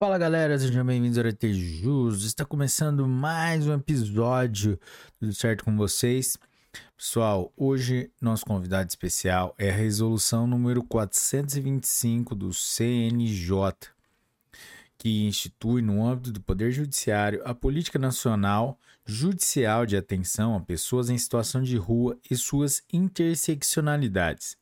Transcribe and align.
Fala 0.00 0.16
galera, 0.16 0.56
sejam 0.56 0.86
bem-vindos 0.86 1.18
ao 1.18 1.24
Jus. 1.50 2.22
Está 2.22 2.44
começando 2.44 3.08
mais 3.08 3.66
um 3.66 3.74
episódio, 3.74 4.78
tudo 5.18 5.34
certo 5.34 5.64
com 5.64 5.76
vocês? 5.76 6.38
Pessoal, 6.96 7.52
hoje 7.56 8.08
nosso 8.20 8.46
convidado 8.46 8.88
especial 8.88 9.56
é 9.58 9.70
a 9.70 9.74
resolução 9.74 10.46
número 10.46 10.84
425 10.84 12.36
do 12.36 12.54
CNJ, 12.54 13.50
que 14.96 15.26
institui 15.26 15.82
no 15.82 16.06
âmbito 16.06 16.30
do 16.30 16.40
Poder 16.42 16.70
Judiciário 16.70 17.42
a 17.44 17.52
política 17.52 17.98
nacional 17.98 18.78
judicial 19.04 19.84
de 19.84 19.96
atenção 19.96 20.54
a 20.54 20.60
pessoas 20.60 21.10
em 21.10 21.18
situação 21.18 21.60
de 21.60 21.76
rua 21.76 22.16
e 22.30 22.36
suas 22.36 22.84
interseccionalidades. 22.92 24.56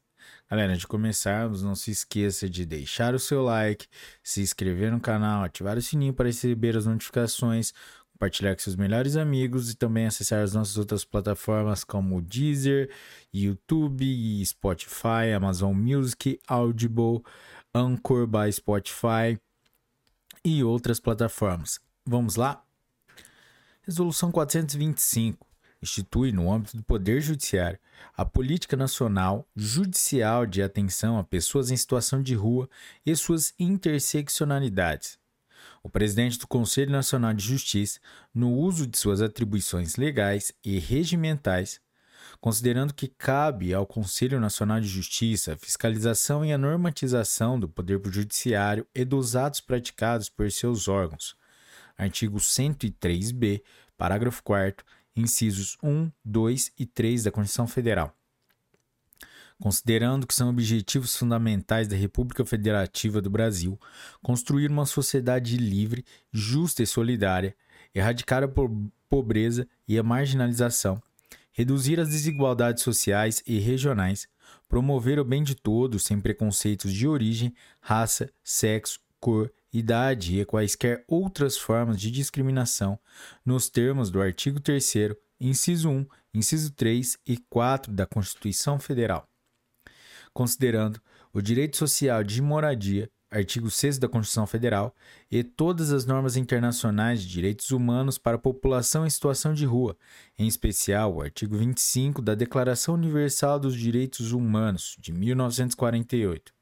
Galera, 0.48 0.70
antes 0.70 0.82
de 0.82 0.86
começarmos, 0.86 1.64
não 1.64 1.74
se 1.74 1.90
esqueça 1.90 2.48
de 2.48 2.64
deixar 2.64 3.14
o 3.16 3.18
seu 3.18 3.42
like, 3.42 3.88
se 4.22 4.40
inscrever 4.40 4.92
no 4.92 5.00
canal, 5.00 5.42
ativar 5.42 5.76
o 5.76 5.82
sininho 5.82 6.14
para 6.14 6.26
receber 6.26 6.76
as 6.76 6.86
notificações, 6.86 7.72
compartilhar 8.12 8.54
com 8.54 8.62
seus 8.62 8.76
melhores 8.76 9.16
amigos 9.16 9.72
e 9.72 9.76
também 9.76 10.06
acessar 10.06 10.44
as 10.44 10.54
nossas 10.54 10.78
outras 10.78 11.04
plataformas 11.04 11.82
como 11.82 12.22
Deezer, 12.22 12.88
YouTube, 13.34 14.44
Spotify, 14.46 15.32
Amazon 15.36 15.74
Music, 15.74 16.38
Audible, 16.46 17.22
Anchor 17.74 18.28
by 18.28 18.52
Spotify 18.52 19.36
e 20.44 20.62
outras 20.62 21.00
plataformas. 21.00 21.80
Vamos 22.06 22.36
lá? 22.36 22.64
Resolução 23.82 24.30
425 24.30 25.55
institui, 25.86 26.32
no 26.32 26.52
âmbito 26.52 26.76
do 26.76 26.82
Poder 26.82 27.20
Judiciário, 27.20 27.78
a 28.16 28.24
Política 28.24 28.76
Nacional 28.76 29.46
Judicial 29.54 30.44
de 30.44 30.60
Atenção 30.60 31.16
a 31.16 31.24
Pessoas 31.24 31.70
em 31.70 31.76
Situação 31.76 32.20
de 32.20 32.34
Rua 32.34 32.68
e 33.04 33.14
suas 33.14 33.54
interseccionalidades. 33.58 35.18
O 35.82 35.88
presidente 35.88 36.38
do 36.38 36.48
Conselho 36.48 36.90
Nacional 36.90 37.32
de 37.32 37.44
Justiça, 37.44 38.00
no 38.34 38.52
uso 38.52 38.86
de 38.86 38.98
suas 38.98 39.22
atribuições 39.22 39.94
legais 39.94 40.52
e 40.64 40.78
regimentais, 40.80 41.80
considerando 42.40 42.92
que 42.92 43.06
cabe 43.06 43.72
ao 43.72 43.86
Conselho 43.86 44.40
Nacional 44.40 44.80
de 44.80 44.88
Justiça 44.88 45.52
a 45.52 45.56
fiscalização 45.56 46.44
e 46.44 46.52
a 46.52 46.58
normatização 46.58 47.58
do 47.58 47.68
Poder 47.68 48.00
Judiciário 48.06 48.84
e 48.92 49.04
dos 49.04 49.36
atos 49.36 49.60
praticados 49.60 50.28
por 50.28 50.50
seus 50.50 50.88
órgãos. 50.88 51.36
Artigo 51.96 52.38
103b, 52.38 53.62
parágrafo 53.96 54.42
4 54.42 54.84
incisos 55.16 55.78
1, 55.82 56.10
2 56.24 56.72
e 56.78 56.86
3 56.86 57.24
da 57.24 57.30
Constituição 57.30 57.66
Federal. 57.66 58.14
Considerando 59.58 60.26
que 60.26 60.34
são 60.34 60.50
objetivos 60.50 61.16
fundamentais 61.16 61.88
da 61.88 61.96
República 61.96 62.44
Federativa 62.44 63.22
do 63.22 63.30
Brasil 63.30 63.80
construir 64.22 64.70
uma 64.70 64.84
sociedade 64.84 65.56
livre, 65.56 66.04
justa 66.30 66.82
e 66.82 66.86
solidária, 66.86 67.56
erradicar 67.94 68.44
a 68.44 68.48
pobreza 69.08 69.66
e 69.88 69.98
a 69.98 70.02
marginalização, 70.02 71.02
reduzir 71.52 71.98
as 71.98 72.10
desigualdades 72.10 72.82
sociais 72.82 73.42
e 73.46 73.58
regionais, 73.58 74.28
promover 74.68 75.18
o 75.18 75.24
bem 75.24 75.42
de 75.42 75.54
todos 75.54 76.04
sem 76.04 76.20
preconceitos 76.20 76.92
de 76.92 77.08
origem, 77.08 77.54
raça, 77.80 78.28
sexo, 78.44 79.00
cor, 79.26 79.52
idade 79.72 80.38
e 80.38 80.44
quaisquer 80.44 81.04
outras 81.08 81.58
formas 81.58 82.00
de 82.00 82.12
discriminação, 82.12 82.96
nos 83.44 83.68
termos 83.68 84.08
do 84.08 84.22
artigo 84.22 84.60
3, 84.60 85.16
inciso 85.40 85.90
1, 85.90 86.06
inciso 86.32 86.70
3 86.70 87.18
e 87.26 87.36
4 87.36 87.92
da 87.92 88.06
Constituição 88.06 88.78
Federal. 88.78 89.28
Considerando 90.32 91.00
o 91.32 91.42
direito 91.42 91.76
social 91.76 92.22
de 92.22 92.40
moradia, 92.40 93.10
artigo 93.28 93.68
6 93.68 93.98
da 93.98 94.08
Constituição 94.08 94.46
Federal, 94.46 94.94
e 95.28 95.42
todas 95.42 95.90
as 95.90 96.06
normas 96.06 96.36
internacionais 96.36 97.20
de 97.20 97.28
direitos 97.28 97.72
humanos 97.72 98.18
para 98.18 98.36
a 98.36 98.40
população 98.40 99.04
em 99.04 99.10
situação 99.10 99.52
de 99.52 99.64
rua, 99.64 99.98
em 100.38 100.46
especial 100.46 101.16
o 101.16 101.20
artigo 101.20 101.56
25 101.56 102.22
da 102.22 102.36
Declaração 102.36 102.94
Universal 102.94 103.58
dos 103.58 103.74
Direitos 103.74 104.30
Humanos 104.30 104.94
de 105.00 105.12
1948 105.12 106.55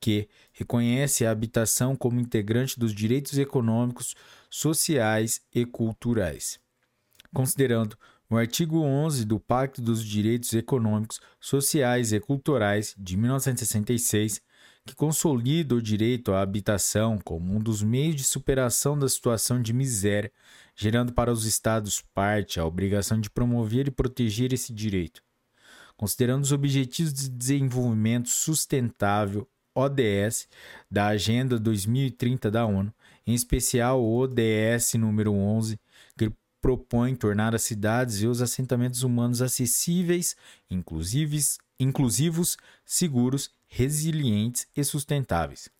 que 0.00 0.28
reconhece 0.52 1.26
a 1.26 1.30
habitação 1.30 1.94
como 1.94 2.20
integrante 2.20 2.78
dos 2.78 2.94
direitos 2.94 3.38
econômicos, 3.38 4.14
sociais 4.48 5.42
e 5.54 5.66
culturais. 5.66 6.58
Considerando 7.32 7.96
o 8.28 8.36
artigo 8.36 8.80
11 8.80 9.24
do 9.24 9.38
Pacto 9.38 9.82
dos 9.82 10.04
Direitos 10.04 10.52
Econômicos, 10.52 11.20
Sociais 11.40 12.12
e 12.12 12.20
Culturais 12.20 12.94
de 12.96 13.16
1966, 13.16 14.40
que 14.86 14.94
consolida 14.94 15.74
o 15.74 15.82
direito 15.82 16.32
à 16.32 16.40
habitação 16.40 17.18
como 17.18 17.54
um 17.54 17.60
dos 17.60 17.82
meios 17.82 18.16
de 18.16 18.24
superação 18.24 18.98
da 18.98 19.08
situação 19.08 19.60
de 19.60 19.72
miséria, 19.72 20.32
gerando 20.74 21.12
para 21.12 21.32
os 21.32 21.44
Estados 21.44 22.02
parte 22.14 22.58
a 22.58 22.64
obrigação 22.64 23.20
de 23.20 23.28
promover 23.28 23.88
e 23.88 23.90
proteger 23.90 24.52
esse 24.52 24.72
direito. 24.72 25.22
Considerando 25.96 26.44
os 26.44 26.52
Objetivos 26.52 27.12
de 27.12 27.28
Desenvolvimento 27.28 28.28
Sustentável 28.28 29.46
ODS 29.80 30.48
da 30.90 31.06
Agenda 31.08 31.58
2030 31.58 32.50
da 32.50 32.66
ONU, 32.66 32.92
em 33.26 33.34
especial 33.34 34.02
o 34.02 34.18
ODS 34.18 34.94
número 34.94 35.32
11, 35.32 35.78
que 36.16 36.32
propõe 36.60 37.14
tornar 37.14 37.54
as 37.54 37.62
cidades 37.62 38.22
e 38.22 38.26
os 38.26 38.42
assentamentos 38.42 39.02
humanos 39.02 39.40
acessíveis, 39.40 40.36
inclusivos, 40.70 41.58
inclusivos, 41.78 42.56
seguros, 42.84 43.50
resilientes 43.66 44.66
e 44.76 44.84
sustentáveis. 44.84 45.70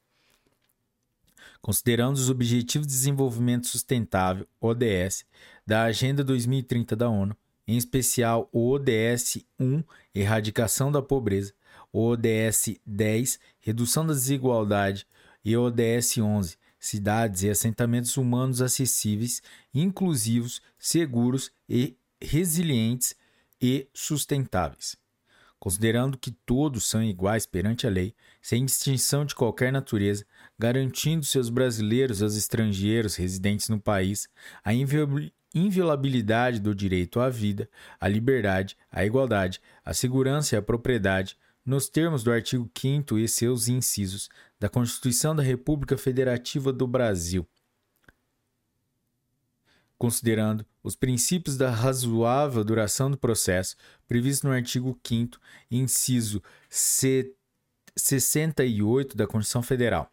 Considerando 1.61 2.17
os 2.17 2.31
Objetivos 2.31 2.87
de 2.87 2.95
Desenvolvimento 2.95 3.67
Sustentável, 3.67 4.47
ODS, 4.61 5.27
da 5.67 5.83
Agenda 5.83 6.25
2030 6.25 6.97
da 6.97 7.09
ONU, 7.11 7.37
em 7.69 7.77
especial 7.77 8.49
o 8.51 8.71
ODS 8.71 9.45
1, 9.59 9.85
Erradicação 10.15 10.91
da 10.91 11.03
Pobreza, 11.03 11.53
ODS 11.93 12.81
10, 12.87 13.39
Redução 13.61 14.07
da 14.07 14.13
Desigualdade, 14.13 15.07
e 15.45 15.57
ODS 15.57 16.19
11, 16.19 16.57
Cidades 16.79 17.43
e 17.43 17.51
assentamentos 17.51 18.17
humanos 18.17 18.63
acessíveis, 18.63 19.43
inclusivos, 19.75 20.63
seguros 20.79 21.53
e 21.69 21.95
resilientes 22.19 23.15
e 23.61 23.87
sustentáveis. 23.93 24.97
Considerando 25.59 26.17
que 26.17 26.31
todos 26.31 26.89
são 26.89 27.03
iguais 27.03 27.45
perante 27.45 27.87
a 27.87 27.91
lei, 27.91 28.15
sem 28.41 28.65
distinção 28.65 29.27
de 29.27 29.35
qualquer 29.35 29.71
natureza, 29.71 30.25
garantindo 30.59 31.23
seus 31.27 31.51
brasileiros 31.51 32.21
e 32.21 32.25
aos 32.25 32.35
estrangeiros 32.35 33.15
residentes 33.17 33.69
no 33.69 33.79
país 33.79 34.27
a 34.65 34.73
inviolabilidade 34.73 36.61
do 36.61 36.75
direito 36.75 37.21
à 37.21 37.29
vida, 37.29 37.69
à 38.01 38.09
liberdade, 38.09 38.75
à 38.91 39.05
igualdade, 39.05 39.61
à 39.85 39.93
segurança 39.93 40.55
e 40.55 40.59
à 40.59 40.63
propriedade, 40.63 41.37
nos 41.71 41.89
termos 41.89 42.23
do 42.25 42.33
artigo 42.33 42.69
5 42.77 43.17
e 43.17 43.29
seus 43.29 43.69
incisos 43.69 44.29
da 44.59 44.69
Constituição 44.69 45.37
da 45.37 45.43
República 45.43 45.97
Federativa 45.97 46.73
do 46.73 46.85
Brasil, 46.85 47.47
considerando 49.97 50.67
os 50.83 50.97
princípios 50.97 51.57
da 51.57 51.71
razoável 51.71 52.65
duração 52.65 53.09
do 53.09 53.17
processo 53.17 53.77
previsto 54.09 54.49
no 54.49 54.53
artigo 54.53 54.99
5 55.07 55.39
inciso 55.71 56.43
68 56.69 59.17
da 59.17 59.29
Constituição 59.29 59.63
Federal 59.63 60.13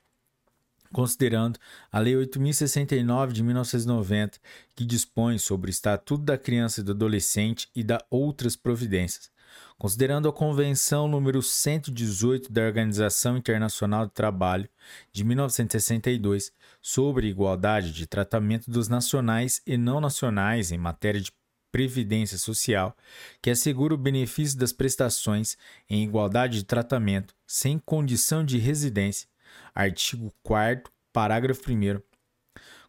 considerando 0.94 1.60
a 1.92 2.00
Lei 2.00 2.16
8069 2.16 3.34
de 3.34 3.44
1990, 3.44 4.40
que 4.74 4.86
dispõe 4.86 5.38
sobre 5.38 5.70
o 5.70 5.72
Estatuto 5.72 6.24
da 6.24 6.38
Criança 6.38 6.80
e 6.80 6.84
do 6.84 6.94
Adolescente 6.94 7.68
e 7.76 7.84
da 7.84 8.02
outras 8.10 8.56
providências, 8.56 9.30
considerando 9.78 10.28
a 10.28 10.34
Convenção 10.34 11.08
número 11.08 11.42
118 11.42 12.52
da 12.52 12.62
Organização 12.64 13.38
Internacional 13.38 14.06
do 14.06 14.12
Trabalho 14.12 14.70
de 15.12 15.24
1962 15.24 16.52
sobre 16.82 17.28
igualdade 17.28 17.92
de 17.92 18.08
tratamento 18.08 18.70
dos 18.70 18.88
nacionais 18.88 19.62
e 19.66 19.78
não 19.78 20.02
nacionais 20.02 20.72
em 20.72 20.78
matéria 20.78 21.22
de 21.22 21.32
previdência 21.72 22.38
social, 22.38 22.96
que 23.42 23.50
assegura 23.50 23.94
o 23.94 23.98
benefício 23.98 24.58
das 24.58 24.74
prestações 24.74 25.58
em 25.90 26.04
igualdade 26.04 26.60
de 26.60 26.66
tratamento 26.66 27.36
sem 27.46 27.78
condição 27.78 28.44
de 28.44 28.58
residência, 28.58 29.28
artigo 29.76 30.34
4 30.44 30.92
parágrafo 31.14 31.72
1 31.72 32.02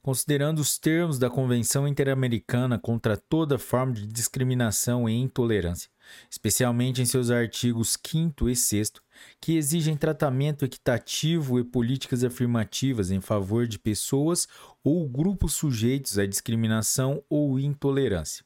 considerando 0.02 0.60
os 0.60 0.78
termos 0.78 1.18
da 1.18 1.28
Convenção 1.28 1.86
Interamericana 1.86 2.78
contra 2.78 3.16
toda 3.16 3.58
forma 3.58 3.92
de 3.92 4.06
discriminação 4.06 5.06
e 5.08 5.14
intolerância, 5.14 5.90
especialmente 6.30 7.00
em 7.02 7.06
seus 7.06 7.30
artigos 7.30 7.96
5 8.06 8.48
e 8.48 8.56
6, 8.56 8.92
que 9.40 9.56
exigem 9.56 9.96
tratamento 9.96 10.64
equitativo 10.64 11.58
e 11.58 11.64
políticas 11.64 12.22
afirmativas 12.24 13.10
em 13.10 13.20
favor 13.20 13.66
de 13.66 13.78
pessoas 13.78 14.46
ou 14.82 15.08
grupos 15.08 15.54
sujeitos 15.54 16.18
à 16.18 16.26
discriminação 16.26 17.22
ou 17.28 17.58
intolerância. 17.58 18.44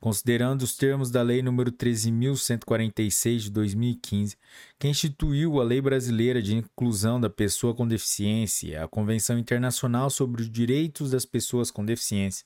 considerando 0.00 0.62
os 0.62 0.76
termos 0.76 1.10
da 1.10 1.22
Lei 1.22 1.40
nº 1.40 1.70
13.146 1.70 3.38
de 3.38 3.50
2015, 3.50 4.36
que 4.78 4.88
instituiu 4.88 5.60
a 5.60 5.64
Lei 5.64 5.80
Brasileira 5.80 6.42
de 6.42 6.54
Inclusão 6.54 7.20
da 7.20 7.30
Pessoa 7.30 7.74
com 7.74 7.88
Deficiência, 7.88 8.84
a 8.84 8.88
Convenção 8.88 9.38
Internacional 9.38 10.10
sobre 10.10 10.42
os 10.42 10.50
Direitos 10.50 11.10
das 11.12 11.24
Pessoas 11.24 11.70
com 11.70 11.84
Deficiência, 11.84 12.44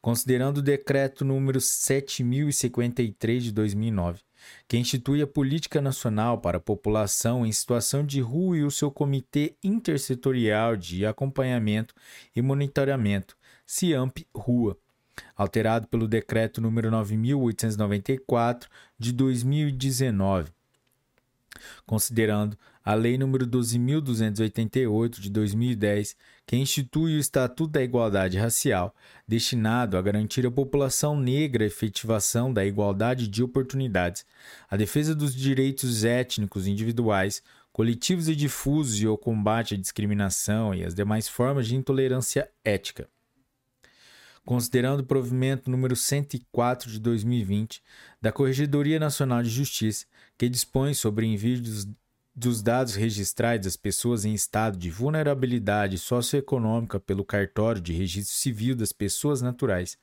considerando 0.00 0.58
o 0.58 0.62
Decreto 0.62 1.24
número 1.24 1.60
7053 1.60 3.44
de 3.44 3.52
2009, 3.52 4.20
que 4.66 4.78
institui 4.78 5.20
a 5.22 5.26
Política 5.26 5.80
Nacional 5.80 6.38
para 6.38 6.58
a 6.58 6.60
População 6.60 7.44
em 7.44 7.52
Situação 7.52 8.04
de 8.04 8.20
Rua 8.20 8.58
e 8.58 8.64
o 8.64 8.70
seu 8.70 8.90
Comitê 8.90 9.56
Intersetorial 9.62 10.76
de 10.76 11.04
Acompanhamento 11.04 11.94
e 12.34 12.40
Monitoramento, 12.40 13.36
CIAMP-RUA, 13.66 14.76
alterado 15.36 15.88
pelo 15.88 16.06
Decreto 16.06 16.60
número 16.60 16.90
9894 16.90 18.70
de 18.98 19.12
2019, 19.12 20.52
considerando 21.84 22.56
a 22.84 22.94
Lei 22.94 23.18
nº 23.18 23.44
12.288 23.44 25.20
de 25.20 25.28
2010, 25.28 26.16
que 26.48 26.56
institui 26.56 27.14
o 27.14 27.20
Estatuto 27.20 27.72
da 27.72 27.82
Igualdade 27.82 28.38
Racial, 28.38 28.96
destinado 29.28 29.98
a 29.98 30.02
garantir 30.02 30.46
à 30.46 30.50
população 30.50 31.14
negra 31.14 31.62
a 31.62 31.66
efetivação 31.66 32.50
da 32.50 32.64
igualdade 32.64 33.28
de 33.28 33.42
oportunidades, 33.42 34.24
a 34.66 34.74
defesa 34.74 35.14
dos 35.14 35.36
direitos 35.36 36.04
étnicos 36.04 36.66
individuais, 36.66 37.42
coletivos 37.70 38.30
e 38.30 38.34
difusos 38.34 38.98
e 38.98 39.06
o 39.06 39.18
combate 39.18 39.74
à 39.74 39.76
discriminação 39.76 40.74
e 40.74 40.82
às 40.82 40.94
demais 40.94 41.28
formas 41.28 41.68
de 41.68 41.76
intolerância 41.76 42.50
ética. 42.64 43.06
Considerando 44.42 45.00
o 45.00 45.06
provimento 45.06 45.70
número 45.70 45.94
104 45.94 46.90
de 46.90 46.98
2020 46.98 47.82
da 48.22 48.32
Corregedoria 48.32 48.98
Nacional 48.98 49.42
de 49.42 49.50
Justiça, 49.50 50.06
que 50.38 50.48
dispõe 50.48 50.94
sobre 50.94 51.26
envio 51.26 51.60
dos, 52.38 52.58
dos 52.58 52.62
dados 52.62 52.94
registrais 52.94 53.60
das 53.60 53.76
pessoas 53.76 54.24
em 54.24 54.32
estado 54.32 54.78
de 54.78 54.90
vulnerabilidade 54.90 55.98
socioeconômica 55.98 57.00
pelo 57.00 57.24
Cartório 57.24 57.80
de 57.80 57.92
Registro 57.92 58.34
Civil 58.34 58.76
das 58.76 58.92
Pessoas 58.92 59.42
Naturais, 59.42 59.98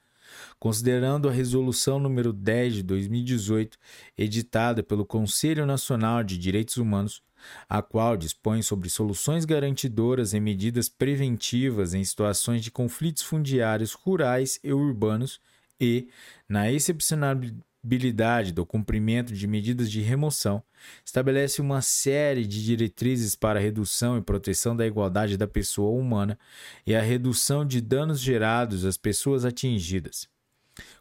considerando 0.59 1.29
a 1.29 1.31
resolução 1.31 1.97
número 1.97 2.33
10 2.33 2.75
de 2.75 2.83
2018, 2.83 3.77
editada 4.17 4.83
pelo 4.83 5.05
Conselho 5.05 5.65
Nacional 5.65 6.23
de 6.23 6.37
Direitos 6.37 6.77
Humanos, 6.77 7.23
a 7.69 7.81
qual 7.81 8.17
dispõe 8.17 8.61
sobre 8.61 8.89
soluções 8.89 9.45
garantidoras 9.45 10.33
e 10.33 10.39
medidas 10.39 10.89
preventivas 10.89 11.93
em 11.93 12.03
situações 12.03 12.61
de 12.63 12.71
conflitos 12.71 13.23
fundiários 13.23 13.93
rurais 13.93 14.59
e 14.63 14.73
urbanos 14.73 15.39
e, 15.79 16.09
na 16.49 16.71
excepcionalidade 16.71 17.55
do 18.53 18.65
cumprimento 18.65 19.33
de 19.33 19.47
medidas 19.47 19.91
de 19.91 20.01
remoção, 20.01 20.63
estabelece 21.05 21.61
uma 21.61 21.81
série 21.81 22.45
de 22.45 22.63
diretrizes 22.63 23.35
para 23.35 23.59
a 23.59 23.61
redução 23.61 24.17
e 24.17 24.21
proteção 24.21 24.75
da 24.75 24.85
igualdade 24.85 25.37
da 25.37 25.47
pessoa 25.47 25.91
humana 25.97 26.37
e 26.85 26.95
a 26.95 27.01
redução 27.01 27.65
de 27.65 27.79
danos 27.81 28.19
gerados 28.19 28.85
às 28.85 28.97
pessoas 28.97 29.45
atingidas. 29.45 30.27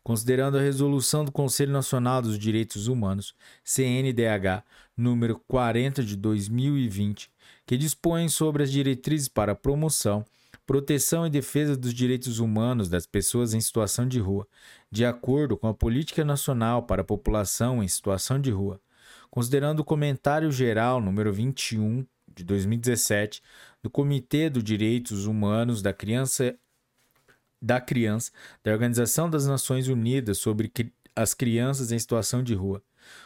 Considerando 0.02 0.58
a 0.58 0.60
resolução 0.60 1.24
do 1.24 1.32
Conselho 1.32 1.72
Nacional 1.72 2.22
dos 2.22 2.38
Direitos 2.38 2.86
Humanos, 2.86 3.34
CNDH, 3.64 4.62
número 4.96 5.40
40 5.48 6.04
de 6.04 6.16
2020, 6.16 7.30
que 7.66 7.76
dispõe 7.76 8.28
sobre 8.28 8.62
as 8.62 8.70
diretrizes 8.70 9.28
para 9.28 9.52
a 9.52 9.56
promoção, 9.56 10.24
proteção 10.66 11.26
e 11.26 11.30
defesa 11.30 11.76
dos 11.76 11.92
direitos 11.92 12.38
humanos 12.38 12.88
das 12.88 13.06
pessoas 13.06 13.54
em 13.54 13.60
situação 13.60 14.08
de 14.08 14.18
rua, 14.18 14.46
de 14.90 15.04
acordo 15.04 15.56
com 15.56 15.68
a 15.68 15.74
Política 15.74 16.24
Nacional 16.24 16.82
para 16.82 17.02
a 17.02 17.04
População 17.04 17.82
em 17.82 17.88
Situação 17.88 18.40
de 18.40 18.50
Rua, 18.50 18.80
considerando 19.30 19.80
o 19.80 19.84
comentário 19.84 20.50
geral 20.50 21.00
número 21.00 21.32
21 21.32 22.06
de 22.34 22.44
2017 22.44 23.42
do 23.82 23.90
Comitê 23.90 24.48
dos 24.48 24.64
Direitos 24.64 25.26
Humanos 25.26 25.82
da 25.82 25.92
Criança 25.92 26.56
da 27.60 27.80
Criança 27.80 28.30
da 28.62 28.72
Organização 28.72 29.28
das 29.28 29.46
Nações 29.46 29.88
Unidas 29.88 30.38
sobre 30.38 30.70
as 31.16 31.32
Crianças 31.32 31.92
em 31.92 31.98
Situação 31.98 32.42
de 32.42 32.54
Rua, 32.54 32.82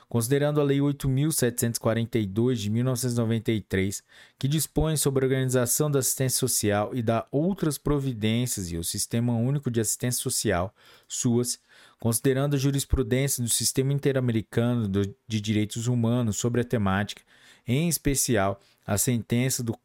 considerando 0.08 0.60
a 0.60 0.64
Lei 0.64 0.78
8.742 0.78 2.54
de 2.54 2.70
1993, 2.70 4.02
que 4.38 4.48
dispõe 4.48 4.96
sobre 4.96 5.24
a 5.24 5.28
organização 5.28 5.90
da 5.90 5.98
assistência 5.98 6.38
social 6.38 6.94
e 6.94 7.02
dá 7.02 7.26
outras 7.30 7.78
providências 7.78 8.70
e 8.70 8.76
o 8.76 8.84
Sistema 8.84 9.34
Único 9.34 9.70
de 9.70 9.80
Assistência 9.80 10.22
Social, 10.22 10.74
SUAS, 11.06 11.58
considerando 12.00 12.54
a 12.54 12.58
jurisprudência 12.58 13.42
do 13.42 13.50
Sistema 13.50 13.92
Interamericano 13.92 14.88
de 14.88 15.40
Direitos 15.40 15.86
Humanos 15.86 16.36
sobre 16.36 16.60
a 16.60 16.64
temática, 16.64 17.22
em 17.66 17.88
especial 17.88 18.60
a 18.86 18.96
sentença 18.96 19.62
do, 19.62 19.78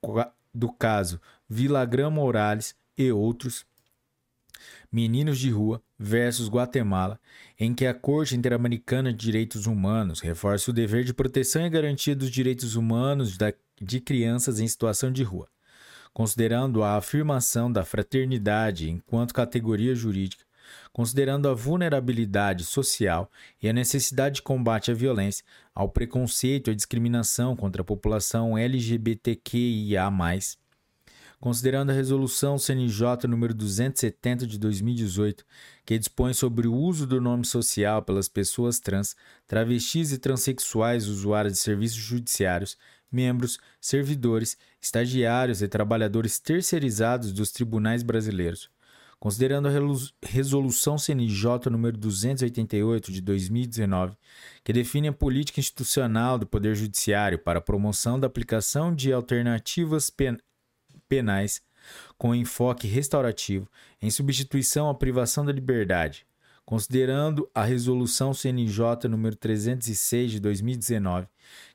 do 0.53 0.71
caso 0.71 1.19
Villagrán 1.49 2.09
Morales 2.09 2.75
e 2.97 3.11
outros, 3.11 3.65
Meninos 4.93 5.39
de 5.39 5.49
Rua 5.49 5.81
versus 5.97 6.47
Guatemala, 6.47 7.19
em 7.59 7.73
que 7.73 7.87
a 7.87 7.95
Corte 7.95 8.35
Interamericana 8.35 9.11
de 9.11 9.17
Direitos 9.17 9.65
Humanos 9.65 10.19
reforça 10.19 10.69
o 10.69 10.73
dever 10.73 11.03
de 11.03 11.15
proteção 11.15 11.65
e 11.65 11.69
garantia 11.69 12.15
dos 12.15 12.29
direitos 12.29 12.75
humanos 12.75 13.35
de 13.81 13.99
crianças 13.99 14.59
em 14.59 14.67
situação 14.67 15.11
de 15.11 15.23
rua, 15.23 15.49
considerando 16.13 16.83
a 16.83 16.95
afirmação 16.95 17.71
da 17.71 17.83
fraternidade 17.83 18.87
enquanto 18.87 19.33
categoria 19.33 19.95
jurídica, 19.95 20.45
considerando 20.91 21.49
a 21.49 21.55
vulnerabilidade 21.55 22.63
social 22.63 23.31
e 23.59 23.67
a 23.67 23.73
necessidade 23.73 24.35
de 24.35 24.41
combate 24.43 24.91
à 24.91 24.93
violência, 24.93 25.43
ao 25.73 25.89
preconceito 25.89 26.69
e 26.69 26.71
à 26.71 26.75
discriminação 26.75 27.55
contra 27.55 27.81
a 27.81 27.85
população 27.85 28.55
LGBTQIA+, 28.55 30.11
considerando 31.43 31.89
a 31.89 31.93
resolução 31.93 32.57
CNJ 32.57 33.27
número 33.27 33.53
270 33.53 34.47
de 34.47 34.57
2018, 34.57 35.43
que 35.85 35.99
dispõe 35.99 36.33
sobre 36.33 36.69
o 36.69 36.73
uso 36.73 37.05
do 37.05 37.19
nome 37.19 37.45
social 37.45 38.01
pelas 38.01 38.29
pessoas 38.29 38.79
trans, 38.79 39.13
travestis 39.45 40.13
e 40.13 40.17
transexuais 40.17 41.05
usuários 41.09 41.55
de 41.55 41.59
serviços 41.59 41.97
judiciários, 41.97 42.77
membros, 43.11 43.59
servidores, 43.81 44.57
estagiários 44.81 45.61
e 45.61 45.67
trabalhadores 45.67 46.39
terceirizados 46.39 47.33
dos 47.33 47.51
tribunais 47.51 48.03
brasileiros. 48.03 48.69
Considerando 49.19 49.67
a 49.67 49.71
resolução 50.25 50.97
CNJ 50.97 51.69
número 51.69 51.97
288 51.97 53.11
de 53.11 53.19
2019, 53.19 54.15
que 54.63 54.71
define 54.71 55.09
a 55.09 55.13
política 55.13 55.59
institucional 55.59 56.37
do 56.39 56.47
Poder 56.47 56.73
Judiciário 56.73 57.37
para 57.37 57.59
a 57.59 57.61
promoção 57.61 58.17
da 58.17 58.27
aplicação 58.27 58.95
de 58.95 59.11
alternativas 59.11 60.09
penais 61.13 61.62
com 62.18 62.33
enfoque 62.33 62.88
restaurativo, 62.88 63.70
em 64.01 64.10
substituição 64.10 64.89
à 64.89 64.96
privação 64.96 65.46
da 65.46 65.51
liberdade, 65.51 66.25
considerando 66.65 67.48
a 67.53 67.63
resolução 67.63 68.34
CNJ 68.34 69.08
número 69.10 69.36
306 69.36 70.32
de 70.32 70.39
2019, 70.39 71.27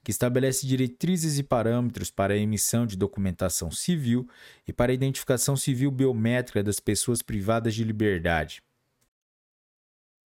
que 0.02 0.10
estabelece 0.10 0.66
diretrizes 0.66 1.38
e 1.38 1.42
parâmetros 1.42 2.10
para 2.10 2.34
a 2.34 2.36
emissão 2.36 2.84
de 2.84 2.96
documentação 2.96 3.70
civil 3.70 4.28
e 4.66 4.72
para 4.72 4.90
a 4.90 4.94
identificação 4.94 5.56
civil 5.56 5.90
biométrica 5.90 6.62
das 6.62 6.80
pessoas 6.80 7.22
privadas 7.22 7.74
de 7.74 7.84
liberdade. 7.84 8.62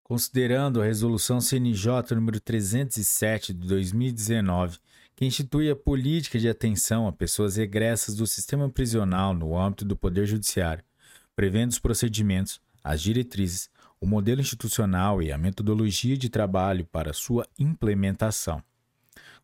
Considerando 0.02 0.80
a 0.80 0.84
resolução 0.84 1.40
CNJ 1.40 2.14
número 2.14 2.38
307 2.38 3.52
de 3.52 3.66
2019, 3.66 4.78
que 5.16 5.24
institui 5.24 5.70
a 5.70 5.76
política 5.76 6.38
de 6.38 6.48
atenção 6.48 7.06
a 7.06 7.12
pessoas 7.12 7.56
regressas 7.56 8.16
do 8.16 8.26
sistema 8.26 8.68
prisional 8.68 9.32
no 9.32 9.56
âmbito 9.56 9.84
do 9.84 9.96
Poder 9.96 10.26
Judiciário, 10.26 10.84
prevendo 11.36 11.70
os 11.70 11.78
procedimentos, 11.78 12.60
as 12.82 13.00
diretrizes, 13.00 13.70
o 14.00 14.06
modelo 14.06 14.40
institucional 14.40 15.22
e 15.22 15.32
a 15.32 15.38
metodologia 15.38 16.16
de 16.16 16.28
trabalho 16.28 16.84
para 16.84 17.12
sua 17.12 17.46
implementação. 17.58 18.62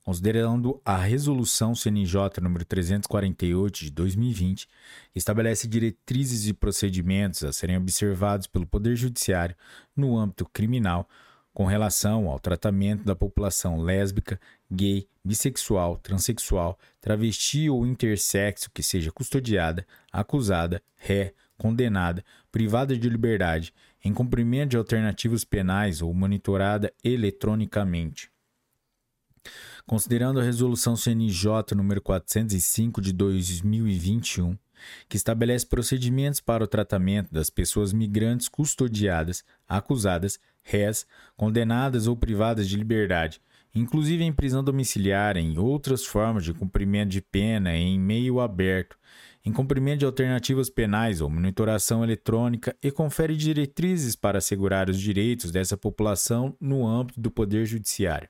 Considerando 0.02 0.80
a 0.84 0.96
Resolução 0.96 1.74
CNJ 1.74 2.40
nº 2.40 2.64
348 2.64 3.84
de 3.84 3.90
2020, 3.90 4.66
que 4.66 5.18
estabelece 5.18 5.68
diretrizes 5.68 6.46
e 6.48 6.52
procedimentos 6.52 7.44
a 7.44 7.52
serem 7.52 7.76
observados 7.76 8.46
pelo 8.46 8.66
Poder 8.66 8.96
Judiciário 8.96 9.54
no 9.94 10.16
âmbito 10.16 10.46
criminal, 10.46 11.08
com 11.52 11.64
relação 11.64 12.28
ao 12.28 12.38
tratamento 12.38 13.04
da 13.04 13.14
população 13.14 13.80
lésbica, 13.80 14.40
gay, 14.70 15.08
bissexual, 15.24 15.98
transexual, 15.98 16.78
travesti 17.00 17.68
ou 17.68 17.86
intersexo 17.86 18.70
que 18.70 18.82
seja 18.82 19.10
custodiada, 19.10 19.86
acusada, 20.12 20.82
ré, 20.96 21.34
condenada, 21.58 22.24
privada 22.50 22.96
de 22.96 23.08
liberdade, 23.08 23.74
em 24.02 24.14
cumprimento 24.14 24.70
de 24.70 24.76
alternativas 24.76 25.44
penais 25.44 26.00
ou 26.00 26.14
monitorada 26.14 26.92
eletronicamente. 27.04 28.30
Considerando 29.86 30.40
a 30.40 30.42
resolução 30.42 30.96
CNJ 30.96 31.74
número 31.74 32.00
405 32.00 33.00
de 33.00 33.12
2021, 33.12 34.56
que 35.08 35.16
estabelece 35.16 35.66
procedimentos 35.66 36.40
para 36.40 36.64
o 36.64 36.66
tratamento 36.66 37.32
das 37.32 37.50
pessoas 37.50 37.92
migrantes 37.92 38.48
custodiadas, 38.48 39.44
acusadas, 39.68 40.38
réis, 40.62 41.06
condenadas 41.36 42.06
ou 42.06 42.16
privadas 42.16 42.68
de 42.68 42.76
liberdade, 42.76 43.40
inclusive 43.74 44.24
em 44.24 44.32
prisão 44.32 44.62
domiciliar, 44.62 45.36
em 45.36 45.58
outras 45.58 46.04
formas 46.04 46.44
de 46.44 46.52
cumprimento 46.52 47.10
de 47.10 47.20
pena 47.20 47.74
em 47.74 47.98
meio 47.98 48.40
aberto, 48.40 48.96
em 49.44 49.52
cumprimento 49.52 50.00
de 50.00 50.04
alternativas 50.04 50.68
penais 50.68 51.20
ou 51.20 51.30
monitoração 51.30 52.04
eletrônica 52.04 52.76
e 52.82 52.90
confere 52.90 53.36
diretrizes 53.36 54.14
para 54.14 54.38
assegurar 54.38 54.90
os 54.90 55.00
direitos 55.00 55.50
dessa 55.50 55.76
população 55.76 56.54
no 56.60 56.86
âmbito 56.86 57.20
do 57.20 57.30
Poder 57.30 57.64
Judiciário. 57.64 58.28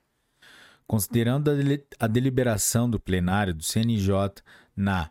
Considerando 0.86 1.50
a 1.98 2.06
deliberação 2.06 2.88
do 2.88 2.98
plenário 2.98 3.54
do 3.54 3.62
CNJ 3.62 4.42
na 4.76 5.10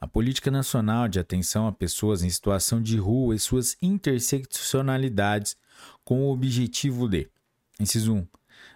a 0.00 0.06
política 0.06 0.50
nacional 0.50 1.08
de 1.08 1.18
atenção 1.18 1.66
a 1.66 1.72
pessoas 1.72 2.22
em 2.22 2.30
situação 2.30 2.80
de 2.80 2.96
rua 2.96 3.34
e 3.34 3.38
suas 3.38 3.76
interseccionalidades, 3.82 5.56
com 6.04 6.22
o 6.22 6.32
objetivo 6.32 7.08
de: 7.08 7.28
inciso 7.80 8.14
1. 8.14 8.26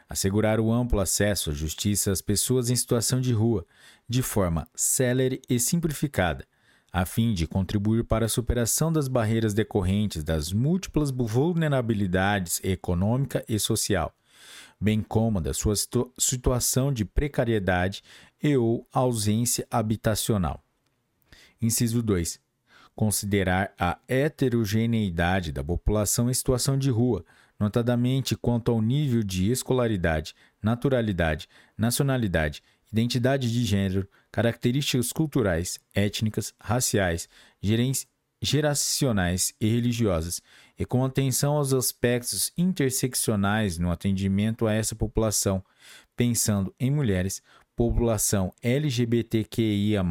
Assegurar 0.08 0.60
o 0.60 0.70
amplo 0.72 1.00
acesso 1.00 1.50
à 1.50 1.52
justiça 1.52 2.10
às 2.10 2.20
pessoas 2.20 2.70
em 2.70 2.76
situação 2.76 3.20
de 3.20 3.32
rua, 3.32 3.64
de 4.08 4.20
forma 4.20 4.68
célere 4.74 5.40
e 5.48 5.58
simplificada, 5.58 6.44
a 6.92 7.06
fim 7.06 7.32
de 7.32 7.46
contribuir 7.46 8.04
para 8.04 8.26
a 8.26 8.28
superação 8.28 8.92
das 8.92 9.08
barreiras 9.08 9.54
decorrentes 9.54 10.22
das 10.22 10.52
múltiplas 10.52 11.10
vulnerabilidades 11.10 12.60
econômica 12.62 13.44
e 13.48 13.58
social, 13.58 14.14
bem 14.78 15.00
como 15.00 15.40
da 15.40 15.54
sua 15.54 15.76
situ 15.76 16.12
situação 16.18 16.92
de 16.92 17.04
precariedade 17.04 18.02
e 18.42 18.56
ou 18.56 18.86
ausência 18.92 19.66
habitacional. 19.70 20.62
Inciso 21.62 22.02
2. 22.02 22.40
Considerar 22.95 23.73
a 23.78 23.97
heterogeneidade 24.09 25.52
da 25.52 25.62
população 25.62 26.28
em 26.28 26.35
situação 26.35 26.76
de 26.76 26.90
rua, 26.90 27.25
notadamente 27.59 28.37
quanto 28.37 28.73
ao 28.73 28.83
nível 28.83 29.23
de 29.23 29.50
escolaridade, 29.50 30.35
naturalidade, 30.61 31.49
nacionalidade, 31.78 32.62
identidade 32.92 33.50
de 33.50 33.64
gênero, 33.64 34.07
características 34.31 35.12
culturais, 35.12 35.78
étnicas, 35.95 36.52
raciais, 36.61 37.28
geracionais 38.42 39.54
e 39.61 39.69
religiosas, 39.69 40.42
e 40.76 40.85
com 40.85 41.04
atenção 41.04 41.54
aos 41.54 41.73
aspectos 41.73 42.52
interseccionais 42.59 43.78
no 43.78 43.90
atendimento 43.90 44.66
a 44.66 44.73
essa 44.73 44.97
população, 44.97 45.64
pensando 46.16 46.75
em 46.78 46.90
mulheres, 46.90 47.40
população 47.76 48.52
LGBTQIA, 48.61 50.02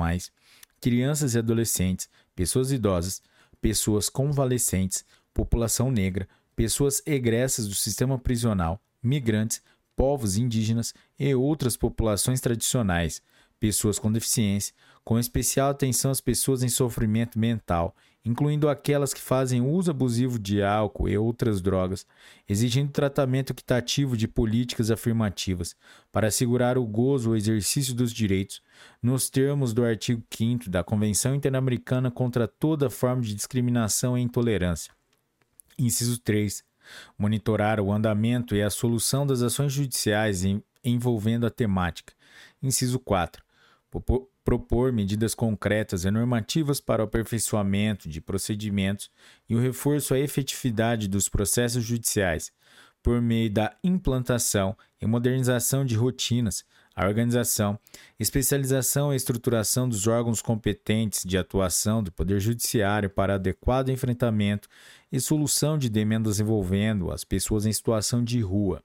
crianças 0.82 1.36
e 1.36 1.38
adolescentes, 1.38 2.10
pessoas 2.36 2.72
idosas, 2.72 3.22
pessoas 3.62 4.10
convalescentes, 4.10 5.06
população 5.34 5.92
negra, 5.92 6.28
pessoas 6.56 7.02
egressas 7.06 7.68
do 7.68 7.76
sistema 7.76 8.18
prisional, 8.18 8.82
migrantes, 9.02 9.62
povos 9.96 10.36
indígenas 10.36 10.94
e 11.18 11.34
outras 11.36 11.78
populações 11.78 12.42
tradicionais, 12.42 13.22
pessoas 13.60 14.00
com 14.00 14.12
deficiência, 14.12 14.74
com 15.04 15.20
especial 15.20 15.70
atenção 15.70 16.12
às 16.12 16.20
pessoas 16.20 16.64
em 16.64 16.70
sofrimento 16.70 17.38
mental 17.38 17.96
incluindo 18.24 18.70
aquelas 18.70 19.14
que 19.14 19.22
fazem 19.22 19.62
uso 19.62 19.90
abusivo 19.90 20.38
de 20.38 20.62
álcool 20.62 21.10
e 21.10 21.18
outras 21.18 21.62
drogas, 21.62 22.06
exigindo 22.48 22.92
tratamento 22.92 23.52
equitativo 23.52 24.16
de 24.16 24.28
políticas 24.28 24.92
afirmativas 24.92 25.76
para 26.12 26.28
assegurar 26.28 26.78
o 26.78 26.86
gozo 26.86 27.32
ou 27.32 27.36
exercício 27.36 27.96
dos 27.96 28.14
direitos, 28.14 28.62
nos 29.02 29.30
termos 29.30 29.74
do 29.74 29.84
artigo 29.84 30.24
5 30.30 30.70
da 30.70 30.84
Convenção 30.84 31.34
Interamericana 31.34 32.12
contra 32.12 32.48
toda 32.48 32.90
forma 32.90 33.22
de 33.22 33.34
discriminação 33.34 34.18
e 34.18 34.22
intolerância. 34.22 34.94
Inciso 35.78 36.20
3. 36.20 36.64
Monitorar 37.18 37.80
o 37.80 37.92
andamento 37.92 38.56
e 38.56 38.62
a 38.62 38.70
solução 38.70 39.26
das 39.26 39.42
ações 39.42 39.74
judiciais 39.74 40.44
envolvendo 40.84 41.46
a 41.46 41.50
temática. 41.50 42.14
Inciso 42.62 43.00
4 43.00 43.44
propor 44.44 44.92
medidas 44.92 45.36
concretas 45.36 46.04
e 46.04 46.12
normativas 46.12 46.80
para 46.80 47.02
o 47.02 47.06
aperfeiçoamento 47.06 48.10
de 48.10 48.20
procedimentos 48.20 49.10
e 49.48 49.56
o 49.56 49.60
reforço 49.60 50.14
à 50.14 50.20
efetividade 50.20 51.08
dos 51.08 51.30
processos 51.30 51.84
judiciais, 51.84 52.52
por 53.04 53.22
meio 53.22 53.50
da 53.50 53.76
implantação 53.84 54.76
e 55.02 55.06
modernização 55.06 55.86
de 55.86 55.96
rotinas, 55.96 56.64
a 56.96 57.08
organização, 57.08 57.80
especialização 58.20 59.14
e 59.14 59.16
estruturação 59.16 59.88
dos 59.88 60.08
órgãos 60.08 60.42
competentes 60.42 61.24
de 61.24 61.38
atuação 61.38 62.04
do 62.04 62.12
Poder 62.12 62.40
Judiciário 62.40 63.10
para 63.10 63.36
adequado 63.36 63.90
enfrentamento 63.90 64.68
e 65.12 65.20
solução 65.20 65.78
de 65.78 65.90
demandas 65.90 66.40
envolvendo 66.40 67.12
as 67.12 67.24
pessoas 67.24 67.66
em 67.66 67.74
situação 67.74 68.24
de 68.24 68.42
rua. 68.42 68.84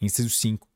Inciso 0.00 0.30
5 0.30 0.67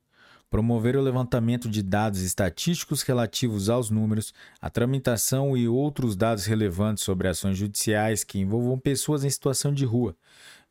promover 0.53 0.95
o 0.95 1.01
levantamento 1.01 1.67
de 1.67 1.81
dados 1.81 2.21
estatísticos 2.21 3.01
relativos 3.01 3.71
aos 3.71 3.89
números, 3.89 4.31
a 4.61 4.69
tramitação 4.69 5.57
e 5.57 5.67
outros 5.67 6.15
dados 6.15 6.45
relevantes 6.45 7.03
sobre 7.03 7.27
ações 7.27 7.57
judiciais 7.57 8.23
que 8.23 8.37
envolvam 8.37 8.77
pessoas 8.77 9.23
em 9.23 9.31
situação 9.31 9.73
de 9.73 9.83
rua, 9.83 10.15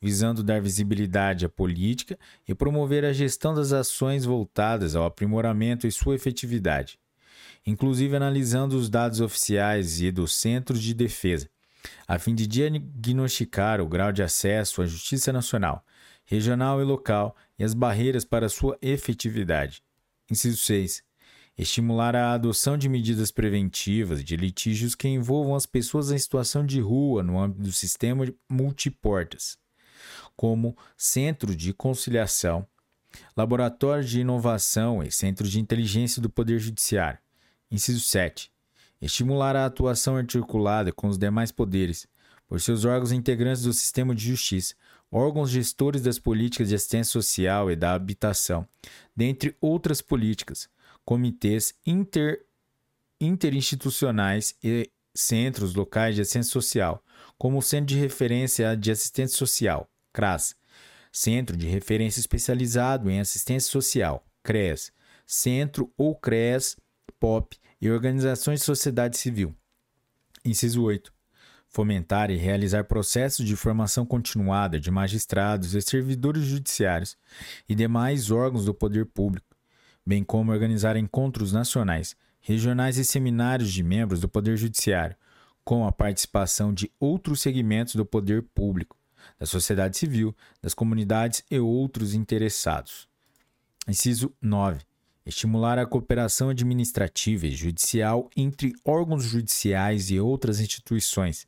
visando 0.01 0.45
dar 0.45 0.63
visibilidade 0.63 1.45
à 1.45 1.49
política 1.49 2.17
e 2.47 2.55
promover 2.55 3.05
a 3.05 3.13
gestão 3.13 3.53
das 3.53 3.73
ações 3.73 4.25
voltadas 4.25 4.95
ao 4.95 5.05
aprimoramento 5.05 5.85
e 5.85 5.91
sua 5.91 6.15
efetividade, 6.15 6.97
inclusive 7.67 8.15
analisando 8.15 8.77
os 8.77 8.89
dados 8.89 9.21
oficiais 9.21 10.01
e 10.01 10.13
dos 10.13 10.33
centros 10.33 10.81
de 10.81 10.95
defesa, 10.95 11.49
a 12.07 12.21
fim 12.21 12.37
de 12.37 12.47
diagnosticar 12.47 13.81
o 13.81 13.89
grau 13.89 14.13
de 14.13 14.23
acesso 14.23 14.81
à 14.81 14.87
justiça 14.87 15.33
nacional, 15.33 15.85
regional 16.33 16.81
e 16.81 16.85
local 16.85 17.37
e 17.59 17.65
as 17.65 17.75
barreiras 17.75 18.25
para 18.25 18.49
sua 18.49 18.79
efetividade. 18.81 19.83
Inciso 20.31 20.57
6. 20.57 21.03
Estimular 21.59 22.17
a 22.17 22.33
adoção 22.33 22.79
de 22.79 22.89
medidas 22.89 23.31
preventivas 23.31 24.25
de 24.25 24.35
litígios 24.35 24.95
que 24.95 25.07
envolvam 25.07 25.55
as 25.55 25.67
pessoas 25.67 26.11
em 26.11 26.17
situação 26.17 26.65
de 26.65 26.81
rua 26.81 27.23
no 27.23 27.39
âmbito 27.39 27.61
do 27.61 27.71
sistema 27.71 28.25
multiportas, 28.51 29.59
como 30.35 30.75
Centro 30.97 31.55
de 31.55 31.75
Conciliação, 31.75 32.67
Laboratório 33.37 34.03
de 34.03 34.21
Inovação 34.21 35.03
e 35.03 35.13
Centro 35.13 35.47
de 35.47 35.61
Inteligência 35.61 36.23
do 36.23 36.31
Poder 36.31 36.59
Judiciário. 36.59 37.19
Inciso 37.71 38.01
7. 38.01 38.51
Estimular 39.03 39.55
a 39.55 39.67
atuação 39.67 40.17
articulada 40.17 40.93
com 40.95 41.09
os 41.09 41.19
demais 41.19 41.53
poderes, 41.53 42.09
por 42.49 42.59
seus 42.59 42.87
órgãos 42.87 43.13
integrantes 43.13 43.65
do 43.65 43.73
sistema 43.75 44.15
de 44.15 44.27
justiça, 44.27 44.75
órgãos 45.13 45.51
gestores 45.51 46.01
das 46.01 46.19
políticas 46.19 46.71
de 46.71 46.75
assistência 46.75 47.13
social 47.13 47.71
e 47.71 47.77
da 47.77 47.93
habitação, 47.93 48.67
dentre 49.15 49.55
outras 49.61 50.01
políticas, 50.01 50.71
comitês 51.05 51.75
inter, 51.87 52.47
interinstitucionais 53.21 54.57
e 54.65 54.91
centros 55.15 55.75
locais 55.75 56.15
de 56.15 56.23
assistência 56.23 56.51
social, 56.51 57.05
como 57.37 57.59
o 57.59 57.63
Centro 57.63 57.87
de 57.87 57.99
Referência 57.99 58.75
de 58.75 58.91
Assistência 58.91 59.37
Social, 59.37 59.87
CRAS, 60.13 60.57
Centro 61.13 61.57
de 61.57 61.67
Referência 61.67 62.19
Especializado 62.19 63.11
em 63.11 63.21
Assistência 63.21 63.71
Social, 63.71 64.25
CRES, 64.43 64.91
Centro 65.27 65.93
ou 65.97 66.17
CRES, 66.17 66.77
POP 67.21 67.59
e 67.81 67.91
organizações 67.91 68.61
de 68.61 68.67
sociedade 68.67 69.19
civil. 69.19 69.55
Inciso 70.45 70.83
8 70.83 71.13
fomentar 71.73 72.31
e 72.31 72.37
realizar 72.37 72.85
processos 72.85 73.47
de 73.47 73.57
formação 73.57 74.05
continuada 74.05 74.79
de 74.79 74.91
magistrados 74.91 75.75
e 75.75 75.81
servidores 75.81 76.45
judiciários 76.45 77.17
e 77.69 77.75
demais 77.75 78.31
órgãos 78.31 78.67
do 78.67 78.75
poder 78.75 79.07
público, 79.07 79.57
bem 80.07 80.23
como 80.23 80.53
organizar 80.53 80.97
encontros 80.97 81.53
nacionais, 81.53 82.15
regionais 82.41 82.99
e 82.99 83.05
seminários 83.05 83.73
de 83.73 83.83
membros 83.83 84.21
do 84.21 84.29
Poder 84.29 84.57
Judiciário, 84.57 85.17
com 85.65 85.87
a 85.87 85.93
participação 85.93 86.75
de 86.75 86.91
outros 87.01 87.41
segmentos 87.41 87.95
do 87.95 88.05
poder 88.05 88.43
público, 88.55 88.97
da 89.39 89.47
sociedade 89.47 89.97
civil, 89.97 90.37
das 90.61 90.75
comunidades 90.75 91.43
e 91.51 91.59
outros 91.59 92.15
interessados. 92.15 93.09
Inciso 93.89 94.33
9 94.43 94.92
estimular 95.25 95.79
a 95.79 95.87
cooperação 95.87 96.49
administrativa 96.49 97.47
e 97.47 97.53
judicial 97.53 98.29
entre 98.37 98.73
órgãos 98.85 99.25
judiciais 99.25 100.11
e 100.11 100.19
outras 100.19 100.61
instituições, 100.61 101.47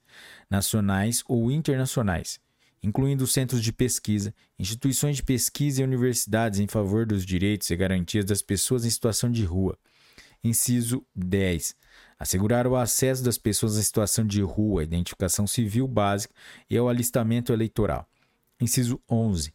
nacionais 0.48 1.22
ou 1.28 1.50
internacionais, 1.50 2.40
incluindo 2.82 3.26
centros 3.26 3.62
de 3.62 3.72
pesquisa, 3.72 4.34
instituições 4.58 5.16
de 5.16 5.22
pesquisa 5.22 5.80
e 5.80 5.84
universidades 5.84 6.60
em 6.60 6.66
favor 6.66 7.04
dos 7.04 7.24
direitos 7.24 7.70
e 7.70 7.76
garantias 7.76 8.24
das 8.24 8.42
pessoas 8.42 8.84
em 8.84 8.90
situação 8.90 9.30
de 9.30 9.44
rua. 9.44 9.76
Inciso 10.42 11.04
10. 11.16 11.74
Assegurar 12.18 12.66
o 12.66 12.76
acesso 12.76 13.24
das 13.24 13.38
pessoas 13.38 13.76
em 13.76 13.82
situação 13.82 14.26
de 14.26 14.42
rua, 14.42 14.82
à 14.82 14.84
identificação 14.84 15.46
civil 15.46 15.88
básica 15.88 16.34
e 16.68 16.76
ao 16.76 16.88
alistamento 16.88 17.52
eleitoral. 17.52 18.06
Inciso 18.60 19.00
11. 19.10 19.52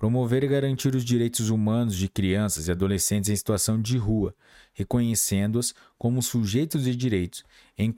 Promover 0.00 0.42
e 0.42 0.48
garantir 0.48 0.94
os 0.94 1.04
direitos 1.04 1.50
humanos 1.50 1.94
de 1.94 2.08
crianças 2.08 2.68
e 2.68 2.70
adolescentes 2.70 3.28
em 3.28 3.36
situação 3.36 3.78
de 3.78 3.98
rua, 3.98 4.34
reconhecendo-as 4.72 5.74
como 5.98 6.22
sujeitos 6.22 6.84
de 6.84 6.96
direitos, 6.96 7.44
em, 7.76 7.92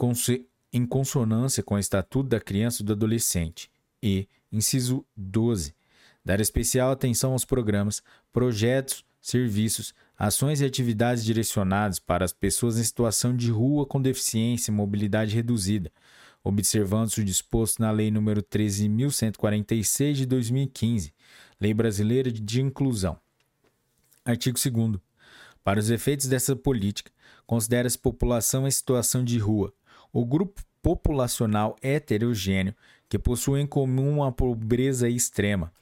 em 0.72 0.84
consonância 0.84 1.62
com 1.62 1.76
o 1.76 1.78
Estatuto 1.78 2.28
da 2.28 2.40
Criança 2.40 2.82
e 2.82 2.84
do 2.84 2.94
Adolescente. 2.94 3.70
E, 4.02 4.26
inciso 4.50 5.06
12. 5.16 5.76
Dar 6.24 6.40
especial 6.40 6.90
atenção 6.90 7.34
aos 7.34 7.44
programas, 7.44 8.02
projetos, 8.32 9.04
serviços, 9.20 9.94
ações 10.18 10.60
e 10.60 10.64
atividades 10.64 11.24
direcionadas 11.24 12.00
para 12.00 12.24
as 12.24 12.32
pessoas 12.32 12.80
em 12.80 12.82
situação 12.82 13.36
de 13.36 13.48
rua 13.52 13.86
com 13.86 14.02
deficiência 14.02 14.72
e 14.72 14.74
mobilidade 14.74 15.36
reduzida, 15.36 15.92
observando-se 16.42 17.20
o 17.20 17.24
disposto 17.24 17.80
na 17.80 17.92
Lei 17.92 18.10
nº 18.10 18.42
13.146 18.42 20.14
de 20.14 20.26
2015, 20.26 21.14
Lei 21.62 21.72
Brasileira 21.72 22.28
de 22.28 22.60
Inclusão. 22.60 23.16
Artigo 24.24 24.58
2 24.58 25.00
Para 25.62 25.78
os 25.78 25.90
efeitos 25.90 26.26
dessa 26.26 26.56
política, 26.56 27.12
considera-se 27.46 27.96
população 27.96 28.66
em 28.66 28.70
situação 28.72 29.22
de 29.22 29.38
rua 29.38 29.72
o 30.12 30.24
grupo 30.24 30.60
populacional 30.82 31.76
heterogêneo 31.80 32.74
que 33.08 33.16
possui 33.16 33.60
em 33.60 33.66
comum 33.66 34.16
uma 34.16 34.32
pobreza 34.32 35.08
extrema, 35.08 35.72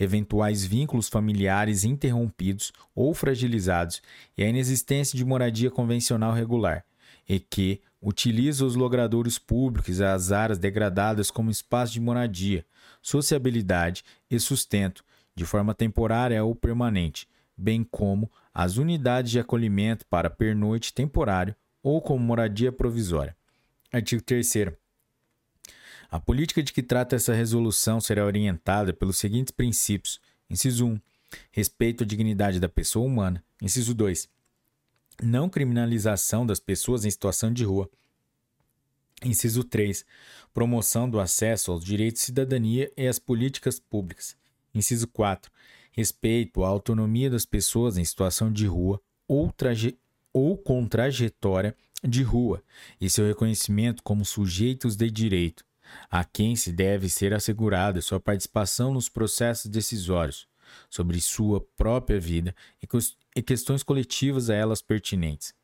eventuais 0.00 0.64
vínculos 0.64 1.10
familiares 1.10 1.84
interrompidos 1.84 2.72
ou 2.94 3.12
fragilizados 3.12 4.00
e 4.34 4.42
a 4.42 4.48
inexistência 4.48 5.14
de 5.14 5.26
moradia 5.26 5.70
convencional 5.70 6.32
regular, 6.32 6.86
e 7.28 7.38
que 7.38 7.82
utiliza 8.00 8.64
os 8.64 8.74
logradouros 8.74 9.38
públicos 9.38 9.98
e 9.98 10.04
as 10.04 10.32
áreas 10.32 10.58
degradadas 10.58 11.30
como 11.30 11.50
espaço 11.50 11.92
de 11.92 12.00
moradia, 12.00 12.64
sociabilidade 13.02 14.02
e 14.30 14.40
sustento, 14.40 15.04
de 15.38 15.46
forma 15.46 15.72
temporária 15.72 16.44
ou 16.44 16.54
permanente, 16.54 17.28
bem 17.56 17.84
como 17.84 18.30
as 18.52 18.76
unidades 18.76 19.30
de 19.30 19.38
acolhimento 19.38 20.04
para 20.06 20.28
pernoite 20.28 20.92
temporário 20.92 21.54
ou 21.82 22.02
como 22.02 22.24
moradia 22.24 22.72
provisória. 22.72 23.36
Artigo 23.92 24.20
3 24.20 24.46
a 26.10 26.18
política 26.18 26.62
de 26.62 26.72
que 26.72 26.82
trata 26.82 27.16
essa 27.16 27.34
resolução 27.34 28.00
será 28.00 28.24
orientada 28.24 28.94
pelos 28.94 29.18
seguintes 29.18 29.50
princípios: 29.50 30.18
inciso 30.48 30.86
1, 30.86 31.00
respeito 31.52 32.02
à 32.02 32.06
dignidade 32.06 32.58
da 32.58 32.68
pessoa 32.68 33.06
humana. 33.06 33.44
Inciso 33.60 33.94
2, 33.94 34.26
não 35.22 35.50
criminalização 35.50 36.46
das 36.46 36.58
pessoas 36.58 37.04
em 37.04 37.10
situação 37.10 37.52
de 37.52 37.62
rua. 37.62 37.90
Inciso 39.22 39.62
3, 39.64 40.04
promoção 40.54 41.10
do 41.10 41.20
acesso 41.20 41.72
aos 41.72 41.84
direitos 41.84 42.22
de 42.22 42.26
cidadania 42.26 42.90
e 42.96 43.06
às 43.06 43.18
políticas 43.18 43.78
públicas. 43.78 44.34
Inciso 44.78 45.08
4, 45.08 45.50
respeito 45.92 46.64
à 46.64 46.68
autonomia 46.68 47.28
das 47.28 47.44
pessoas 47.44 47.98
em 47.98 48.04
situação 48.04 48.52
de 48.52 48.66
rua 48.66 49.00
ou, 49.26 49.50
traje 49.52 49.98
ou 50.32 50.56
com 50.56 50.86
trajetória 50.86 51.74
de 52.02 52.22
rua 52.22 52.62
e 53.00 53.10
seu 53.10 53.26
reconhecimento 53.26 54.02
como 54.02 54.24
sujeitos 54.24 54.96
de 54.96 55.10
direito 55.10 55.64
a 56.10 56.24
quem 56.24 56.54
se 56.54 56.72
deve 56.72 57.08
ser 57.08 57.32
assegurada 57.32 58.00
sua 58.00 58.20
participação 58.20 58.92
nos 58.92 59.08
processos 59.08 59.70
decisórios 59.70 60.46
sobre 60.90 61.20
sua 61.20 61.60
própria 61.76 62.20
vida 62.20 62.54
e 63.34 63.42
questões 63.42 63.82
coletivas 63.82 64.50
a 64.50 64.54
elas 64.54 64.82
pertinentes. 64.82 65.54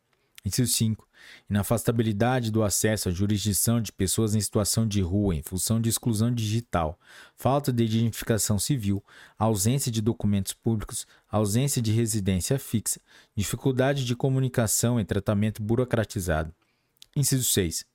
Inciso 0.45 0.73
5. 0.73 1.09
Inafastabilidade 1.49 2.51
do 2.51 2.63
acesso 2.63 3.09
à 3.09 3.13
jurisdição 3.13 3.81
de 3.81 3.91
pessoas 3.91 4.35
em 4.35 4.41
situação 4.41 4.87
de 4.87 5.01
rua 5.01 5.35
em 5.35 5.43
função 5.43 5.81
de 5.81 5.89
exclusão 5.89 6.31
digital, 6.31 6.99
falta 7.35 7.73
de 7.73 7.83
identificação 7.83 8.59
civil, 8.59 9.03
ausência 9.39 9.91
de 9.91 10.03
documentos 10.03 10.53
públicos, 10.53 11.07
ausência 11.31 11.81
de 11.81 11.93
residência 11.93 12.59
fixa, 12.59 13.01
dificuldade 13.35 14.05
de 14.05 14.15
comunicação 14.15 15.01
e 15.01 15.05
tratamento 15.05 15.63
burocratizado. 15.63 16.55
Inciso 17.17 17.45
6 17.45 17.87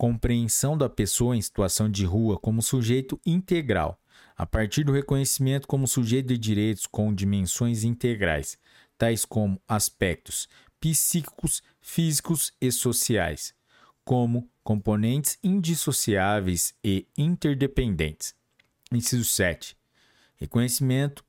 compreensão 0.00 0.78
da 0.78 0.88
pessoa 0.88 1.36
em 1.36 1.42
situação 1.42 1.90
de 1.90 2.06
rua 2.06 2.38
como 2.38 2.62
sujeito 2.62 3.20
integral, 3.26 4.00
a 4.34 4.46
partir 4.46 4.82
do 4.82 4.92
reconhecimento 4.92 5.68
como 5.68 5.86
sujeito 5.86 6.28
de 6.28 6.38
direitos 6.38 6.86
com 6.86 7.12
dimensões 7.12 7.84
integrais, 7.84 8.56
tais 8.96 9.26
como 9.26 9.60
aspectos 9.68 10.48
psíquicos, 10.80 11.62
físicos 11.90 12.52
e 12.60 12.70
sociais, 12.70 13.52
como 14.04 14.48
componentes 14.62 15.36
indissociáveis 15.42 16.72
e 16.84 17.04
interdependentes. 17.18 18.32
Inciso 18.92 19.24
7. 19.24 19.76
Reconhecimento 20.36 21.24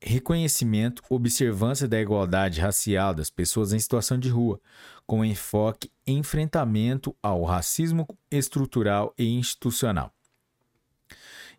reconhecimento, 0.00 1.02
observância 1.08 1.88
da 1.88 2.00
igualdade 2.00 2.60
racial 2.60 3.12
das 3.12 3.30
pessoas 3.30 3.72
em 3.72 3.78
situação 3.80 4.16
de 4.18 4.28
rua, 4.28 4.60
com 5.06 5.24
enfoque 5.24 5.90
enfrentamento 6.06 7.16
ao 7.20 7.42
racismo 7.42 8.06
estrutural 8.30 9.12
e 9.18 9.24
institucional. 9.24 10.14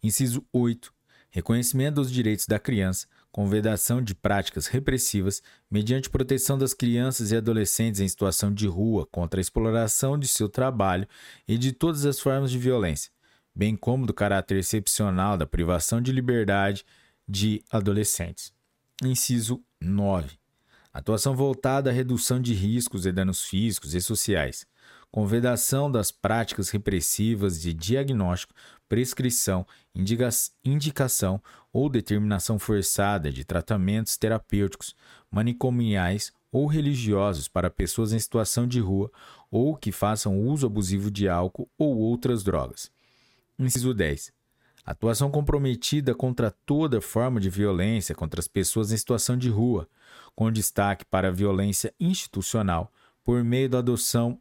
Inciso 0.02 0.46
8. 0.54 0.94
Reconhecimento 1.30 1.96
dos 1.96 2.12
direitos 2.12 2.46
da 2.46 2.58
criança, 2.58 3.08
com 3.32 3.48
vedação 3.48 4.02
de 4.02 4.16
práticas 4.16 4.68
repressivas, 4.68 5.42
mediante 5.70 6.10
proteção 6.10 6.58
das 6.58 6.74
crianças 6.74 7.32
e 7.32 7.38
adolescentes 7.38 8.02
em 8.02 8.08
situação 8.08 8.54
de 8.54 8.68
rua 8.68 9.06
contra 9.12 9.40
a 9.40 9.42
exploração 9.42 10.18
de 10.18 10.28
seu 10.28 10.50
trabalho 10.50 11.08
e 11.48 11.58
de 11.58 11.72
todas 11.72 12.06
as 12.06 12.20
formas 12.20 12.52
de 12.52 12.58
violência, 12.58 13.12
bem 13.56 13.76
como 13.76 14.06
do 14.06 14.14
caráter 14.14 14.58
excepcional 14.58 15.38
da 15.38 15.46
privação 15.46 16.02
de 16.02 16.12
liberdade 16.12 16.84
de 17.28 17.64
adolescentes. 17.72 18.52
Inciso 19.04 19.64
9. 19.80 20.38
Atuação 20.92 21.36
voltada 21.36 21.92
à 21.92 21.94
redução 21.94 22.42
de 22.42 22.54
riscos 22.54 23.06
e 23.06 23.12
danos 23.12 23.44
físicos 23.44 23.94
e 23.94 24.02
sociais, 24.02 24.66
com 25.12 25.26
vedação 25.26 25.90
das 25.92 26.12
práticas 26.12 26.70
repressivas 26.70 27.62
de 27.62 27.74
diagnóstico, 27.74 28.54
prescrição, 28.88 29.66
indica 29.94 30.30
indicação 30.66 31.42
ou 31.72 31.90
determinação 31.90 32.58
forçada 32.58 33.32
de 33.32 33.44
tratamentos 33.44 34.18
terapêuticos, 34.18 34.96
manicomiais 35.30 36.32
ou 36.52 36.66
religiosos 36.66 37.48
para 37.48 37.70
pessoas 37.70 38.12
em 38.12 38.20
situação 38.20 38.68
de 38.68 38.80
rua 38.80 39.12
ou 39.52 39.76
que 39.76 39.92
façam 39.92 40.40
uso 40.40 40.66
abusivo 40.66 41.12
de 41.12 41.28
álcool 41.30 41.70
ou 41.78 41.98
outras 41.98 42.44
drogas. 42.44 42.92
Inciso 43.58 43.94
10. 43.94 44.32
Atuação 44.86 45.30
comprometida 45.30 46.16
contra 46.16 46.50
toda 46.50 47.02
forma 47.02 47.40
de 47.40 47.50
violência 47.50 48.16
contra 48.16 48.40
as 48.40 48.48
pessoas 48.48 48.92
em 48.92 48.98
situação 48.98 49.38
de 49.38 49.50
rua, 49.50 49.88
com 50.36 50.52
destaque 50.52 51.06
para 51.06 51.28
a 51.28 51.32
violência 51.32 51.94
institucional, 52.00 52.92
por 53.24 53.44
meio 53.44 53.70
da 53.70 53.80
adoção 53.80 54.40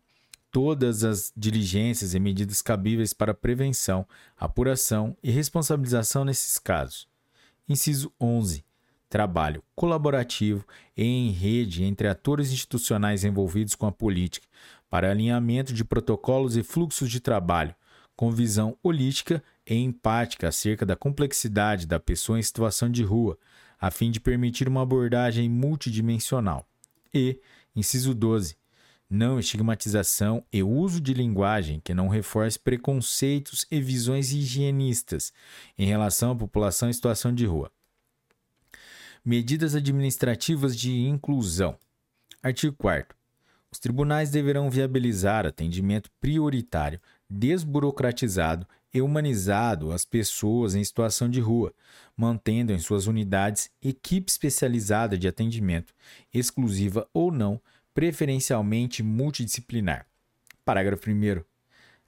todas 0.50 1.04
as 1.04 1.32
diligências 1.36 2.14
e 2.14 2.18
medidas 2.18 2.62
cabíveis 2.62 3.12
para 3.12 3.34
prevenção, 3.34 4.06
apuração 4.36 5.16
e 5.22 5.30
responsabilização 5.30 6.24
nesses 6.24 6.58
casos. 6.58 7.06
Inciso 7.68 8.11
11. 8.18 8.64
Trabalho 9.11 9.62
colaborativo 9.76 10.64
e 10.96 11.04
em 11.04 11.31
rede 11.31 11.85
entre 11.85 12.09
atores 12.09 12.50
institucionais 12.50 13.24
envolvidos 13.24 13.74
com 13.74 13.87
a 13.87 13.92
política 13.92 14.46
para 14.88 15.11
alinhamento 15.11 15.74
de 15.74 15.85
protocolos 15.85 16.57
e 16.57 16.62
fluxos 16.62 17.11
de 17.11 17.20
trabalho, 17.20 17.74
com 18.16 18.31
visão 18.31 18.74
holística 18.83 19.42
e 19.66 19.74
empática 19.74 20.48
acerca 20.48 20.87
da 20.87 20.96
complexidade 20.96 21.87
da 21.87 22.00
pessoa 22.00 22.38
em 22.38 22.42
situação 22.42 22.90
de 22.90 23.02
rua, 23.02 23.38
a 23.78 23.90
fim 23.90 24.11
de 24.11 24.18
permitir 24.18 24.66
uma 24.66 24.83
abordagem 24.83 25.48
multidimensional. 25.48 26.66
E, 27.12 27.38
inciso 27.76 28.14
12, 28.14 28.57
não 29.08 29.38
estigmatização 29.38 30.44
e 30.52 30.62
uso 30.62 31.00
de 31.00 31.14
linguagem 31.14 31.80
que 31.80 31.94
não 31.94 32.08
reforce 32.08 32.58
preconceitos 32.58 33.66
e 33.70 33.80
visões 33.80 34.32
higienistas 34.32 35.32
em 35.78 35.86
relação 35.86 36.32
à 36.32 36.36
população 36.36 36.90
em 36.90 36.92
situação 36.92 37.34
de 37.34 37.46
rua. 37.46 37.70
Medidas 39.24 39.74
administrativas 39.74 40.76
de 40.76 40.92
inclusão. 41.06 41.76
Artigo 42.42 42.76
4. 42.76 43.16
Os 43.70 43.78
tribunais 43.78 44.30
deverão 44.30 44.70
viabilizar 44.70 45.46
atendimento 45.46 46.10
prioritário 46.20 47.00
desburocratizado 47.28 48.66
e 48.92 49.02
humanizado 49.02 49.92
às 49.92 50.04
pessoas 50.04 50.74
em 50.74 50.82
situação 50.82 51.28
de 51.28 51.40
rua, 51.40 51.74
mantendo 52.16 52.72
em 52.72 52.78
suas 52.78 53.06
unidades 53.06 53.70
equipe 53.82 54.30
especializada 54.30 55.18
de 55.18 55.28
atendimento, 55.28 55.92
exclusiva 56.32 57.06
ou 57.12 57.30
não, 57.30 57.60
preferencialmente 57.98 59.02
multidisciplinar. 59.02 60.06
Parágrafo 60.64 61.11
1. 61.11 61.42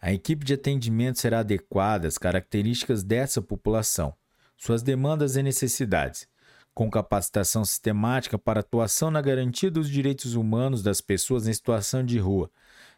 A 0.00 0.12
equipe 0.12 0.44
de 0.44 0.54
atendimento 0.54 1.18
será 1.18 1.40
adequada 1.40 2.06
às 2.06 2.16
características 2.16 3.02
dessa 3.02 3.42
população, 3.42 4.14
suas 4.56 4.84
demandas 4.84 5.34
e 5.34 5.42
necessidades, 5.42 6.28
com 6.72 6.88
capacitação 6.88 7.64
sistemática 7.64 8.38
para 8.38 8.60
atuação 8.60 9.10
na 9.10 9.20
garantia 9.20 9.68
dos 9.68 9.90
direitos 9.90 10.36
humanos 10.36 10.80
das 10.80 11.00
pessoas 11.00 11.48
em 11.48 11.52
situação 11.52 12.04
de 12.04 12.20
rua, 12.20 12.48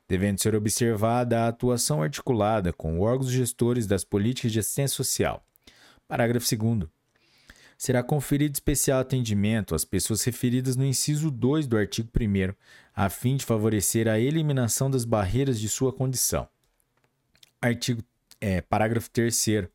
devendo 0.07 0.39
ser 0.43 0.55
observada 0.55 1.41
a 1.41 1.49
atuação 1.49 2.03
articulada 2.03 2.75
com 2.75 3.01
órgãos 3.01 3.31
gestores 3.31 3.87
das 3.87 4.05
políticas 4.05 4.53
de 4.53 4.59
assistência 4.59 4.97
social. 4.97 5.43
Parágrafo 6.07 6.47
2 6.55 6.91
será 7.83 8.01
conferido 8.01 8.55
especial 8.55 9.01
atendimento 9.01 9.75
às 9.75 9.85
pessoas 9.85 10.23
referidas 10.23 10.77
no 10.77 10.85
inciso 10.85 11.33
2 11.33 11.67
do 11.67 11.77
artigo 11.77 12.09
1, 12.17 12.55
a 12.95 13.11
fim 13.11 13.35
de 13.35 13.45
favorecer 13.45 14.07
a 14.07 14.21
eliminação 14.21 14.89
das 14.89 15.05
barreiras 15.05 15.59
de 15.59 15.69
sua 15.69 15.93
condição. 15.93 16.49
Artigo, 17.61 18.01
é, 18.41 18.61
parágrafo 18.61 19.11
3. 19.11 19.67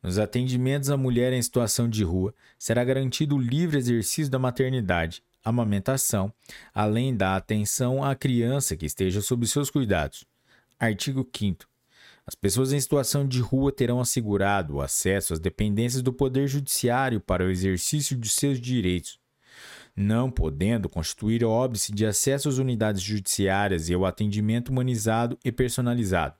Nos 0.00 0.20
atendimentos 0.20 0.88
à 0.88 0.96
mulher 0.96 1.32
em 1.32 1.42
situação 1.42 1.90
de 1.90 2.04
rua, 2.04 2.32
será 2.56 2.84
garantido 2.84 3.34
o 3.34 3.40
livre 3.40 3.76
exercício 3.76 4.30
da 4.30 4.38
maternidade, 4.38 5.20
amamentação, 5.44 6.32
além 6.72 7.16
da 7.16 7.34
atenção 7.34 8.04
à 8.04 8.14
criança 8.14 8.76
que 8.76 8.86
esteja 8.86 9.20
sob 9.20 9.44
seus 9.48 9.68
cuidados. 9.68 10.24
Artigo 10.78 11.28
5. 11.36 11.66
As 12.28 12.34
pessoas 12.34 12.72
em 12.72 12.80
situação 12.80 13.26
de 13.26 13.40
rua 13.40 13.70
terão 13.70 14.00
assegurado 14.00 14.74
o 14.74 14.80
acesso 14.80 15.32
às 15.32 15.38
dependências 15.38 16.02
do 16.02 16.12
Poder 16.12 16.48
Judiciário 16.48 17.20
para 17.20 17.44
o 17.44 17.50
exercício 17.50 18.16
de 18.16 18.28
seus 18.28 18.60
direitos, 18.60 19.20
não 19.94 20.28
podendo 20.28 20.88
constituir 20.88 21.44
óbice 21.44 21.92
de 21.92 22.04
acesso 22.04 22.48
às 22.48 22.58
unidades 22.58 23.00
judiciárias 23.00 23.88
e 23.88 23.94
ao 23.94 24.04
atendimento 24.04 24.70
humanizado 24.70 25.38
e 25.44 25.52
personalizado. 25.52 26.34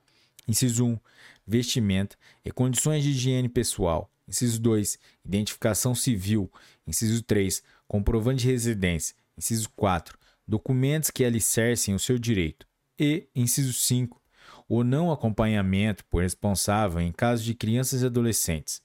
Inciso 0.45 0.85
1. 0.85 0.99
Vestimenta 1.47 2.17
e 2.43 2.51
condições 2.51 3.01
de 3.01 3.11
higiene 3.11 3.47
pessoal. 3.47 4.11
Inciso 4.27 4.59
2. 4.59 4.99
Identificação 5.23 5.95
civil. 5.95 6.51
Inciso 6.85 7.23
3. 7.23 7.63
Comprovante 7.87 8.41
de 8.41 8.51
residência. 8.51 9.15
Inciso 9.37 9.69
4. 9.69 10.17
Documentos 10.45 11.09
que 11.09 11.23
alicercem 11.23 11.95
o 11.95 11.99
seu 11.99 12.17
direito. 12.19 12.67
E, 12.99 13.29
inciso 13.33 13.71
5 13.71 14.21
o 14.67 14.83
não 14.83 15.11
acompanhamento 15.11 16.03
por 16.05 16.21
responsável 16.21 16.99
em 16.99 17.11
caso 17.11 17.43
de 17.43 17.53
crianças 17.53 18.01
e 18.01 18.05
adolescentes. 18.05 18.81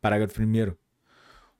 Parágrafo 0.00 0.42
1. 0.42 0.74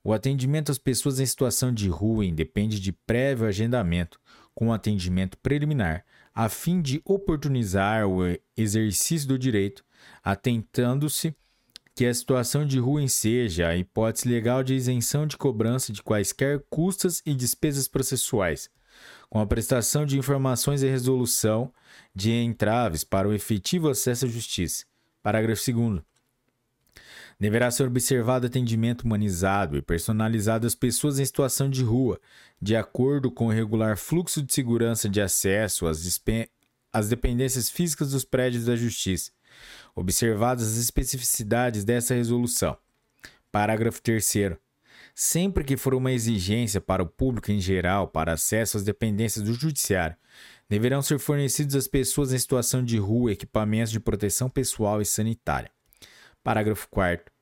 O 0.02 0.12
atendimento 0.12 0.70
às 0.70 0.78
pessoas 0.78 1.18
em 1.18 1.26
situação 1.26 1.72
de 1.72 1.88
rua 1.88 2.24
independe 2.24 2.78
de 2.80 2.92
prévio 2.92 3.46
agendamento, 3.46 4.20
com 4.54 4.72
atendimento 4.72 5.36
preliminar, 5.38 6.04
a 6.34 6.48
fim 6.48 6.80
de 6.80 7.02
oportunizar 7.04 8.06
o 8.06 8.20
exercício 8.56 9.28
do 9.28 9.38
direito, 9.38 9.84
atentando-se 10.22 11.34
que 11.94 12.06
a 12.06 12.14
situação 12.14 12.66
de 12.66 12.78
rua 12.78 13.02
enseja 13.02 13.68
a 13.68 13.76
hipótese 13.76 14.28
legal 14.28 14.62
de 14.62 14.74
isenção 14.74 15.26
de 15.26 15.36
cobrança 15.36 15.92
de 15.92 16.02
quaisquer 16.02 16.62
custas 16.68 17.22
e 17.24 17.34
despesas 17.34 17.88
processuais, 17.88 18.70
com 19.28 19.40
a 19.40 19.46
prestação 19.46 20.06
de 20.06 20.18
informações 20.18 20.82
e 20.82 20.88
resolução 20.88 21.72
de 22.14 22.32
entraves 22.32 23.04
para 23.04 23.28
o 23.28 23.32
efetivo 23.32 23.88
acesso 23.88 24.26
à 24.26 24.28
justiça. 24.28 24.84
Parágrafo 25.22 25.72
2. 25.72 26.02
Deverá 27.38 27.70
ser 27.70 27.86
observado 27.86 28.46
atendimento 28.46 29.02
humanizado 29.02 29.76
e 29.76 29.82
personalizado 29.82 30.66
às 30.66 30.74
pessoas 30.74 31.18
em 31.18 31.24
situação 31.24 31.68
de 31.68 31.82
rua, 31.82 32.18
de 32.60 32.74
acordo 32.74 33.30
com 33.30 33.48
o 33.48 33.52
regular 33.52 33.98
fluxo 33.98 34.42
de 34.42 34.54
segurança 34.54 35.08
de 35.08 35.20
acesso 35.20 35.86
às, 35.86 36.22
às 36.92 37.08
dependências 37.08 37.68
físicas 37.68 38.12
dos 38.12 38.24
prédios 38.24 38.64
da 38.64 38.74
Justiça, 38.74 39.32
observadas 39.94 40.66
as 40.66 40.78
especificidades 40.78 41.84
dessa 41.84 42.14
resolução. 42.14 42.76
Parágrafo 43.52 44.00
3 44.00 44.56
sempre 45.18 45.64
que 45.64 45.78
for 45.78 45.94
uma 45.94 46.12
exigência 46.12 46.78
para 46.78 47.02
o 47.02 47.06
público 47.06 47.50
em 47.50 47.58
geral 47.58 48.06
para 48.06 48.34
acesso 48.34 48.76
às 48.76 48.84
dependências 48.84 49.42
do 49.42 49.54
Judiciário, 49.54 50.14
deverão 50.68 51.00
ser 51.00 51.18
fornecidos 51.18 51.74
às 51.74 51.88
pessoas 51.88 52.34
em 52.34 52.38
situação 52.38 52.84
de 52.84 52.98
rua 52.98 53.32
equipamentos 53.32 53.90
de 53.90 53.98
proteção 53.98 54.50
pessoal 54.50 55.00
e 55.00 55.06
sanitária. 55.06 55.70
Parágrafo 56.44 56.86
4. 56.90 57.32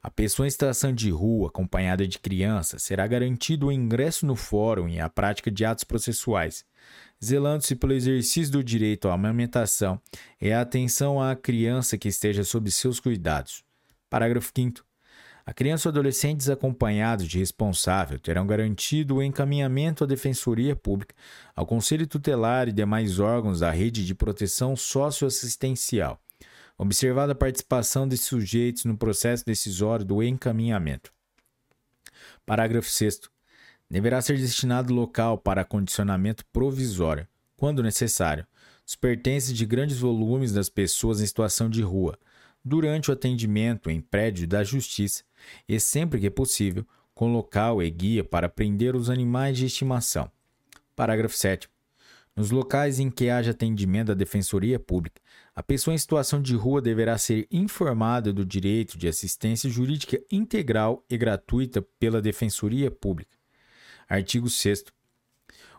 A 0.00 0.08
pessoa 0.08 0.46
em 0.46 0.50
situação 0.50 0.92
de 0.92 1.10
rua, 1.10 1.48
acompanhada 1.48 2.06
de 2.06 2.20
criança, 2.20 2.78
será 2.78 3.04
garantido 3.08 3.66
o 3.66 3.72
ingresso 3.72 4.24
no 4.24 4.36
fórum 4.36 4.88
e 4.88 5.00
a 5.00 5.08
prática 5.08 5.50
de 5.50 5.64
atos 5.64 5.82
processuais, 5.82 6.64
zelando-se 7.22 7.74
pelo 7.74 7.92
exercício 7.92 8.52
do 8.52 8.62
direito 8.62 9.08
à 9.08 9.14
amamentação 9.14 10.00
e 10.40 10.52
à 10.52 10.60
atenção 10.60 11.20
à 11.20 11.34
criança 11.34 11.98
que 11.98 12.06
esteja 12.06 12.44
sob 12.44 12.70
seus 12.70 13.00
cuidados. 13.00 13.64
Parágrafo 14.08 14.52
5. 14.54 14.85
A 15.48 15.54
criança 15.54 15.88
ou 15.88 15.92
adolescente 15.92 16.38
desacompanhados 16.38 17.28
de 17.28 17.38
responsável 17.38 18.18
terão 18.18 18.44
garantido 18.44 19.14
o 19.14 19.22
encaminhamento 19.22 20.02
à 20.02 20.06
Defensoria 20.06 20.74
Pública, 20.74 21.14
ao 21.54 21.64
Conselho 21.64 22.04
Tutelar 22.04 22.68
e 22.68 22.72
demais 22.72 23.20
órgãos 23.20 23.60
da 23.60 23.70
rede 23.70 24.04
de 24.04 24.12
proteção 24.12 24.74
socioassistencial, 24.74 26.20
observada 26.76 27.30
a 27.30 27.36
participação 27.36 28.08
desses 28.08 28.26
sujeitos 28.26 28.84
no 28.84 28.98
processo 28.98 29.46
decisório 29.46 30.04
do 30.04 30.20
encaminhamento. 30.20 31.12
Parágrafo 32.44 32.90
6. 32.90 33.20
Deverá 33.88 34.20
ser 34.20 34.36
destinado 34.36 34.92
local 34.92 35.38
para 35.38 35.60
acondicionamento 35.60 36.44
provisório, 36.52 37.24
quando 37.56 37.84
necessário, 37.84 38.44
dos 38.84 38.96
pertences 38.96 39.54
de 39.54 39.64
grandes 39.64 40.00
volumes 40.00 40.52
das 40.52 40.68
pessoas 40.68 41.20
em 41.20 41.26
situação 41.26 41.70
de 41.70 41.82
rua, 41.82 42.18
durante 42.66 43.10
o 43.10 43.12
atendimento 43.12 43.88
em 43.88 44.00
prédio 44.00 44.44
da 44.44 44.64
Justiça 44.64 45.22
e, 45.68 45.78
sempre 45.78 46.18
que 46.18 46.28
possível, 46.28 46.84
com 47.14 47.32
local 47.32 47.80
e 47.80 47.88
guia 47.88 48.24
para 48.24 48.48
prender 48.48 48.96
os 48.96 49.08
animais 49.08 49.56
de 49.56 49.66
estimação. 49.66 50.28
Parágrafo 50.96 51.36
7. 51.36 51.68
Nos 52.34 52.50
locais 52.50 52.98
em 52.98 53.08
que 53.08 53.30
haja 53.30 53.52
atendimento 53.52 54.08
da 54.08 54.14
Defensoria 54.14 54.80
Pública, 54.80 55.22
a 55.54 55.62
pessoa 55.62 55.94
em 55.94 55.98
situação 55.98 56.42
de 56.42 56.56
rua 56.56 56.82
deverá 56.82 57.16
ser 57.16 57.46
informada 57.52 58.32
do 58.32 58.44
direito 58.44 58.98
de 58.98 59.06
assistência 59.06 59.70
jurídica 59.70 60.20
integral 60.30 61.04
e 61.08 61.16
gratuita 61.16 61.80
pela 62.00 62.20
Defensoria 62.20 62.90
Pública. 62.90 63.30
Artigo 64.08 64.50
6. 64.50 64.84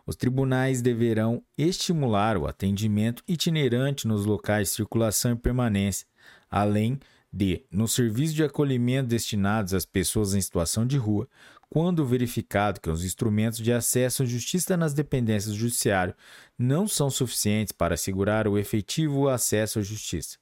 Os 0.06 0.16
tribunais 0.16 0.80
deverão 0.80 1.44
estimular 1.56 2.38
o 2.38 2.46
atendimento 2.46 3.22
itinerante 3.28 4.08
nos 4.08 4.24
locais 4.24 4.68
de 4.68 4.74
circulação 4.74 5.32
e 5.32 5.36
permanência, 5.36 6.06
além 6.50 6.98
de, 7.32 7.64
no 7.70 7.86
serviço 7.86 8.34
de 8.34 8.42
acolhimento 8.42 9.08
destinados 9.08 9.74
às 9.74 9.84
pessoas 9.84 10.34
em 10.34 10.40
situação 10.40 10.86
de 10.86 10.96
rua, 10.96 11.28
quando 11.70 12.06
verificado 12.06 12.80
que 12.80 12.88
os 12.88 13.04
instrumentos 13.04 13.58
de 13.58 13.70
acesso 13.72 14.22
à 14.22 14.26
justiça 14.26 14.74
nas 14.76 14.94
dependências 14.94 15.52
do 15.52 15.58
judiciário 15.58 16.14
não 16.58 16.88
são 16.88 17.10
suficientes 17.10 17.72
para 17.72 17.94
assegurar 17.94 18.48
o 18.48 18.56
efetivo 18.56 19.28
acesso 19.28 19.78
à 19.78 19.82
justiça. 19.82 20.38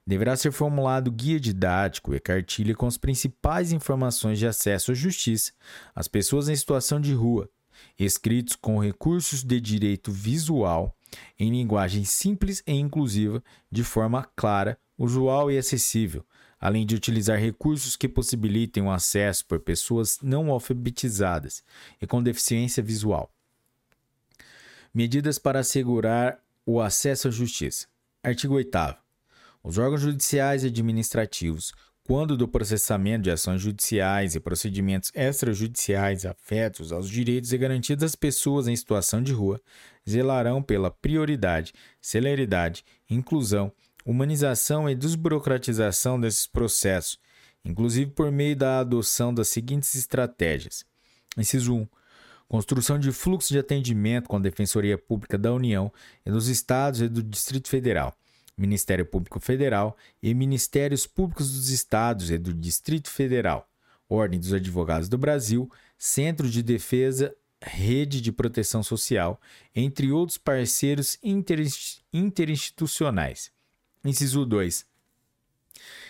deverá 0.07 0.37
ser 0.37 0.53
formulado 0.53 1.11
guia 1.11 1.41
didático 1.41 2.15
e 2.15 2.21
cartilha 2.21 2.75
com 2.77 2.87
as 2.87 2.97
principais 2.97 3.73
informações 3.73 4.39
de 4.39 4.47
acesso 4.47 4.93
à 4.93 4.95
justiça 4.95 5.53
às 5.95 6.07
pessoas 6.07 6.49
em 6.49 6.55
situação 6.55 7.01
de 7.01 7.13
rua, 7.13 7.51
escritos 7.99 8.55
com 8.55 8.79
recursos 8.79 9.43
de 9.43 9.61
direito 9.61 10.13
visual 10.13 10.97
em 11.39 11.51
linguagem 11.51 12.05
simples 12.05 12.63
e 12.67 12.73
inclusiva, 12.73 13.43
de 13.71 13.83
forma 13.83 14.29
clara, 14.37 14.79
usual 14.99 15.51
e 15.51 15.59
acessível, 15.59 16.25
além 16.67 16.85
de 16.85 16.97
utilizar 16.97 17.39
recursos 17.39 17.95
que 17.95 18.09
possibilitem 18.09 18.83
o 18.83 18.91
acesso 18.91 19.47
por 19.47 19.61
pessoas 19.61 20.19
não 20.21 20.51
alfabetizadas 20.51 21.63
e 22.03 22.09
com 22.09 22.21
deficiência 22.21 22.83
visual. 22.83 23.31
Medidas 24.93 25.39
para 25.39 25.61
assegurar 25.61 26.41
o 26.67 26.81
acesso 26.81 27.29
à 27.29 27.31
justiça. 27.31 27.87
Artigo 28.21 28.55
8. 28.55 28.97
Os 29.63 29.79
órgãos 29.79 30.01
judiciais 30.01 30.65
e 30.65 30.67
administrativos, 30.67 31.73
quando 32.03 32.37
do 32.37 32.49
processamento 32.49 33.23
de 33.23 33.31
ações 33.31 33.63
judiciais 33.63 34.35
e 34.35 34.41
procedimentos 34.41 35.13
extrajudiciais 35.15 36.27
afetos 36.27 36.91
aos 36.91 37.09
direitos 37.09 37.53
e 37.53 37.59
garantias 37.59 38.01
das 38.01 38.17
pessoas 38.17 38.67
em 38.67 38.75
situação 38.75 39.23
de 39.23 39.33
rua, 39.33 39.61
zelarão 40.09 40.61
pela 40.61 40.91
prioridade, 40.91 41.73
celeridade, 42.01 42.85
inclusão, 43.09 43.73
humanização 44.07 44.89
e 44.89 44.95
desburocratização 44.95 46.19
desses 46.21 46.47
processos, 46.47 47.19
inclusive 47.65 48.13
por 48.13 48.31
meio 48.31 48.55
da 48.55 48.79
adoção 48.79 49.35
das 49.35 49.49
seguintes 49.49 49.97
estratégias. 49.97 50.87
Inciso 51.37 51.75
1. 51.75 51.89
Construção 52.49 52.97
de 53.01 53.11
fluxo 53.11 53.53
de 53.53 53.59
atendimento 53.59 54.29
com 54.29 54.37
a 54.37 54.41
Defensoria 54.41 54.97
Pública 54.97 55.37
da 55.37 55.53
União 55.53 55.93
e 56.25 56.31
dos 56.31 56.47
Estados 56.47 57.01
e 57.01 57.09
do 57.09 57.21
Distrito 57.21 57.69
Federal, 57.69 58.17
Ministério 58.57 59.05
Público 59.05 59.41
Federal 59.41 59.97
e 60.23 60.33
Ministérios 60.33 61.05
Públicos 61.09 61.53
dos 61.53 61.71
Estados 61.71 62.31
e 62.31 62.39
do 62.39 62.55
Distrito 62.55 63.11
Federal, 63.11 63.69
Ordem 64.09 64.39
dos 64.39 64.53
Advogados 64.53 65.09
do 65.09 65.19
Brasil, 65.19 65.69
Centro 65.99 66.49
de 66.49 66.63
Defesa, 66.63 67.35
Rede 67.61 68.21
de 68.21 68.31
Proteção 68.31 68.85
Social, 68.85 69.41
entre 69.75 70.13
outros 70.13 70.39
parceiros 70.39 71.19
interinstitucionais. 72.13 73.56
Inciso 74.09 74.47
2. 74.47 74.87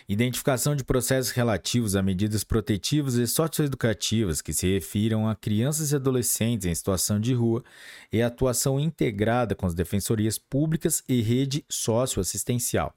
Identificação 0.09 0.77
de 0.77 0.85
processos 0.85 1.33
relativos 1.33 1.97
a 1.97 2.03
medidas 2.03 2.45
protetivas 2.45 3.15
e 3.15 3.27
socioeducativas 3.27 4.41
que 4.41 4.53
se 4.53 4.73
refiram 4.73 5.29
a 5.29 5.35
crianças 5.35 5.91
e 5.91 5.97
adolescentes 5.97 6.67
em 6.67 6.75
situação 6.75 7.19
de 7.19 7.35
rua 7.35 7.65
e 8.13 8.23
atuação 8.23 8.79
integrada 8.79 9.57
com 9.57 9.67
as 9.67 9.75
defensorias 9.75 10.39
públicas 10.39 11.03
e 11.09 11.23
rede 11.23 11.65
socioassistencial. 11.69 12.95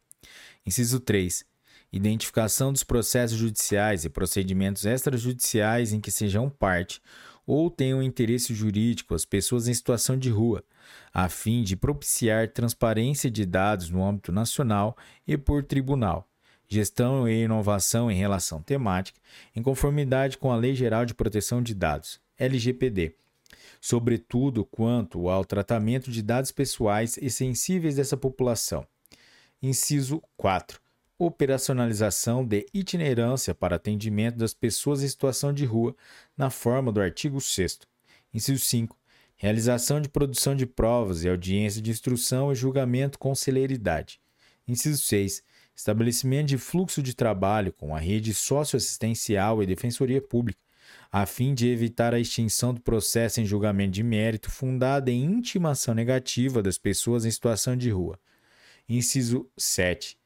Inciso 0.63 0.99
3. 0.99 1.43
Identificação 1.91 2.71
dos 2.71 2.83
processos 2.83 3.37
judiciais 3.37 4.05
e 4.05 4.09
procedimentos 4.09 4.85
extrajudiciais 4.85 5.91
em 5.91 5.99
que 5.99 6.11
sejam 6.11 6.47
parte 6.47 7.01
ou 7.49 7.71
tenham 7.71 8.03
interesse 8.03 8.53
jurídico 8.53 9.15
as 9.15 9.25
pessoas 9.25 9.67
em 9.67 9.73
situação 9.73 10.15
de 10.15 10.29
rua, 10.29 10.63
a 11.11 11.27
fim 11.27 11.63
de 11.63 11.75
propiciar 11.75 12.47
transparência 12.49 13.27
de 13.31 13.43
dados 13.43 13.89
no 13.89 14.05
âmbito 14.05 14.31
nacional 14.31 14.95
e 15.27 15.35
por 15.35 15.63
tribunal, 15.63 16.29
gestão 16.67 17.27
e 17.27 17.45
inovação 17.45 18.11
em 18.11 18.15
relação 18.15 18.61
temática, 18.61 19.19
em 19.55 19.63
conformidade 19.63 20.37
com 20.37 20.51
a 20.51 20.55
Lei 20.55 20.75
Geral 20.75 21.07
de 21.07 21.15
Proteção 21.15 21.59
de 21.59 21.73
Dados, 21.73 22.21
LGPD, 22.37 23.15
sobretudo 23.81 24.63
quanto 24.63 25.27
ao 25.27 25.43
tratamento 25.43 26.11
de 26.11 26.21
dados 26.21 26.51
pessoais 26.51 27.17
e 27.19 27.31
sensíveis 27.31 27.95
dessa 27.95 28.15
população. 28.15 28.85
Inciso 29.59 30.21
4 30.37 30.79
operacionalização 31.19 32.45
de 32.45 32.65
itinerância 32.73 33.53
para 33.53 33.75
atendimento 33.75 34.37
das 34.37 34.53
pessoas 34.53 35.03
em 35.03 35.07
situação 35.07 35.53
de 35.53 35.65
rua, 35.65 35.93
na 36.37 36.49
forma 36.49 36.93
do 36.93 37.01
artigo 37.01 37.41
6. 37.41 37.79
Inciso 38.33 38.63
5. 38.63 38.97
Realização 39.35 39.99
de 39.99 40.07
produção 40.07 40.55
de 40.55 40.65
provas 40.65 41.23
e 41.23 41.29
audiência 41.29 41.81
de 41.81 41.91
instrução 41.91 42.51
e 42.51 42.55
julgamento 42.55 43.19
com 43.19 43.35
celeridade. 43.35 44.21
Inciso 44.65 45.03
6. 45.03 45.43
Estabelecimento 45.75 46.47
de 46.47 46.57
fluxo 46.57 47.03
de 47.03 47.13
trabalho 47.13 47.73
com 47.73 47.93
a 47.93 47.99
rede 47.99 48.33
socioassistencial 48.33 49.61
e 49.61 49.65
defensoria 49.65 50.21
pública, 50.21 50.59
a 51.11 51.25
fim 51.25 51.53
de 51.53 51.67
evitar 51.67 52.13
a 52.13 52.19
extinção 52.19 52.73
do 52.73 52.81
processo 52.81 53.41
em 53.41 53.45
julgamento 53.45 53.91
de 53.91 54.03
mérito 54.03 54.49
fundado 54.49 55.09
em 55.09 55.23
intimação 55.23 55.93
negativa 55.93 56.61
das 56.61 56.77
pessoas 56.77 57.25
em 57.25 57.31
situação 57.31 57.75
de 57.75 57.89
rua. 57.89 58.17
Inciso 58.87 59.49
7 59.57 60.18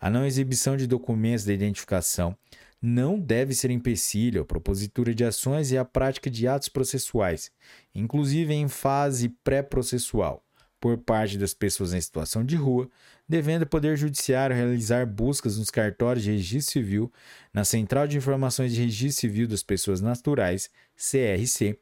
a 0.00 0.08
não 0.08 0.24
exibição 0.24 0.76
de 0.76 0.86
documentos 0.86 1.44
de 1.44 1.52
identificação 1.52 2.36
não 2.80 3.18
deve 3.18 3.54
ser 3.54 3.70
empecilho 3.70 4.42
à 4.42 4.44
propositura 4.44 5.14
de 5.14 5.24
ações 5.24 5.72
e 5.72 5.78
à 5.78 5.84
prática 5.84 6.30
de 6.30 6.46
atos 6.46 6.68
processuais, 6.68 7.50
inclusive 7.94 8.54
em 8.54 8.68
fase 8.68 9.30
pré-processual, 9.42 10.44
por 10.80 10.96
parte 10.98 11.36
das 11.36 11.52
pessoas 11.52 11.92
em 11.92 12.00
situação 12.00 12.44
de 12.44 12.54
rua, 12.54 12.88
devendo 13.28 13.62
o 13.62 13.66
Poder 13.66 13.96
Judiciário 13.96 14.54
realizar 14.54 15.06
buscas 15.06 15.58
nos 15.58 15.70
cartórios 15.70 16.24
de 16.24 16.30
registro 16.30 16.72
civil, 16.72 17.12
na 17.52 17.64
Central 17.64 18.06
de 18.06 18.16
Informações 18.16 18.72
de 18.72 18.80
Registro 18.80 19.20
Civil 19.20 19.48
das 19.48 19.64
Pessoas 19.64 20.00
Naturais, 20.00 20.70
CRC, 20.96 21.78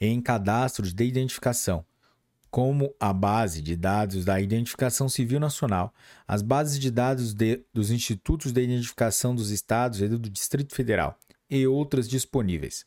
e 0.00 0.06
em 0.06 0.20
cadastros 0.20 0.94
de 0.94 1.04
identificação, 1.04 1.84
como 2.54 2.94
a 3.00 3.12
base 3.12 3.60
de 3.60 3.74
dados 3.74 4.24
da 4.24 4.40
Identificação 4.40 5.08
Civil 5.08 5.40
Nacional, 5.40 5.92
as 6.24 6.40
bases 6.40 6.78
de 6.78 6.88
dados 6.88 7.34
de, 7.34 7.64
dos 7.74 7.90
Institutos 7.90 8.52
de 8.52 8.62
Identificação 8.62 9.34
dos 9.34 9.50
Estados 9.50 10.00
e 10.00 10.06
do 10.06 10.20
Distrito 10.20 10.72
Federal 10.72 11.18
e 11.50 11.66
outras 11.66 12.08
disponíveis. 12.08 12.86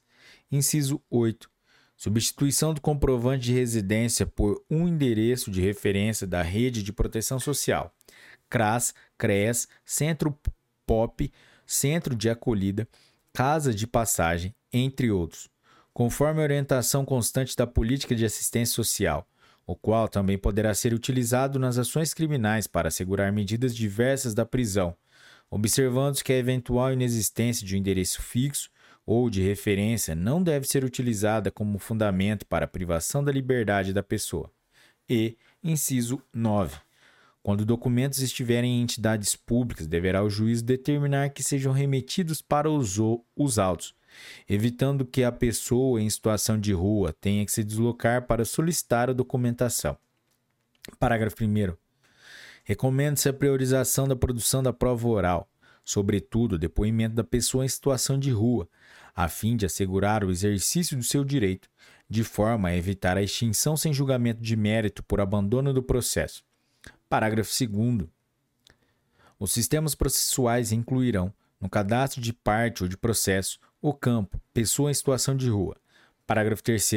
Inciso 0.50 1.02
8. 1.10 1.52
Substituição 1.98 2.74
do 2.74 2.80
comprovante 2.80 3.44
de 3.44 3.54
residência 3.56 4.26
por 4.26 4.64
um 4.72 4.88
endereço 4.88 5.52
de 5.52 5.60
referência 5.60 6.26
da 6.26 6.42
Rede 6.42 6.82
de 6.82 6.94
Proteção 6.94 7.38
Social, 7.38 7.94
CRAS, 8.50 8.94
CRES, 9.18 9.68
Centro 9.84 10.34
POP, 10.86 11.30
Centro 11.66 12.16
de 12.16 12.30
Acolhida, 12.30 12.88
Casa 13.34 13.74
de 13.74 13.86
Passagem, 13.86 14.56
entre 14.72 15.12
outros, 15.12 15.50
conforme 15.94 16.40
a 16.40 16.44
orientação 16.44 17.04
constante 17.04 17.54
da 17.54 17.68
Política 17.68 18.16
de 18.16 18.24
Assistência 18.24 18.74
Social 18.74 19.28
o 19.68 19.76
qual 19.76 20.08
também 20.08 20.38
poderá 20.38 20.74
ser 20.74 20.94
utilizado 20.94 21.60
nas 21.60 21.78
ações 21.78 22.14
criminais 22.14 22.66
para 22.66 22.88
assegurar 22.88 23.34
medidas 23.34 23.76
diversas 23.76 24.34
da 24.34 24.46
prisão, 24.46 24.96
observando 25.52 26.24
que 26.24 26.32
a 26.32 26.38
eventual 26.38 26.94
inexistência 26.94 27.68
de 27.68 27.76
um 27.76 27.80
endereço 27.80 28.22
fixo 28.22 28.70
ou 29.06 29.30
de 29.30 29.42
referência 29.42 30.16
não 30.16 30.42
deve 30.42 30.66
ser 30.66 30.86
utilizada 30.86 31.52
como 31.52 31.78
fundamento 31.80 32.46
para 32.46 32.64
a 32.64 32.68
privação 32.68 33.22
da 33.22 33.32
liberdade 33.32 33.92
da 33.92 34.02
pessoa. 34.02 34.50
E, 35.10 35.38
inciso 35.62 36.22
9. 36.34 36.78
Quando 37.44 37.66
documentos 37.66 38.20
estiverem 38.20 38.80
em 38.80 38.82
entidades 38.82 39.36
públicas, 39.36 39.88
deverá 39.88 40.24
o 40.24 40.30
juiz 40.30 40.62
determinar 40.62 41.30
que 41.30 41.44
sejam 41.44 41.72
remetidos 41.72 42.42
para 42.42 42.70
os, 42.70 42.98
os 43.36 43.60
autos, 43.60 43.94
evitando 44.48 45.06
que 45.06 45.24
a 45.24 45.32
pessoa 45.32 46.02
em 46.02 46.10
situação 46.10 46.60
de 46.60 46.74
rua 46.74 47.14
tenha 47.20 47.46
que 47.46 47.52
se 47.52 47.64
deslocar 47.64 48.28
para 48.28 48.46
solicitar 48.46 49.10
a 49.10 49.14
documentação. 49.14 49.98
Parágrafo 51.00 51.44
1. 51.44 51.76
Recomenda-se 52.64 53.30
a 53.30 53.34
priorização 53.34 54.08
da 54.08 54.16
produção 54.16 54.62
da 54.62 54.74
prova 54.74 55.08
oral, 55.08 55.50
sobretudo 55.84 56.54
o 56.54 56.60
depoimento 56.60 57.16
da 57.16 57.24
pessoa 57.24 57.64
em 57.64 57.70
situação 57.70 58.20
de 58.20 58.32
rua, 58.32 58.68
a 59.16 59.28
fim 59.28 59.56
de 59.56 59.66
assegurar 59.66 60.24
o 60.24 60.30
exercício 60.30 60.98
do 60.98 61.04
seu 61.04 61.24
direito, 61.24 61.70
de 62.10 62.24
forma 62.24 62.70
a 62.70 62.76
evitar 62.76 63.18
a 63.18 63.22
extinção 63.22 63.76
sem 63.76 63.94
julgamento 63.94 64.42
de 64.42 64.56
mérito 64.56 65.04
por 65.04 65.20
abandono 65.20 65.74
do 65.74 65.82
processo. 65.82 66.44
Parágrafo 67.10 67.52
2. 67.66 68.08
Os 69.40 69.52
sistemas 69.52 69.96
processuais 69.96 70.72
incluirão, 70.72 71.34
no 71.60 71.70
cadastro 71.70 72.22
de 72.22 72.34
parte 72.34 72.84
ou 72.84 72.90
de 72.90 72.98
processo, 72.98 73.60
o 73.82 73.94
campo, 73.94 74.40
pessoa 74.54 74.92
em 74.92 74.94
situação 74.94 75.36
de 75.36 75.50
rua. 75.50 75.76
Parágrafo 76.26 76.64
3. 76.64 76.92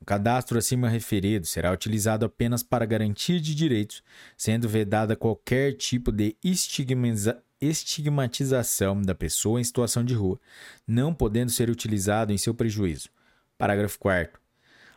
O 0.00 0.04
cadastro 0.04 0.58
acima 0.58 0.88
referido 0.88 1.46
será 1.46 1.72
utilizado 1.72 2.26
apenas 2.26 2.62
para 2.62 2.84
garantia 2.84 3.40
de 3.40 3.54
direitos, 3.54 4.02
sendo 4.36 4.68
vedada 4.68 5.16
qualquer 5.16 5.72
tipo 5.74 6.12
de 6.12 6.36
estigmatização 7.60 9.00
da 9.00 9.14
pessoa 9.14 9.60
em 9.60 9.64
situação 9.64 10.04
de 10.04 10.14
rua, 10.14 10.38
não 10.86 11.14
podendo 11.14 11.50
ser 11.50 11.70
utilizado 11.70 12.32
em 12.32 12.38
seu 12.38 12.54
prejuízo. 12.54 13.08
Parágrafo 13.56 13.98
4. 13.98 14.43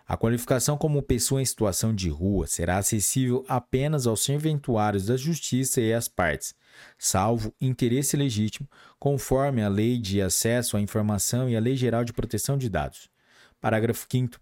A 0.08 0.16
qualificação 0.16 0.78
como 0.78 1.04
pessoa 1.04 1.42
em 1.42 1.46
situação 1.46 1.94
de 1.94 2.08
rua 2.08 2.48
será 2.48 2.78
acessível 2.78 3.44
apenas 3.46 4.08
aos 4.08 4.24
serventuários 4.24 5.08
da 5.08 5.18
Justiça 5.18 5.82
e 5.82 5.94
às 5.94 6.08
partes, 6.08 6.56
salvo 6.98 7.54
interesse 7.60 8.16
legítimo, 8.16 8.70
conforme 8.98 9.62
a 9.62 9.68
Lei 9.68 9.98
de 9.98 10.22
Acesso 10.22 10.78
à 10.78 10.80
Informação 10.80 11.50
e 11.50 11.58
a 11.58 11.60
Lei 11.60 11.76
Geral 11.76 12.06
de 12.06 12.14
Proteção 12.14 12.58
de 12.58 12.70
Dados. 12.70 13.10
Parágrafo 13.60 14.08
5. 14.10 14.40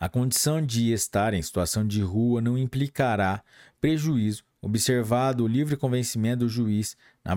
A 0.00 0.08
condição 0.08 0.64
de 0.64 0.90
estar 0.90 1.34
em 1.34 1.42
situação 1.42 1.86
de 1.86 2.00
rua 2.00 2.40
não 2.40 2.56
implicará 2.56 3.44
prejuízo, 3.78 4.42
observado 4.62 5.44
o 5.44 5.46
livre 5.48 5.76
convencimento 5.76 6.38
do 6.38 6.48
juiz 6.48 6.96
na 7.22 7.36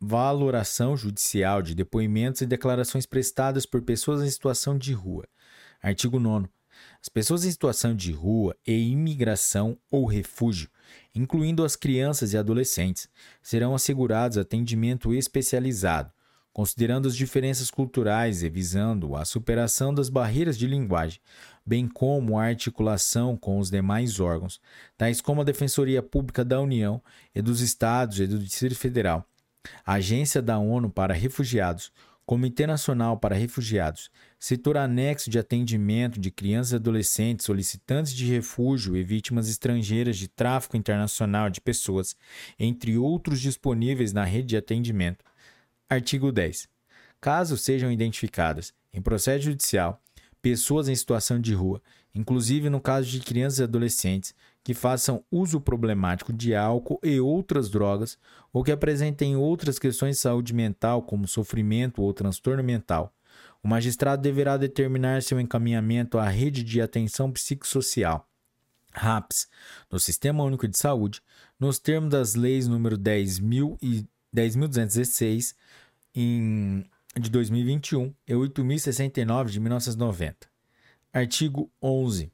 valoração 0.00 0.96
judicial 0.96 1.62
de 1.62 1.74
depoimentos 1.74 2.42
e 2.42 2.46
declarações 2.46 3.06
prestadas 3.06 3.66
por 3.66 3.82
pessoas 3.82 4.22
em 4.22 4.30
situação 4.30 4.78
de 4.78 4.92
rua 4.92 5.26
Artigo 5.82 6.18
9. 6.18 6.48
As 7.00 7.08
pessoas 7.08 7.44
em 7.44 7.50
situação 7.50 7.94
de 7.94 8.12
rua 8.12 8.56
e 8.66 8.90
imigração 8.90 9.78
ou 9.90 10.04
refúgio, 10.04 10.68
incluindo 11.14 11.64
as 11.64 11.76
crianças 11.76 12.32
e 12.32 12.38
adolescentes, 12.38 13.08
serão 13.42 13.74
assegurados 13.74 14.38
atendimento 14.38 15.14
especializado, 15.14 16.10
considerando 16.52 17.06
as 17.06 17.14
diferenças 17.14 17.70
culturais 17.70 18.42
e 18.42 18.48
visando 18.48 19.14
a 19.14 19.24
superação 19.24 19.92
das 19.92 20.08
barreiras 20.08 20.56
de 20.56 20.66
linguagem, 20.66 21.20
bem 21.64 21.86
como 21.86 22.38
a 22.38 22.44
articulação 22.44 23.36
com 23.36 23.58
os 23.58 23.70
demais 23.70 24.20
órgãos, 24.20 24.60
tais 24.96 25.20
como 25.20 25.42
a 25.42 25.44
Defensoria 25.44 26.02
Pública 26.02 26.44
da 26.44 26.60
União 26.60 27.02
e 27.34 27.42
dos 27.42 27.60
Estados 27.60 28.20
e 28.20 28.26
do 28.26 28.38
Distrito 28.38 28.76
Federal, 28.76 29.28
a 29.84 29.94
Agência 29.94 30.40
da 30.40 30.58
ONU 30.58 30.90
para 30.90 31.12
Refugiados, 31.12 31.92
Comitê 32.26 32.66
Nacional 32.66 33.16
para 33.16 33.36
Refugiados, 33.36 34.10
setor 34.36 34.76
anexo 34.76 35.30
de 35.30 35.38
atendimento 35.38 36.18
de 36.18 36.28
crianças 36.32 36.72
e 36.72 36.74
adolescentes 36.74 37.46
solicitantes 37.46 38.12
de 38.12 38.26
refúgio 38.26 38.96
e 38.96 39.04
vítimas 39.04 39.48
estrangeiras 39.48 40.18
de 40.18 40.26
tráfico 40.26 40.76
internacional 40.76 41.48
de 41.48 41.60
pessoas, 41.60 42.16
entre 42.58 42.98
outros 42.98 43.40
disponíveis 43.40 44.12
na 44.12 44.24
rede 44.24 44.48
de 44.48 44.56
atendimento. 44.56 45.24
Artigo 45.88 46.32
10. 46.32 46.68
Caso 47.20 47.56
sejam 47.56 47.92
identificadas, 47.92 48.74
em 48.92 49.00
processo 49.00 49.44
judicial, 49.44 50.02
pessoas 50.42 50.88
em 50.88 50.96
situação 50.96 51.40
de 51.40 51.54
rua, 51.54 51.80
inclusive 52.12 52.68
no 52.68 52.80
caso 52.80 53.08
de 53.08 53.20
crianças 53.20 53.60
e 53.60 53.62
adolescentes, 53.62 54.34
que 54.66 54.74
façam 54.74 55.22
uso 55.30 55.60
problemático 55.60 56.32
de 56.32 56.52
álcool 56.52 56.98
e 57.00 57.20
outras 57.20 57.70
drogas 57.70 58.18
ou 58.52 58.64
que 58.64 58.72
apresentem 58.72 59.36
outras 59.36 59.78
questões 59.78 60.16
de 60.16 60.22
saúde 60.22 60.52
mental, 60.52 61.02
como 61.02 61.28
sofrimento 61.28 62.02
ou 62.02 62.12
transtorno 62.12 62.64
mental. 62.64 63.14
O 63.62 63.68
magistrado 63.68 64.22
deverá 64.22 64.56
determinar 64.56 65.22
seu 65.22 65.38
encaminhamento 65.38 66.18
à 66.18 66.28
rede 66.28 66.64
de 66.64 66.80
atenção 66.82 67.30
psicossocial, 67.30 68.28
RAPS, 68.92 69.46
no 69.88 70.00
Sistema 70.00 70.42
Único 70.42 70.66
de 70.66 70.76
Saúde, 70.76 71.22
nos 71.60 71.78
termos 71.78 72.10
das 72.10 72.34
leis 72.34 72.66
número 72.66 72.98
10.000 72.98 73.78
e 73.80 74.04
10.216 74.34 75.54
de 76.12 77.30
2021 77.30 78.12
e 78.26 78.32
8.069 78.32 79.44
de 79.44 79.60
1990. 79.60 80.48
Artigo 81.12 81.70
11 81.80 82.32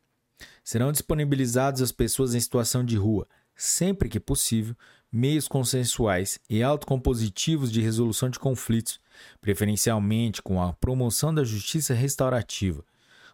serão 0.63 0.93
disponibilizados 0.93 1.83
às 1.83 1.93
pessoas 1.93 2.35
em 2.35 2.41
situação 2.41 2.85
de 2.85 2.97
rua, 2.97 3.27
sempre 3.55 4.09
que 4.09 4.21
possível, 4.21 4.77
meios 5.11 5.47
consensuais 5.47 6.39
e 6.49 6.63
autocompositivos 6.63 7.71
de 7.71 7.81
resolução 7.81 8.31
de 8.31 8.39
conflitos, 8.39 8.99
preferencialmente 9.41 10.41
com 10.41 10.63
a 10.63 10.73
promoção 10.73 11.35
da 11.35 11.45
justiça 11.45 11.93
restaurativa, 11.93 12.85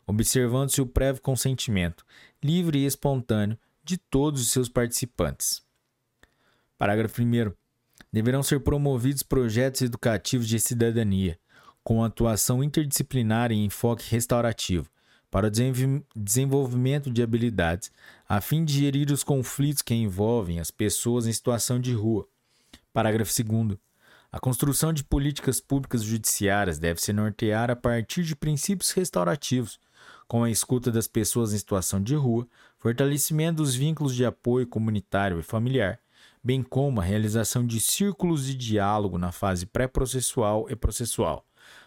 observando-se 0.07 0.81
o 0.81 0.87
prévio 0.87 1.23
consentimento, 1.23 2.05
livre 2.43 2.79
e 2.81 2.87
espontâneo, 2.87 3.59
de 3.85 3.97
todos 3.97 4.43
os 4.43 4.51
seus 4.51 4.69
participantes. 4.69 5.62
Parágrafo 6.77 7.23
1. 7.23 7.53
Deverão 8.12 8.43
ser 8.43 8.61
promovidos 8.61 9.23
projetos 9.23 9.81
educativos 9.81 10.47
de 10.47 10.61
cidadania, 10.61 11.38
com 11.83 12.05
atuação 12.05 12.62
interdisciplinar 12.62 13.51
e 13.51 13.64
enfoque 13.64 14.05
restaurativo, 14.11 14.91
para 15.31 15.49
o 15.49 15.51
desenvolvimento 16.17 17.11
de 17.11 17.23
habilidades, 17.23 17.91
a 18.29 18.41
fim 18.41 18.64
de 18.64 18.75
gerir 18.75 19.11
os 19.12 19.23
conflitos 19.23 19.83
que 19.83 19.95
envolvem 19.95 20.59
as 20.61 20.71
pessoas 20.71 21.27
em 21.27 21.33
situação 21.33 21.79
de 21.79 21.93
rua. 21.93 22.27
Parágrafo 22.93 23.33
2. 23.43 23.79
A 24.31 24.38
construção 24.38 24.93
de 24.93 25.05
políticas 25.05 25.61
públicas 25.61 26.03
judiciárias 26.03 26.79
deve 26.79 27.01
se 27.01 27.12
nortear 27.12 27.71
a 27.71 27.77
partir 27.77 28.23
de 28.23 28.37
princípios 28.37 28.91
restaurativos, 28.91 29.79
com 30.27 30.45
a 30.45 30.51
escuta 30.51 30.91
das 30.91 31.09
pessoas 31.09 31.53
em 31.53 31.59
situação 31.59 32.03
de 32.03 32.14
rua, 32.14 32.47
fortalecimento 32.79 33.62
dos 33.62 33.75
vínculos 33.75 34.14
de 34.14 34.25
apoio 34.25 34.67
comunitário 34.67 35.41
e 35.41 35.43
familiar, 35.43 35.99
bem 36.45 36.62
como 36.62 37.01
a 37.01 37.05
realização 37.05 37.67
de 37.67 37.81
círculos 37.81 38.47
de 38.47 38.55
diálogo 38.55 39.17
na 39.19 39.33
fase 39.33 39.64
pré-processual 39.67 40.67
e 40.71 40.77
processual, 40.77 41.47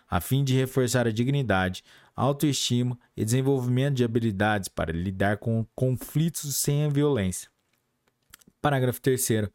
a 0.10 0.20
fim 0.20 0.44
de 0.44 0.56
reforçar 0.56 1.08
a 1.08 1.12
dignidade, 1.12 1.84
autoestima 2.16 3.00
e 3.16 3.26
desenvolvimento 3.26 3.96
de 3.96 4.04
habilidades 4.04 4.68
para 4.70 4.92
lidar 4.92 5.38
com 5.38 5.66
conflitos 5.76 6.56
sem 6.56 6.86
a 6.86 6.90
violência. 6.90 7.50
Parágrafo 8.62 9.02
3. 9.02 9.50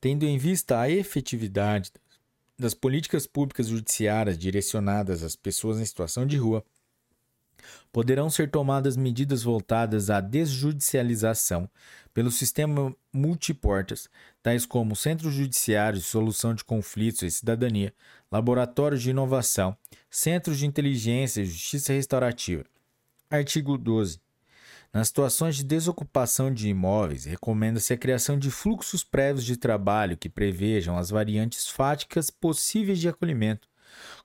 Tendo 0.00 0.24
em 0.24 0.38
vista 0.38 0.80
a 0.80 0.90
efetividade 0.90 1.92
das 2.58 2.74
políticas 2.74 3.26
públicas 3.26 3.68
judiciárias 3.68 4.38
direcionadas 4.38 5.22
às 5.22 5.36
pessoas 5.36 5.78
em 5.78 5.84
situação 5.84 6.26
de 6.26 6.36
rua, 6.36 6.64
poderão 7.96 8.28
ser 8.28 8.50
tomadas 8.50 8.94
medidas 8.94 9.42
voltadas 9.42 10.10
à 10.10 10.20
desjudicialização 10.20 11.66
pelo 12.12 12.30
sistema 12.30 12.94
multiportas, 13.10 14.06
tais 14.42 14.66
como 14.66 14.94
centros 14.94 15.32
judiciários 15.32 16.04
solução 16.04 16.52
de 16.52 16.62
conflitos 16.62 17.22
e 17.22 17.30
cidadania, 17.30 17.94
laboratórios 18.30 19.00
de 19.00 19.08
inovação, 19.08 19.74
centros 20.10 20.58
de 20.58 20.66
inteligência 20.66 21.40
e 21.40 21.46
justiça 21.46 21.94
restaurativa. 21.94 22.66
Artigo 23.30 23.78
12. 23.78 24.20
Nas 24.92 25.08
situações 25.08 25.56
de 25.56 25.64
desocupação 25.64 26.52
de 26.52 26.68
imóveis, 26.68 27.24
recomenda-se 27.24 27.94
a 27.94 27.96
criação 27.96 28.38
de 28.38 28.50
fluxos 28.50 29.02
prévios 29.04 29.46
de 29.46 29.56
trabalho 29.56 30.18
que 30.18 30.28
prevejam 30.28 30.98
as 30.98 31.08
variantes 31.08 31.66
fáticas 31.66 32.28
possíveis 32.28 32.98
de 32.98 33.08
acolhimento, 33.08 33.66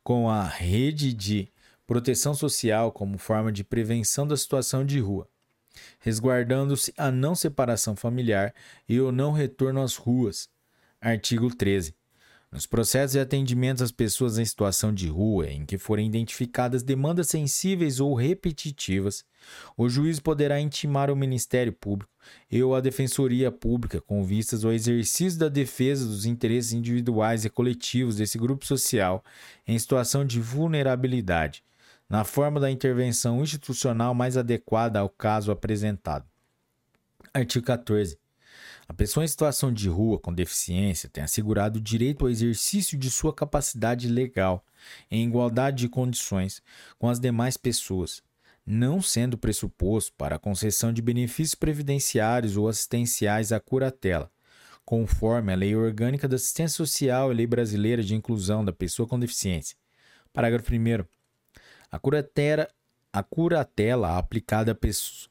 com 0.03 0.29
a 0.29 0.43
rede 0.43 1.13
de 1.13 1.49
proteção 1.91 2.33
social 2.33 2.89
como 2.89 3.17
forma 3.17 3.51
de 3.51 3.65
prevenção 3.65 4.25
da 4.25 4.37
situação 4.37 4.85
de 4.85 4.97
rua, 5.01 5.27
resguardando-se 5.99 6.93
a 6.95 7.11
não 7.11 7.35
separação 7.35 7.97
familiar 7.97 8.53
e 8.87 9.01
o 9.01 9.11
não 9.11 9.33
retorno 9.33 9.81
às 9.81 9.97
ruas. 9.97 10.47
Artigo 11.01 11.53
13. 11.53 11.93
Nos 12.49 12.65
processos 12.65 13.11
de 13.11 13.19
atendimento 13.19 13.83
às 13.83 13.91
pessoas 13.91 14.37
em 14.37 14.45
situação 14.45 14.93
de 14.93 15.09
rua 15.09 15.49
em 15.49 15.65
que 15.65 15.77
forem 15.77 16.07
identificadas 16.07 16.81
demandas 16.81 17.27
sensíveis 17.27 17.99
ou 17.99 18.13
repetitivas, 18.13 19.25
o 19.75 19.89
juiz 19.89 20.17
poderá 20.17 20.61
intimar 20.61 21.11
o 21.11 21.15
Ministério 21.15 21.73
Público 21.73 22.13
e 22.49 22.63
ou 22.63 22.73
a 22.73 22.79
Defensoria 22.79 23.51
Pública 23.51 23.99
com 23.99 24.23
vistas 24.23 24.63
ao 24.63 24.71
exercício 24.71 25.37
da 25.37 25.49
defesa 25.49 26.07
dos 26.07 26.25
interesses 26.25 26.71
individuais 26.71 27.43
e 27.43 27.49
coletivos 27.49 28.15
desse 28.15 28.37
grupo 28.37 28.65
social 28.65 29.21
em 29.67 29.77
situação 29.77 30.23
de 30.23 30.39
vulnerabilidade, 30.39 31.61
na 32.11 32.25
forma 32.25 32.59
da 32.59 32.69
intervenção 32.69 33.41
institucional 33.41 34.13
mais 34.13 34.35
adequada 34.35 34.99
ao 34.99 35.07
caso 35.07 35.49
apresentado. 35.49 36.25
Artigo 37.33 37.65
14. 37.65 38.19
A 38.85 38.93
pessoa 38.93 39.23
em 39.23 39.27
situação 39.29 39.71
de 39.71 39.87
rua 39.87 40.19
com 40.19 40.33
deficiência 40.33 41.07
tem 41.07 41.23
assegurado 41.23 41.79
o 41.79 41.81
direito 41.81 42.25
ao 42.25 42.29
exercício 42.29 42.97
de 42.97 43.09
sua 43.09 43.33
capacidade 43.33 44.09
legal, 44.09 44.65
em 45.09 45.25
igualdade 45.25 45.77
de 45.77 45.87
condições 45.87 46.61
com 46.99 47.07
as 47.07 47.17
demais 47.17 47.55
pessoas, 47.55 48.21
não 48.65 49.01
sendo 49.01 49.37
pressuposto 49.37 50.11
para 50.17 50.35
a 50.35 50.39
concessão 50.39 50.91
de 50.91 51.01
benefícios 51.01 51.55
previdenciários 51.55 52.57
ou 52.57 52.67
assistenciais 52.67 53.53
à 53.53 53.59
curatela, 53.61 54.29
conforme 54.83 55.53
a 55.53 55.55
Lei 55.55 55.77
Orgânica 55.77 56.27
da 56.27 56.35
Assistência 56.35 56.75
Social 56.75 57.31
e 57.31 57.35
Lei 57.35 57.47
Brasileira 57.47 58.03
de 58.03 58.15
Inclusão 58.15 58.65
da 58.65 58.73
Pessoa 58.73 59.07
com 59.07 59.17
Deficiência. 59.17 59.77
Parágrafo 60.33 60.73
1. 60.73 61.20
A 61.91 61.99
curatela 61.99 62.67
a 63.13 63.21
curatela 63.21 64.17
aplicada 64.17 64.77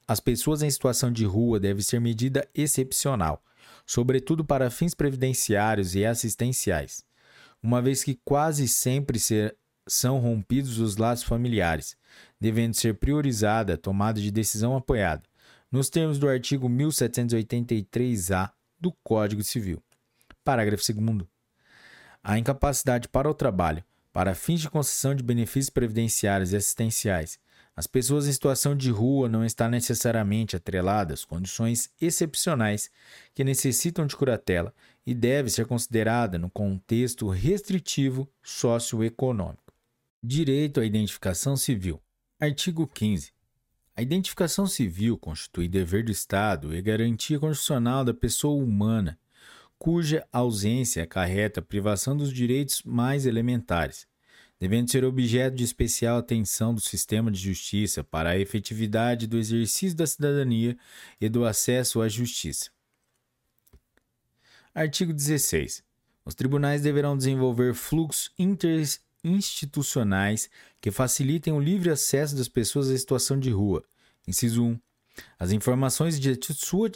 às 0.07 0.20
pessoas 0.20 0.62
em 0.62 0.70
situação 0.70 1.11
de 1.11 1.25
rua 1.25 1.59
deve 1.59 1.83
ser 1.83 1.99
medida 1.99 2.46
excepcional, 2.55 3.42
sobretudo 3.87 4.44
para 4.44 4.70
fins 4.70 4.94
previdenciários 4.94 5.94
e 5.94 6.05
assistenciais, 6.05 7.03
uma 7.62 7.81
vez 7.81 8.05
que 8.05 8.20
quase 8.23 8.68
sempre 8.68 9.18
ser, 9.18 9.57
são 9.88 10.18
rompidos 10.18 10.79
os 10.79 10.99
laços 10.99 11.25
familiares, 11.25 11.96
devendo 12.38 12.75
ser 12.75 12.99
priorizada 12.99 13.75
a 13.75 13.79
tomada 13.79 14.20
de 14.20 14.31
decisão 14.31 14.77
apoiada, 14.77 15.23
nos 15.73 15.88
termos 15.88 16.18
do 16.18 16.29
artigo 16.29 16.68
1783-A 16.68 18.53
do 18.79 18.92
Código 19.03 19.42
Civil. 19.42 19.83
Parágrafo 20.44 20.83
2. 20.92 21.27
A 22.23 22.38
incapacidade 22.38 23.09
para 23.09 23.31
o 23.31 23.35
trabalho, 23.35 23.83
para 24.12 24.35
fins 24.35 24.61
de 24.61 24.70
concessão 24.70 25.14
de 25.14 25.23
benefícios 25.23 25.70
previdenciários 25.70 26.53
e 26.53 26.57
assistenciais, 26.57 27.38
as 27.77 27.87
pessoas 27.87 28.27
em 28.27 28.33
situação 28.33 28.77
de 28.77 28.90
rua 28.90 29.29
não 29.29 29.44
estão 29.44 29.70
necessariamente 29.70 30.57
atreladas 30.57 31.25
condições 31.25 31.88
excepcionais 32.01 32.90
que 33.35 33.44
necessitam 33.44 34.07
de 34.07 34.16
curatela 34.16 34.75
e 35.07 35.14
deve 35.14 35.49
ser 35.49 35.66
considerada 35.66 36.38
no 36.38 36.51
contexto 36.51 37.29
restritivo 37.29 38.29
socioeconômico. 38.42 39.73
Direito 40.23 40.81
à 40.81 40.85
identificação 40.85 41.56
civil. 41.56 42.00
Artigo 42.38 42.87
15. 42.87 43.33
A 43.96 44.02
identificação 44.02 44.67
civil 44.67 45.17
constitui 45.17 45.69
dever 45.69 46.04
do 46.04 46.11
Estado 46.11 46.75
e 46.75 46.83
garantia 46.83 47.38
constitucional 47.38 48.04
da 48.04 48.13
pessoa 48.13 48.63
humana, 48.63 49.19
cuja 49.81 50.24
ausência 50.31 51.02
acarreta 51.04 51.62
privação 51.62 52.14
dos 52.14 52.35
direitos 52.35 52.83
mais 52.83 53.24
elementares, 53.24 54.06
devendo 54.58 54.90
ser 54.90 55.06
objeto 55.06 55.56
de 55.56 55.64
especial 55.64 56.18
atenção 56.18 56.74
do 56.74 56.83
sistema 56.83 57.31
de 57.31 57.40
justiça 57.40 58.04
para 58.04 58.28
a 58.28 58.38
efetividade 58.38 59.26
do 59.26 59.38
exercício 59.38 59.96
da 59.96 60.06
cidadania 60.06 60.76
e 61.18 61.31
do 61.31 61.46
acesso 61.46 62.02
à 62.02 62.10
justiça. 62.10 62.68
Artigo 64.74 65.14
16. 65.14 65.83
Os 66.26 66.35
tribunais 66.35 66.83
deverão 66.83 67.16
desenvolver 67.16 67.72
fluxos 67.72 68.31
interinstitucionais 68.38 70.50
que 70.78 70.90
facilitem 70.90 71.54
o 71.54 71.60
livre 71.60 71.88
acesso 71.88 72.37
das 72.37 72.48
pessoas 72.48 72.90
à 72.90 72.98
situação 72.98 73.40
de 73.40 73.48
rua. 73.48 73.83
Inciso 74.28 74.62
1. 74.62 74.78
As 75.38 75.52
informações 75.52 76.20
de 76.20 76.38
sua 76.52 76.90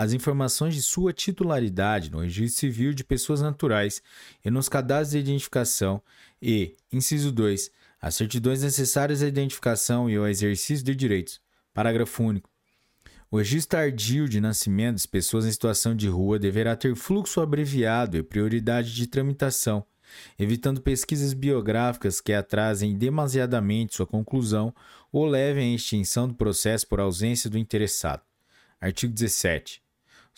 as 0.00 0.14
informações 0.14 0.74
de 0.74 0.82
sua 0.82 1.12
titularidade 1.12 2.10
no 2.10 2.20
registro 2.20 2.60
civil 2.60 2.94
de 2.94 3.04
pessoas 3.04 3.42
naturais 3.42 4.02
e 4.42 4.50
nos 4.50 4.66
cadastros 4.66 5.10
de 5.10 5.18
identificação 5.18 6.00
e, 6.40 6.74
inciso 6.90 7.30
2, 7.30 7.70
as 8.00 8.14
certidões 8.14 8.62
necessárias 8.62 9.22
à 9.22 9.28
identificação 9.28 10.08
e 10.08 10.16
ao 10.16 10.26
exercício 10.26 10.82
de 10.82 10.94
direitos. 10.94 11.38
Parágrafo 11.74 12.22
único. 12.22 12.48
O 13.30 13.36
registro 13.36 13.76
tardio 13.76 14.26
de 14.26 14.40
nascimento 14.40 14.94
das 14.94 15.04
pessoas 15.04 15.44
em 15.44 15.52
situação 15.52 15.94
de 15.94 16.08
rua 16.08 16.38
deverá 16.38 16.74
ter 16.74 16.96
fluxo 16.96 17.38
abreviado 17.38 18.16
e 18.16 18.22
prioridade 18.22 18.94
de 18.94 19.06
tramitação, 19.06 19.84
evitando 20.38 20.80
pesquisas 20.80 21.34
biográficas 21.34 22.22
que 22.22 22.32
atrasem 22.32 22.96
demasiadamente 22.96 23.96
sua 23.96 24.06
conclusão 24.06 24.74
ou 25.12 25.26
levem 25.26 25.74
à 25.74 25.76
extinção 25.76 26.26
do 26.26 26.32
processo 26.32 26.86
por 26.86 27.00
ausência 27.00 27.50
do 27.50 27.58
interessado. 27.58 28.22
Artigo 28.80 29.12
17. 29.12 29.89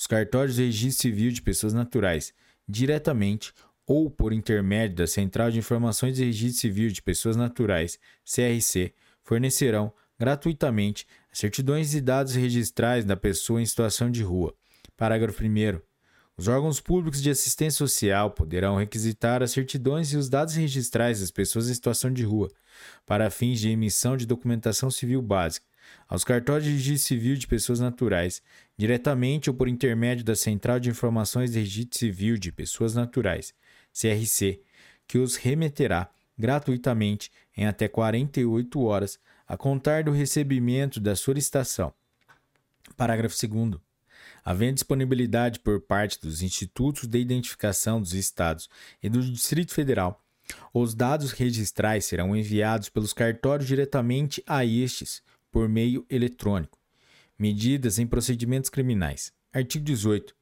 Os 0.03 0.07
cartórios 0.09 0.57
de 0.57 0.65
registro 0.65 1.01
civil 1.01 1.31
de 1.31 1.41
pessoas 1.41 1.73
naturais, 1.73 2.35
diretamente 2.69 3.53
ou 3.87 4.11
por 4.11 4.33
intermédio 4.33 4.97
da 4.97 5.07
Central 5.07 5.49
de 5.49 5.61
Informações 5.61 6.17
de 6.17 6.25
Registro 6.25 6.61
Civil 6.61 6.91
de 6.91 7.01
Pessoas 7.01 7.37
Naturais, 7.37 8.01
CRC, 8.25 8.93
fornecerão 9.23 9.93
gratuitamente 10.19 11.07
as 11.31 11.39
certidões 11.39 11.95
e 11.95 12.01
dados 12.01 12.35
registrais 12.35 13.05
da 13.05 13.17
pessoa 13.17 13.63
em 13.63 13.65
situação 13.65 14.11
de 14.11 14.25
rua. 14.25 14.53
Parágrafo 14.97 15.41
1. 15.45 15.81
Os 16.37 16.49
órgãos 16.49 16.81
públicos 16.81 17.23
de 17.23 17.31
assistência 17.31 17.79
social 17.79 18.33
poderão 18.33 18.79
requisitar 18.79 19.41
as 19.41 19.53
certidões 19.53 20.13
e 20.13 20.17
os 20.17 20.29
dados 20.29 20.57
registrais 20.57 21.21
das 21.21 21.31
pessoas 21.31 21.71
em 21.71 21.75
situação 21.75 22.13
de 22.13 22.25
rua, 22.25 22.51
para 23.07 23.31
fins 23.31 23.61
de 23.61 23.69
emissão 23.69 24.17
de 24.17 24.27
documentação 24.27 24.91
civil 24.91 25.23
básica, 25.23 25.65
aos 26.09 26.25
cartórios 26.25 26.65
de 26.65 26.73
registro 26.73 27.07
civil 27.07 27.37
de 27.37 27.47
pessoas 27.47 27.81
naturais, 27.81 28.43
diretamente 28.83 29.49
ou 29.49 29.55
por 29.55 29.69
intermédio 29.69 30.25
da 30.25 30.35
Central 30.35 30.81
de 30.81 30.91
Informações 30.91 31.53
de 31.53 31.61
Registro 31.61 31.97
Civil 31.97 32.37
de 32.37 32.51
Pessoas 32.51 32.97
Naturais, 32.97 33.55
CRC, 33.93 34.61
que 35.07 35.19
os 35.19 35.37
remeterá 35.37 36.11
gratuitamente 36.37 37.31
em 37.57 37.65
até 37.65 37.87
48 37.87 38.83
horas 38.83 39.21
a 39.47 39.57
contar 39.57 40.03
do 40.03 40.11
recebimento 40.11 40.99
da 40.99 41.15
solicitação. 41.15 41.95
Parágrafo 42.97 43.37
2. 43.47 43.81
Havendo 44.45 44.75
disponibilidade 44.75 45.61
por 45.61 45.81
parte 45.83 46.21
dos 46.21 46.43
Institutos 46.43 47.07
de 47.07 47.21
Identificação 47.21 48.01
dos 48.01 48.15
Estados 48.15 48.69
e 49.01 49.09
do 49.09 49.23
Distrito 49.23 49.73
Federal, 49.73 50.21
os 50.75 50.93
dados 50.93 51.31
registrais 51.31 52.05
serão 52.05 52.35
enviados 52.35 52.89
pelos 52.89 53.13
cartórios 53.13 53.69
diretamente 53.69 54.43
a 54.45 54.65
estes 54.65 55.23
por 55.53 55.69
meio 55.69 56.05
eletrônico. 56.11 56.82
Medidas 57.43 57.99
em 57.99 58.07
procedimentos 58.07 58.71
criminais. 58.71 59.33
Artigo 59.53 59.85
18. 59.85 60.33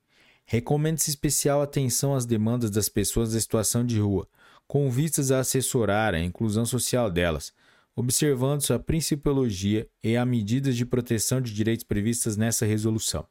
Recomenda-se 0.44 1.08
especial 1.08 1.62
atenção 1.62 2.14
às 2.14 2.26
demandas 2.26 2.70
das 2.70 2.90
pessoas 2.90 3.32
da 3.32 3.40
situação 3.40 3.86
de 3.86 3.98
rua, 3.98 4.28
com 4.68 4.90
vistas 4.90 5.32
a 5.32 5.38
assessorar 5.38 6.14
a 6.14 6.20
inclusão 6.20 6.66
social 6.66 7.10
delas, 7.10 7.54
observando-se 7.96 8.70
a 8.74 8.78
principiologia 8.78 9.88
e 10.04 10.14
a 10.14 10.26
medidas 10.26 10.76
de 10.76 10.84
proteção 10.84 11.40
de 11.40 11.54
direitos 11.54 11.84
previstas 11.84 12.36
nessa 12.36 12.66
resolução. 12.66 13.26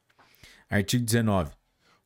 Artigo 0.67 1.05
19. 1.05 1.51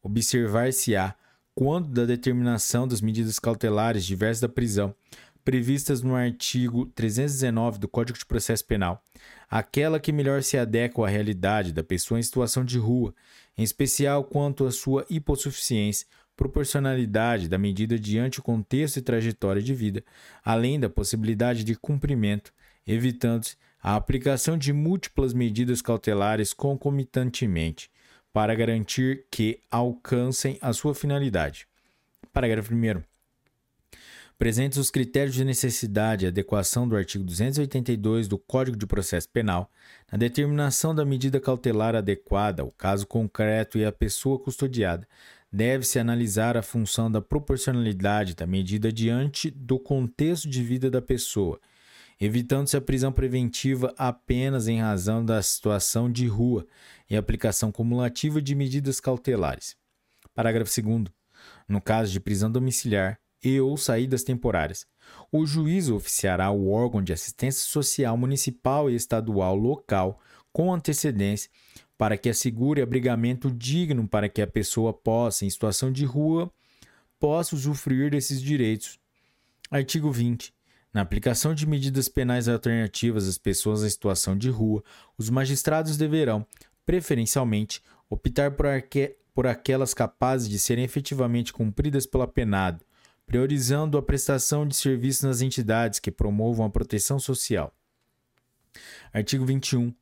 Observar-se-á, 0.02 1.16
quando 1.56 1.88
da 1.88 2.04
determinação 2.04 2.86
das 2.86 3.00
medidas 3.00 3.40
cautelares 3.40 4.04
diversas 4.04 4.42
da 4.42 4.50
prisão, 4.50 4.94
previstas 5.44 6.02
no 6.02 6.16
artigo 6.16 6.86
319 6.88 7.80
do 7.80 7.88
Código 7.88 8.18
de 8.18 8.26
Processo 8.26 8.66
Penal, 8.66 9.04
aquela 9.50 10.00
que 10.00 10.12
melhor 10.12 10.42
se 10.42 10.58
adequa 10.58 11.06
à 11.06 11.10
realidade 11.10 11.74
da 11.74 11.84
pessoa 11.84 12.20
em 12.20 12.24
situação 12.24 12.64
de 12.64 12.78
rua, 12.78 13.14
em 13.58 13.64
especial 13.64 14.24
quanto 14.24 14.66
à 14.66 14.72
sua 14.72 15.06
hipossuficiência, 15.10 16.08
proporcionalidade 16.36 17.48
da 17.48 17.58
medida 17.58 18.00
diante 18.00 18.40
o 18.40 18.44
contexto 18.44 18.98
e 18.98 19.02
trajetória 19.02 19.62
de 19.62 19.74
vida, 19.74 20.04
além 20.44 20.80
da 20.80 20.90
possibilidade 20.90 21.64
de 21.64 21.76
cumprimento, 21.76 22.52
evitando-se 22.88 23.56
a 23.82 23.96
aplicação 23.96 24.58
de 24.58 24.72
múltiplas 24.74 25.34
medidas 25.34 25.82
cautelares 25.82 26.54
concomitantemente, 26.54 27.92
para 28.32 28.56
garantir 28.56 29.26
que 29.30 29.60
alcancem 29.70 30.58
a 30.60 30.74
sua 30.74 30.96
finalidade. 30.96 31.68
Parágrafo 32.32 32.74
1. 32.74 33.13
Presentes 34.44 34.78
os 34.78 34.92
critérios 34.92 35.34
de 35.34 35.46
necessidade 35.46 36.26
e 36.26 36.28
adequação 36.28 36.86
do 36.86 36.98
artigo 36.98 37.24
282 37.24 38.28
do 38.28 38.38
Código 38.38 38.76
de 38.76 38.86
Processo 38.86 39.30
Penal, 39.30 39.72
na 40.12 40.18
determinação 40.18 40.94
da 40.94 41.06
medida 41.06 41.40
cautelar 41.40 41.96
adequada 41.96 42.62
ao 42.62 42.70
caso 42.70 43.08
concreto 43.08 43.78
e 43.78 43.86
à 43.86 43.92
pessoa 43.94 44.38
custodiada, 44.38 45.08
deve-se 45.50 45.98
analisar 45.98 46.58
a 46.58 46.62
função 46.62 47.10
da 47.10 47.22
proporcionalidade 47.22 48.36
da 48.36 48.46
medida 48.46 48.92
diante 48.92 49.50
do 49.50 49.80
contexto 49.80 50.50
de 50.50 50.62
vida 50.62 50.92
da 50.92 51.02
pessoa, 51.02 51.58
evitando-se 52.20 52.76
a 52.76 52.82
prisão 52.82 53.14
preventiva 53.14 53.94
apenas 53.98 54.68
em 54.68 54.82
razão 54.82 55.24
da 55.24 55.42
situação 55.42 56.12
de 56.12 56.28
rua 56.28 56.68
e 57.10 57.16
aplicação 57.16 57.72
cumulativa 57.72 58.42
de 58.42 58.56
medidas 58.56 59.00
cautelares. 59.00 59.78
Parágrafo 60.36 60.82
2. 60.82 61.06
No 61.66 61.80
caso 61.80 62.12
de 62.12 62.20
prisão 62.20 62.52
domiciliar, 62.52 63.23
e 63.44 63.60
ou 63.60 63.76
saídas 63.78 64.24
temporárias. 64.24 64.86
O 65.32 65.46
juízo 65.46 65.96
oficiará 65.96 66.50
o 66.52 66.70
órgão 66.70 67.02
de 67.02 67.14
assistência 67.14 67.62
social 67.62 68.16
municipal 68.16 68.90
e 68.90 68.96
estadual 68.96 69.56
local 69.56 70.20
com 70.52 70.74
antecedência 70.74 71.50
para 71.98 72.18
que 72.18 72.30
assegure 72.30 72.82
abrigamento 72.82 73.52
digno 73.52 74.08
para 74.08 74.30
que 74.30 74.42
a 74.42 74.48
pessoa 74.48 74.94
possa, 74.94 75.46
em 75.46 75.50
situação 75.50 75.92
de 75.92 76.06
rua, 76.06 76.52
possa 77.20 77.56
usufruir 77.56 78.12
desses 78.12 78.42
direitos. 78.42 79.00
Artigo 79.72 80.12
20. 80.12 80.54
Na 80.94 81.02
aplicação 81.02 81.56
de 81.56 81.66
medidas 81.66 82.08
penais 82.08 82.48
alternativas 82.48 83.28
às 83.28 83.38
pessoas 83.38 83.84
em 83.84 83.90
situação 83.90 84.38
de 84.38 84.50
rua, 84.50 84.84
os 85.18 85.30
magistrados 85.30 85.98
deverão, 85.98 86.46
preferencialmente, 86.86 87.82
optar 88.10 88.52
por, 88.52 88.66
por 89.34 89.48
aquelas 89.48 89.94
capazes 89.94 90.48
de 90.48 90.60
serem 90.60 90.84
efetivamente 90.84 91.52
cumpridas 91.52 92.06
pelo 92.06 92.24
apenado, 92.24 92.86
priorizando 93.26 93.98
a 93.98 94.02
prestação 94.02 94.68
de 94.68 94.76
serviços 94.76 95.24
nas 95.24 95.42
entidades 95.42 96.00
que 96.00 96.12
promovam 96.12 96.66
a 96.66 96.70
proteção 96.70 97.20
social. 97.20 97.74
Artigo 99.12 99.46
21. 99.46 99.94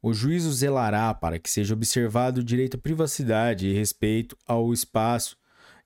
O 0.00 0.12
juízo 0.12 0.52
zelará 0.52 1.14
para 1.14 1.38
que 1.38 1.48
seja 1.48 1.74
observado 1.74 2.40
o 2.40 2.44
direito 2.44 2.76
à 2.76 2.80
privacidade 2.80 3.68
e 3.68 3.72
respeito 3.72 4.36
ao 4.46 4.72
espaço 4.72 5.36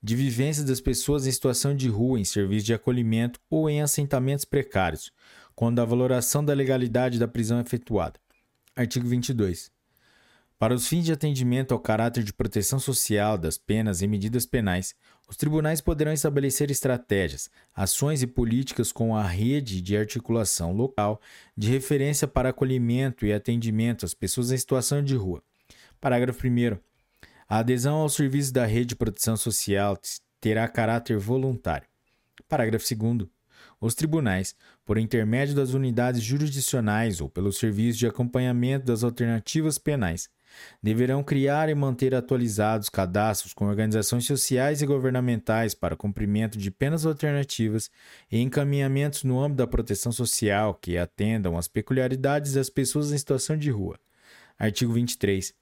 de 0.01 0.15
vivência 0.15 0.63
das 0.63 0.81
pessoas 0.81 1.27
em 1.27 1.31
situação 1.31 1.75
de 1.75 1.87
rua, 1.87 2.19
em 2.19 2.25
serviço 2.25 2.65
de 2.65 2.73
acolhimento 2.73 3.39
ou 3.49 3.69
em 3.69 3.81
assentamentos 3.81 4.45
precários, 4.45 5.11
quando 5.55 5.79
a 5.79 5.85
valoração 5.85 6.43
da 6.43 6.53
legalidade 6.53 7.19
da 7.19 7.27
prisão 7.27 7.59
é 7.59 7.61
efetuada. 7.61 8.19
Artigo 8.75 9.07
22. 9.07 9.76
Para 10.59 10.73
os 10.73 10.87
fins 10.87 11.05
de 11.05 11.13
atendimento 11.13 11.71
ao 11.71 11.79
caráter 11.79 12.23
de 12.23 12.33
proteção 12.33 12.79
social 12.79 13.37
das 13.37 13.59
penas 13.59 14.01
e 14.01 14.07
medidas 14.07 14.43
penais, 14.43 14.95
os 15.29 15.37
tribunais 15.37 15.81
poderão 15.81 16.11
estabelecer 16.11 16.71
estratégias, 16.71 17.47
ações 17.75 18.23
e 18.23 18.27
políticas 18.27 18.91
com 18.91 19.15
a 19.15 19.21
rede 19.21 19.79
de 19.81 19.95
articulação 19.95 20.71
local 20.71 21.21
de 21.55 21.69
referência 21.69 22.27
para 22.27 22.49
acolhimento 22.49 23.23
e 23.23 23.31
atendimento 23.31 24.03
às 24.03 24.15
pessoas 24.15 24.51
em 24.51 24.57
situação 24.57 25.03
de 25.03 25.15
rua. 25.15 25.43
Parágrafo 26.01 26.47
1. 26.47 26.79
A 27.47 27.59
adesão 27.59 27.97
ao 27.97 28.09
serviço 28.09 28.51
da 28.51 28.65
rede 28.65 28.87
de 28.87 28.95
proteção 28.95 29.37
social 29.37 29.95
terá 30.41 30.67
caráter 30.67 31.19
voluntário. 31.19 31.87
Parágrafo 32.49 32.95
2. 32.95 33.29
Os 33.79 33.93
tribunais, 33.93 34.55
por 34.83 34.97
intermédio 34.97 35.53
das 35.53 35.73
unidades 35.73 36.23
jurisdicionais 36.23 37.21
ou 37.21 37.29
pelo 37.29 37.53
serviço 37.53 37.99
de 37.99 38.07
acompanhamento 38.07 38.87
das 38.87 39.03
alternativas 39.03 39.77
penais, 39.77 40.27
deverão 40.81 41.23
criar 41.23 41.69
e 41.69 41.75
manter 41.75 42.13
atualizados 42.15 42.89
cadastros 42.89 43.53
com 43.53 43.65
organizações 43.65 44.25
sociais 44.25 44.81
e 44.81 44.85
governamentais 44.85 45.73
para 45.73 45.95
cumprimento 45.95 46.57
de 46.57 46.71
penas 46.71 47.05
alternativas 47.05 47.89
e 48.31 48.39
encaminhamentos 48.39 49.23
no 49.23 49.39
âmbito 49.39 49.57
da 49.57 49.67
proteção 49.67 50.11
social 50.11 50.73
que 50.73 50.97
atendam 50.97 51.57
às 51.57 51.67
peculiaridades 51.67 52.53
das 52.53 52.69
pessoas 52.69 53.11
em 53.11 53.17
situação 53.17 53.57
de 53.57 53.69
rua. 53.69 53.99
Artigo 54.57 54.93
23. 54.93 55.53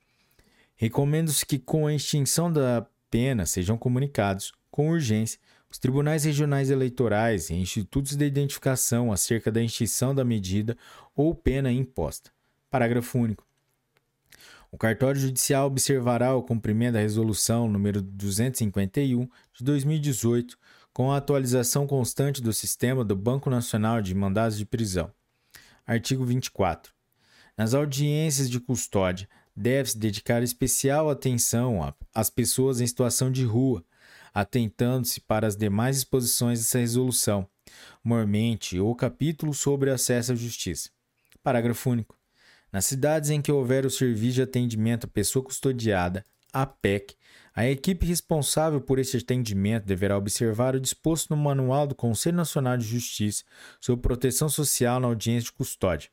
Recomendo-se 0.76 1.46
que, 1.46 1.58
com 1.58 1.88
a 1.88 1.93
extinção 1.93 2.52
da 2.52 2.86
pena, 3.10 3.46
sejam 3.46 3.78
comunicados, 3.78 4.52
com 4.70 4.89
urgência, 4.89 5.39
os 5.70 5.78
tribunais 5.78 6.24
regionais 6.24 6.70
eleitorais 6.70 7.50
e 7.50 7.54
institutos 7.54 8.16
de 8.16 8.26
identificação 8.26 9.12
acerca 9.12 9.52
da 9.52 9.62
extinção 9.62 10.16
da 10.16 10.24
medida 10.24 10.78
ou 11.16 11.36
pena 11.36 11.72
imposta. 11.72 12.32
Parágrafo 12.70 13.18
único. 13.18 13.45
O 14.76 14.78
cartório 14.78 15.22
judicial 15.22 15.68
observará 15.68 16.36
o 16.36 16.44
cumprimento 16.44 16.96
da 16.96 17.00
resolução 17.00 17.70
número 17.70 18.02
251 18.02 19.26
de 19.54 19.64
2018, 19.64 20.58
com 20.92 21.14
a 21.14 21.16
atualização 21.16 21.88
constante 21.88 22.42
do 22.42 22.52
sistema 22.52 23.02
do 23.02 23.16
Banco 23.16 23.50
Nacional 23.50 24.02
de 24.02 24.14
Mandados 24.14 24.58
de 24.58 24.66
Prisão. 24.66 25.10
Artigo 25.88 26.26
24. 26.26 26.92
Nas 27.58 27.74
audiências 27.74 28.50
de 28.50 28.60
custódia, 28.60 29.30
deve-se 29.56 29.98
dedicar 29.98 30.44
especial 30.44 31.10
atenção 31.10 31.96
às 32.14 32.30
pessoas 32.30 32.82
em 32.82 32.88
situação 32.88 33.32
de 33.32 33.46
rua, 33.46 33.82
atentando-se 34.34 35.22
para 35.22 35.48
as 35.48 35.56
demais 35.56 35.96
disposições 35.96 36.60
dessa 36.60 36.80
resolução, 36.80 37.48
mormente 38.04 38.78
o 38.78 38.94
capítulo 38.94 39.54
sobre 39.54 39.90
acesso 39.90 40.34
à 40.34 40.36
justiça. 40.36 40.90
Parágrafo 41.42 41.92
único. 41.92 42.25
Nas 42.76 42.88
cidades 42.88 43.30
em 43.30 43.42
que 43.42 43.54
houver 43.54 43.86
o 43.86 43.90
serviço 43.90 44.34
de 44.34 44.42
atendimento 44.42 45.06
à 45.06 45.08
pessoa 45.08 45.42
custodiada, 45.42 46.26
a 46.52 46.66
PEC, 46.66 47.16
a 47.56 47.66
equipe 47.66 48.06
responsável 48.06 48.82
por 48.82 49.00
esse 49.00 49.16
atendimento 49.16 49.86
deverá 49.86 50.18
observar 50.18 50.76
o 50.76 50.80
disposto 50.82 51.34
no 51.34 51.42
Manual 51.42 51.88
do 51.88 51.96
Conselho 51.96 52.36
Nacional 52.36 52.76
de 52.76 52.84
Justiça 52.84 53.46
sobre 53.80 54.02
proteção 54.02 54.50
social 54.50 55.00
na 55.00 55.08
audiência 55.08 55.46
de 55.46 55.54
custódia. 55.54 56.10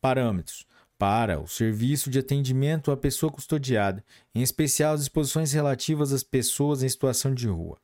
Parâmetros: 0.00 0.64
para 0.96 1.40
o 1.40 1.48
serviço 1.48 2.08
de 2.08 2.20
atendimento 2.20 2.92
à 2.92 2.96
pessoa 2.96 3.32
custodiada, 3.32 4.04
em 4.32 4.42
especial 4.42 4.94
as 4.94 5.00
disposições 5.00 5.52
relativas 5.52 6.12
às 6.12 6.22
pessoas 6.22 6.84
em 6.84 6.88
situação 6.88 7.34
de 7.34 7.48
rua. 7.48 7.78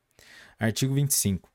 Artigo 0.60 0.94
25. 0.94 1.50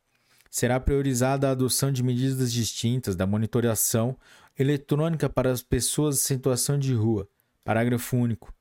Será 0.49 0.81
priorizada 0.81 1.47
a 1.47 1.51
adoção 1.51 1.93
de 1.93 2.03
medidas 2.03 2.51
distintas 2.51 3.15
da 3.15 3.25
monitoração 3.25 4.17
eletrônica 4.61 5.27
para 5.27 5.51
as 5.51 5.61
pessoas 5.61 6.17
em 6.17 6.35
situação 6.35 6.77
de 6.77 6.93
rua. 6.93 7.27
Parágrafo 7.65 8.15
único. 8.15 8.53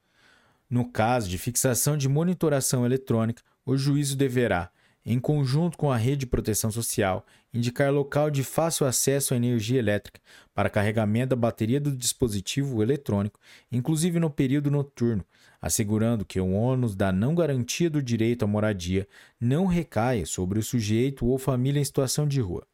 No 0.68 0.90
caso 0.90 1.28
de 1.28 1.36
fixação 1.36 1.96
de 1.96 2.08
monitoração 2.08 2.86
eletrônica, 2.86 3.42
o 3.66 3.76
juízo 3.76 4.16
deverá, 4.16 4.70
em 5.04 5.18
conjunto 5.18 5.76
com 5.76 5.90
a 5.90 5.96
rede 5.96 6.18
de 6.18 6.26
proteção 6.26 6.70
social, 6.70 7.26
indicar 7.52 7.92
local 7.92 8.30
de 8.30 8.44
fácil 8.44 8.86
acesso 8.86 9.34
à 9.34 9.36
energia 9.36 9.78
elétrica 9.78 10.20
para 10.54 10.70
carregamento 10.70 11.30
da 11.30 11.36
bateria 11.36 11.80
do 11.80 11.96
dispositivo 11.96 12.82
eletrônico, 12.82 13.40
inclusive 13.72 14.20
no 14.20 14.30
período 14.30 14.70
noturno, 14.70 15.24
assegurando 15.60 16.24
que 16.24 16.40
o 16.40 16.52
ônus 16.52 16.94
da 16.94 17.10
não 17.10 17.34
garantia 17.34 17.90
do 17.90 18.02
direito 18.02 18.44
à 18.44 18.48
moradia 18.48 19.08
não 19.40 19.66
recaia 19.66 20.24
sobre 20.24 20.58
o 20.58 20.62
sujeito 20.62 21.26
ou 21.26 21.38
família 21.38 21.80
em 21.80 21.84
situação 21.84 22.26
de 22.26 22.40
rua. 22.40 22.66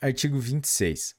Artigo 0.00 0.38
26. 0.38 1.14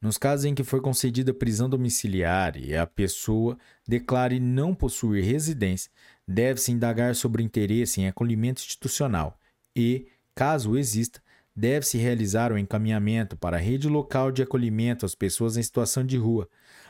Nos 0.00 0.18
casos 0.18 0.44
em 0.44 0.54
que 0.54 0.62
for 0.62 0.80
concedida 0.80 1.32
prisão 1.32 1.68
domiciliar 1.68 2.56
e 2.56 2.76
a 2.76 2.86
pessoa 2.86 3.56
declare 3.88 4.38
não 4.38 4.74
possuir 4.74 5.24
residência, 5.24 5.90
deve-se 6.28 6.70
indagar 6.70 7.14
sobre 7.14 7.42
o 7.42 7.44
interesse 7.44 8.00
em 8.00 8.08
acolhimento 8.08 8.60
institucional 8.60 9.38
e, 9.74 10.06
caso 10.34 10.76
exista, 10.76 11.20
deve-se 11.54 11.96
realizar 11.96 12.52
o 12.52 12.58
encaminhamento 12.58 13.36
para 13.36 13.56
a 13.56 13.60
rede 13.60 13.88
local 13.88 14.30
de 14.30 14.42
acolhimento 14.42 15.06
às 15.06 15.14
pessoas 15.14 15.56
em 15.56 15.62
situação 15.62 16.04
de 16.04 16.18
rua, 16.18 16.46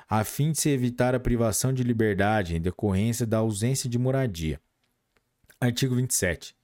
a 0.09 0.25
fim 0.25 0.51
de 0.51 0.61
se 0.61 0.71
evitar 0.71 1.15
a 1.15 1.21
privação 1.21 1.73
de 1.73 1.85
liberdade 1.85 2.57
em 2.57 2.61
decorrência 2.61 3.25
da 3.25 3.39
ausência 3.39 3.89
de 3.89 3.99
moradia. 3.99 4.61
Artigo 5.61 5.95
27. 5.95 6.57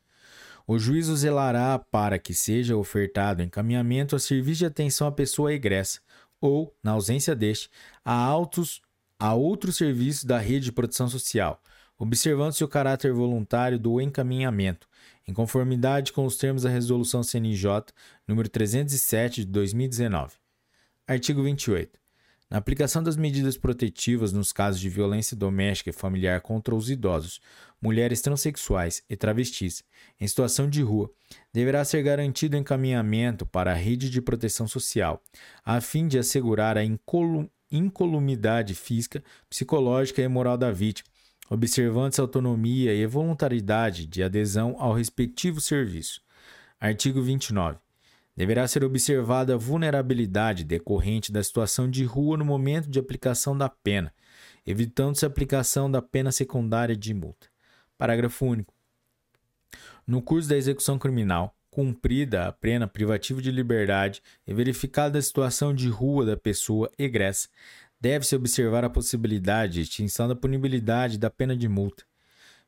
O 0.66 0.78
juízo 0.78 1.16
zelará 1.16 1.78
para 1.78 2.18
que 2.18 2.34
seja 2.34 2.76
ofertado 2.76 3.43
encaminhamento 3.43 4.14
a 4.14 4.18
serviço 4.18 4.61
de 4.61 4.66
atenção 4.66 5.07
à 5.07 5.12
pessoa 5.12 5.53
egressa, 5.53 6.01
ou, 6.43 6.76
na 6.82 6.90
ausência 6.90 7.36
deste, 7.36 7.70
a, 8.05 8.12
autos, 8.12 8.82
a 9.18 9.32
outro 9.32 9.72
serviço 9.72 10.26
da 10.26 10.38
rede 10.38 10.66
de 10.66 10.72
proteção 10.72 11.09
social, 11.09 11.62
observando-se 11.97 12.64
o 12.64 12.68
caráter 12.68 13.12
voluntário 13.12 13.78
do 13.78 14.01
encaminhamento, 14.01 14.88
em 15.26 15.32
conformidade 15.32 16.12
com 16.12 16.26
os 16.26 16.36
termos 16.36 16.64
da 16.64 16.68
Resolução 16.68 17.22
CNJ 17.22 17.84
número 18.26 18.49
307 18.49 19.45
de 19.45 19.53
2019. 19.53 20.34
Artigo 21.07 21.45
28. 21.45 22.03
Na 22.51 22.59
aplicação 22.59 23.03
das 23.03 23.16
medidas 23.16 23.57
protetivas 23.57 24.32
nos 24.32 24.53
casos 24.53 24.80
de 24.80 24.90
violência 24.90 25.36
doméstica 25.36 25.90
e 25.90 25.93
familiar 25.93 26.40
contra 26.40 26.74
os 26.74 26.90
idosos, 26.90 27.40
mulheres 27.83 28.20
transexuais 28.20 29.03
e 29.11 29.16
travestis 29.16 29.83
em 30.20 30.26
situação 30.28 30.70
de 30.70 30.80
rua, 30.83 31.11
deverá 31.53 31.85
ser 31.85 32.03
garantido 32.03 32.57
encaminhamento 32.57 33.45
para 33.45 33.72
a 33.72 33.74
rede 33.74 34.09
de 34.09 34.22
proteção 34.22 34.68
social, 34.68 35.20
a 35.64 35.80
fim 35.80 36.07
de 36.07 36.16
assegurar 36.16 36.78
a 36.78 36.85
incolumidade 37.70 38.74
física, 38.76 39.22
psicológica 39.51 40.22
e 40.22 40.28
moral 40.28 40.57
da 40.57 40.70
vítima, 40.70 41.09
observando-se 41.51 42.20
a 42.20 42.24
autonomia 42.24 42.95
e 42.95 43.05
voluntariedade 43.05 44.07
de 44.07 44.22
adesão 44.22 44.76
ao 44.78 44.93
respectivo 44.95 45.61
serviço. 45.61 46.22
Artigo 46.80 47.20
29. 47.20 47.78
Deverá 48.35 48.66
ser 48.66 48.83
observada 48.83 49.55
a 49.55 49.59
vulnerabilidade 49.59 50.64
decorrente 50.64 51.30
da 51.30 51.43
situação 51.45 51.91
de 51.91 52.05
rua 52.05 52.39
no 52.39 52.45
momento 52.45 52.89
de 52.89 52.99
aplicação 52.99 53.57
da 53.57 53.68
pena, 53.68 54.12
evitando-se 54.64 55.26
a 55.26 55.28
aplicação 55.28 55.91
da 55.91 56.01
pena 56.01 56.33
secundária 56.33 56.97
de 56.97 57.12
multa. 57.12 57.51
Parágrafo 57.99 58.47
único. 58.47 58.74
No 60.07 60.20
curso 60.20 60.49
da 60.49 60.57
execução 60.57 60.99
criminal, 60.99 61.57
cumprida 61.70 62.47
a 62.47 62.53
pena 62.53 62.86
privativa 62.86 63.40
de 63.40 63.51
liberdade 63.51 64.22
e 64.47 64.53
verificada 64.53 65.18
a 65.18 65.22
situação 65.22 65.74
de 65.74 65.88
rua 65.88 66.26
da 66.26 66.36
pessoa 66.36 66.90
egressa, 66.99 67.49
deve-se 68.01 68.36
observar 68.36 68.84
a 68.84 68.90
possibilidade 68.90 69.74
de 69.74 69.80
extinção 69.82 70.28
da 70.28 70.34
punibilidade 70.34 71.18
da 71.18 71.30
pena 71.30 71.57
de 71.57 71.68
multa. 71.68 72.05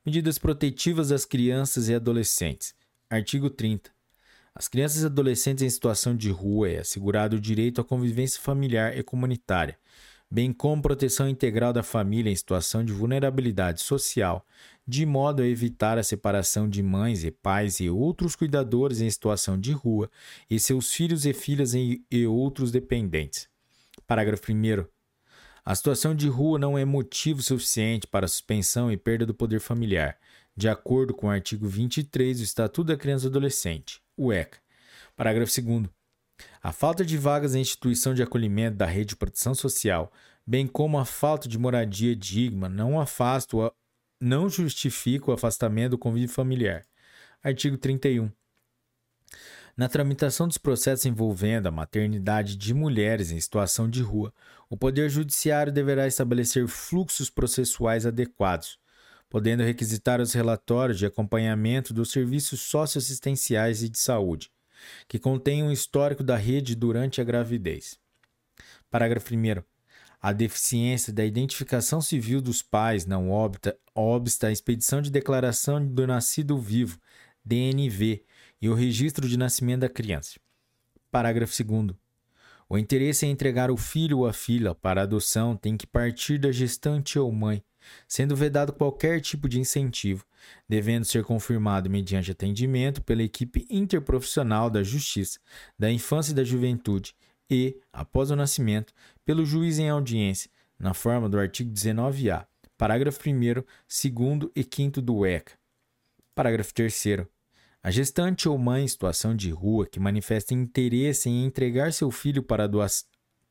Medidas 0.06 0.38
protetivas 0.38 1.08
das 1.08 1.24
crianças 1.24 1.88
e 1.88 1.94
adolescentes. 1.94 2.74
Artigo 3.10 3.50
30. 3.50 3.90
Às 4.54 4.68
crianças 4.68 5.02
e 5.02 5.06
adolescentes 5.06 5.64
em 5.64 5.68
situação 5.68 6.16
de 6.16 6.30
rua 6.30 6.70
é 6.70 6.78
assegurado 6.78 7.36
o 7.36 7.40
direito 7.40 7.80
à 7.80 7.84
convivência 7.84 8.40
familiar 8.40 8.96
e 8.96 9.02
comunitária, 9.02 9.76
bem 10.30 10.52
como 10.52 10.82
proteção 10.82 11.28
integral 11.28 11.72
da 11.72 11.82
família 11.82 12.30
em 12.30 12.36
situação 12.36 12.84
de 12.84 12.92
vulnerabilidade 12.92 13.82
social, 13.82 14.46
de 14.86 15.06
modo 15.06 15.42
a 15.42 15.46
evitar 15.46 15.98
a 15.98 16.02
separação 16.02 16.68
de 16.68 16.82
mães 16.82 17.24
e 17.24 17.30
pais 17.30 17.80
e 17.80 17.88
outros 17.88 18.36
cuidadores 18.36 19.00
em 19.00 19.08
situação 19.08 19.58
de 19.58 19.72
rua 19.72 20.10
e 20.50 20.58
seus 20.58 20.92
filhos 20.92 21.24
e 21.24 21.32
filhas 21.32 21.72
e 21.74 22.26
outros 22.26 22.70
dependentes. 22.70 23.48
Parágrafo 24.06 24.52
1. 24.52 24.84
A 25.64 25.74
situação 25.74 26.14
de 26.14 26.28
rua 26.28 26.58
não 26.58 26.76
é 26.76 26.84
motivo 26.84 27.40
suficiente 27.40 28.06
para 28.06 28.28
suspensão 28.28 28.92
e 28.92 28.98
perda 28.98 29.24
do 29.24 29.32
poder 29.32 29.60
familiar, 29.60 30.18
de 30.54 30.68
acordo 30.68 31.14
com 31.14 31.28
o 31.28 31.30
artigo 31.30 31.66
23 31.66 32.38
do 32.38 32.44
Estatuto 32.44 32.88
da 32.88 32.96
Criança 32.96 33.26
e 33.26 33.30
do 33.30 33.38
Adolescente, 33.38 34.02
o 34.16 34.30
ECA. 34.30 34.58
Parágrafo 35.16 35.62
2. 35.62 36.03
A 36.62 36.72
falta 36.72 37.04
de 37.04 37.18
vagas 37.18 37.54
em 37.54 37.60
instituição 37.60 38.14
de 38.14 38.22
acolhimento 38.22 38.76
da 38.76 38.86
rede 38.86 39.10
de 39.10 39.16
proteção 39.16 39.54
social, 39.54 40.12
bem 40.46 40.66
como 40.66 40.98
a 40.98 41.04
falta 41.04 41.48
de 41.48 41.58
moradia 41.58 42.14
digna, 42.16 42.68
não 42.68 43.00
afasta 43.00 43.56
não 44.20 44.48
justifica 44.48 45.30
o 45.30 45.34
afastamento 45.34 45.90
do 45.90 45.98
convívio 45.98 46.34
familiar. 46.34 46.84
Artigo 47.42 47.76
31. 47.76 48.30
Na 49.76 49.88
tramitação 49.88 50.46
dos 50.46 50.56
processos 50.56 51.04
envolvendo 51.04 51.66
a 51.66 51.70
maternidade 51.70 52.56
de 52.56 52.72
mulheres 52.72 53.32
em 53.32 53.40
situação 53.40 53.90
de 53.90 54.02
rua, 54.02 54.32
o 54.70 54.76
Poder 54.76 55.10
Judiciário 55.10 55.72
deverá 55.72 56.06
estabelecer 56.06 56.66
fluxos 56.68 57.28
processuais 57.28 58.06
adequados, 58.06 58.78
podendo 59.28 59.64
requisitar 59.64 60.20
os 60.20 60.32
relatórios 60.32 60.96
de 60.96 61.06
acompanhamento 61.06 61.92
dos 61.92 62.12
serviços 62.12 62.60
socioassistenciais 62.60 63.82
e 63.82 63.88
de 63.88 63.98
saúde, 63.98 64.50
que 65.08 65.18
contenham 65.18 65.68
o 65.68 65.72
histórico 65.72 66.22
da 66.22 66.36
rede 66.36 66.74
durante 66.74 67.20
a 67.20 67.24
gravidez. 67.24 67.98
Parágrafo 68.90 69.34
1. 69.34 69.62
A 70.20 70.32
deficiência 70.32 71.12
da 71.12 71.24
identificação 71.24 72.00
civil 72.00 72.40
dos 72.40 72.62
pais 72.62 73.04
não 73.04 73.30
obsta, 73.30 73.76
obsta 73.94 74.46
a 74.46 74.52
expedição 74.52 75.02
de 75.02 75.10
declaração 75.10 75.84
do 75.84 76.06
nascido 76.06 76.58
vivo, 76.58 76.98
DNV, 77.44 78.24
e 78.60 78.68
o 78.68 78.74
registro 78.74 79.28
de 79.28 79.36
nascimento 79.36 79.80
da 79.80 79.88
criança. 79.88 80.40
Parágrafo 81.10 81.52
2. 81.62 81.94
O 82.68 82.78
interesse 82.78 83.26
em 83.26 83.30
entregar 83.30 83.70
o 83.70 83.76
filho 83.76 84.20
ou 84.20 84.26
a 84.26 84.32
filha 84.32 84.74
para 84.74 85.02
adoção 85.02 85.54
tem 85.54 85.76
que 85.76 85.86
partir 85.86 86.38
da 86.38 86.50
gestante 86.50 87.18
ou 87.18 87.30
mãe, 87.30 87.62
sendo 88.08 88.36
vedado 88.36 88.72
qualquer 88.72 89.20
tipo 89.20 89.48
de 89.48 89.60
incentivo, 89.60 90.24
devendo 90.68 91.04
ser 91.04 91.24
confirmado 91.24 91.90
mediante 91.90 92.30
atendimento 92.30 93.02
pela 93.02 93.22
equipe 93.22 93.66
interprofissional 93.70 94.70
da 94.70 94.82
Justiça, 94.82 95.38
da 95.78 95.90
Infância 95.90 96.32
e 96.32 96.34
da 96.34 96.44
Juventude 96.44 97.14
e, 97.50 97.78
após 97.92 98.30
o 98.30 98.36
nascimento, 98.36 98.92
pelo 99.24 99.44
juiz 99.44 99.78
em 99.78 99.88
audiência, 99.88 100.50
na 100.78 100.94
forma 100.94 101.28
do 101.28 101.38
artigo 101.38 101.70
19-A, 101.72 102.46
parágrafo 102.76 103.20
1, 103.28 103.32
2 103.32 104.50
e 104.54 104.66
5 104.68 105.00
do 105.00 105.24
ECA. 105.24 105.52
Parágrafo 106.34 106.74
3. 106.74 107.26
A 107.82 107.90
gestante 107.90 108.48
ou 108.48 108.56
mãe 108.56 108.84
em 108.84 108.88
situação 108.88 109.36
de 109.36 109.50
rua 109.50 109.86
que 109.86 110.00
manifesta 110.00 110.54
interesse 110.54 111.28
em 111.28 111.44
entregar 111.44 111.92
seu 111.92 112.10
filho 112.10 112.42
para, 112.42 112.66
doa 112.66 112.86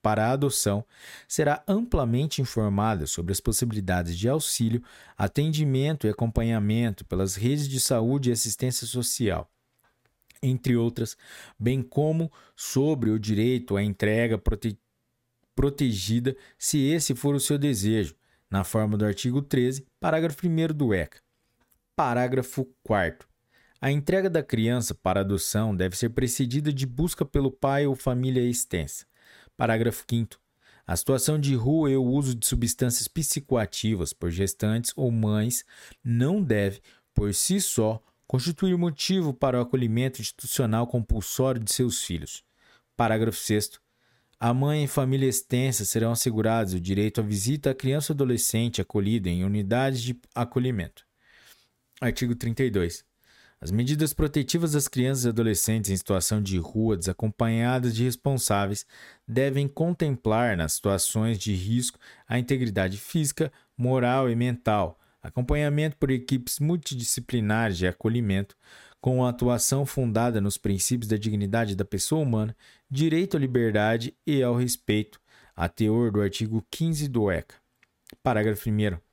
para 0.03 0.27
a 0.27 0.31
adoção 0.31 0.85
será 1.29 1.63
amplamente 1.65 2.41
informada 2.41 3.07
sobre 3.07 3.31
as 3.31 3.39
possibilidades 3.39 4.17
de 4.17 4.27
auxílio, 4.27 4.83
atendimento 5.17 6.05
e 6.05 6.09
acompanhamento 6.09 7.05
pelas 7.05 7.35
redes 7.35 7.69
de 7.69 7.79
saúde 7.79 8.29
e 8.29 8.33
assistência 8.33 8.85
social, 8.85 9.49
entre 10.41 10.75
outras, 10.75 11.17
bem 11.57 11.81
como 11.81 12.29
sobre 12.53 13.09
o 13.09 13.17
direito 13.17 13.77
à 13.77 13.81
entrega 13.81 14.37
prote 14.37 14.77
protegida, 15.55 16.35
se 16.57 16.79
esse 16.79 17.13
for 17.13 17.35
o 17.35 17.39
seu 17.39 17.59
desejo, 17.59 18.15
na 18.49 18.63
forma 18.63 18.97
do 18.97 19.05
artigo 19.05 19.39
13, 19.39 19.85
parágrafo 19.99 20.47
1 20.47 20.73
do 20.73 20.95
ECA. 20.95 21.21
Parágrafo 21.95 22.65
4. 22.83 23.27
A 23.79 23.91
entrega 23.91 24.31
da 24.31 24.41
criança 24.41 24.95
para 24.95 25.19
adoção 25.19 25.75
deve 25.75 25.95
ser 25.95 26.09
precedida 26.09 26.73
de 26.73 26.87
busca 26.87 27.23
pelo 27.23 27.51
pai 27.51 27.85
ou 27.85 27.95
família 27.95 28.41
extensa. 28.41 29.05
Parágrafo 29.55 30.03
5. 30.09 30.39
A 30.85 30.95
situação 30.97 31.39
de 31.39 31.55
rua 31.55 31.89
e 31.89 31.95
o 31.95 32.03
uso 32.03 32.35
de 32.35 32.45
substâncias 32.45 33.07
psicoativas 33.07 34.11
por 34.11 34.29
gestantes 34.29 34.91
ou 34.95 35.09
mães 35.11 35.63
não 36.03 36.43
deve, 36.43 36.81
por 37.13 37.33
si 37.33 37.61
só, 37.61 38.01
constituir 38.27 38.77
motivo 38.77 39.33
para 39.33 39.57
o 39.57 39.61
acolhimento 39.61 40.19
institucional 40.19 40.87
compulsório 40.87 41.63
de 41.63 41.71
seus 41.71 42.03
filhos. 42.03 42.43
Parágrafo 42.97 43.37
6. 43.37 43.79
A 44.39 44.53
mãe 44.53 44.83
e 44.83 44.87
família 44.87 45.29
extensa 45.29 45.85
serão 45.85 46.11
assegurados 46.11 46.73
o 46.73 46.81
direito 46.81 47.21
à 47.21 47.23
visita 47.23 47.69
à 47.69 47.75
criança 47.75 48.11
ou 48.11 48.15
adolescente 48.15 48.81
acolhida 48.81 49.29
em 49.29 49.45
unidades 49.45 50.01
de 50.01 50.19
acolhimento. 50.35 51.05
Artigo 52.01 52.35
32. 52.35 53.05
As 53.64 53.72
medidas 53.72 54.11
protetivas 54.11 54.74
das 54.74 54.89
crianças 54.89 55.24
e 55.24 55.30
adolescentes 55.30 55.89
em 55.89 55.95
situação 55.95 56.43
de 56.43 56.57
rua 56.57 56.97
desacompanhadas 56.97 57.95
de 57.95 58.03
responsáveis 58.03 58.86
devem 59.26 59.70
contemplar, 59.70 60.57
nas 60.57 60.74
situações 60.74 61.39
de 61.39 61.55
risco, 61.55 61.97
a 62.28 62.38
integridade 62.38 62.97
física, 62.97 63.49
moral 63.78 64.30
e 64.30 64.36
mental, 64.36 64.99
acompanhamento 65.22 65.95
por 65.95 66.11
equipes 66.11 66.59
multidisciplinares 66.59 67.78
de 67.78 67.88
acolhimento, 67.88 68.53
com 68.99 69.26
atuação 69.26 69.86
fundada 69.86 70.41
nos 70.41 70.57
princípios 70.57 71.07
da 71.07 71.16
dignidade 71.16 71.74
da 71.74 71.86
pessoa 71.86 72.22
humana, 72.22 72.53
direito 72.91 73.38
à 73.38 73.39
liberdade 73.39 74.14
e 74.28 74.43
ao 74.43 74.55
respeito, 74.55 75.22
a 75.55 75.70
teor 75.70 76.11
do 76.11 76.20
artigo 76.20 76.68
15 76.70 77.07
do 77.07 77.32
ECA. 77.32 77.55
Parágrafo 78.22 78.70
1. 78.70 79.12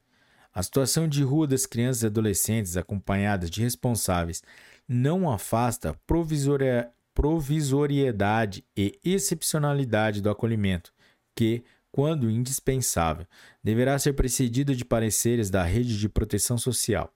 A 0.60 0.62
situação 0.62 1.08
de 1.08 1.22
rua 1.22 1.46
das 1.46 1.64
crianças 1.64 2.02
e 2.02 2.06
adolescentes 2.06 2.76
acompanhadas 2.76 3.48
de 3.48 3.62
responsáveis 3.62 4.42
não 4.86 5.30
afasta 5.30 5.98
provisoria, 6.06 6.90
provisoriedade 7.14 8.62
e 8.76 9.00
excepcionalidade 9.02 10.20
do 10.20 10.28
acolhimento, 10.28 10.92
que, 11.34 11.64
quando 11.90 12.28
indispensável, 12.28 13.26
deverá 13.64 13.98
ser 13.98 14.12
precedido 14.12 14.76
de 14.76 14.84
pareceres 14.84 15.48
da 15.48 15.62
rede 15.62 15.98
de 15.98 16.10
proteção 16.10 16.58
social. 16.58 17.10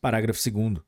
Parágrafo 0.00 0.40
2. 0.50 0.82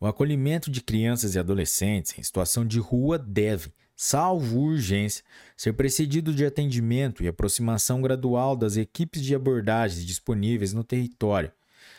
O 0.00 0.08
acolhimento 0.08 0.72
de 0.72 0.80
crianças 0.80 1.36
e 1.36 1.38
adolescentes 1.38 2.18
em 2.18 2.22
situação 2.24 2.66
de 2.66 2.80
rua 2.80 3.16
deve, 3.16 3.72
salvo 4.00 4.60
urgência, 4.60 5.24
ser 5.56 5.72
precedido 5.72 6.32
de 6.32 6.46
atendimento 6.46 7.20
e 7.20 7.26
aproximação 7.26 8.00
gradual 8.00 8.54
das 8.54 8.76
equipes 8.76 9.20
de 9.20 9.34
abordagens 9.34 10.06
disponíveis 10.06 10.72
no 10.72 10.84
território, 10.84 11.50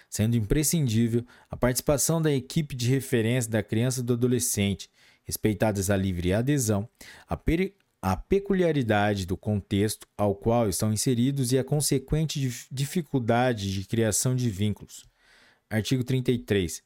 sendo 0.10 0.38
imprescindível 0.38 1.26
a 1.50 1.58
participação 1.58 2.22
da 2.22 2.32
equipe 2.32 2.74
de 2.74 2.90
referência 2.90 3.52
da 3.52 3.62
criança 3.62 4.00
e 4.00 4.04
do 4.04 4.14
adolescente, 4.14 4.90
respeitadas 5.26 5.90
a 5.90 5.98
livre 5.98 6.32
adesão, 6.32 6.88
a, 7.28 7.38
a 8.02 8.16
peculiaridade 8.16 9.26
do 9.26 9.36
contexto 9.36 10.08
ao 10.18 10.34
qual 10.34 10.70
estão 10.70 10.94
inseridos 10.94 11.52
e 11.52 11.60
a 11.60 11.66
consequente 11.66 12.40
dificuldade 12.72 13.74
de 13.74 13.86
criação 13.86 14.34
de 14.34 14.50
vínculos. 14.50 15.04
Artigo 15.70 16.06
33. 16.06 16.82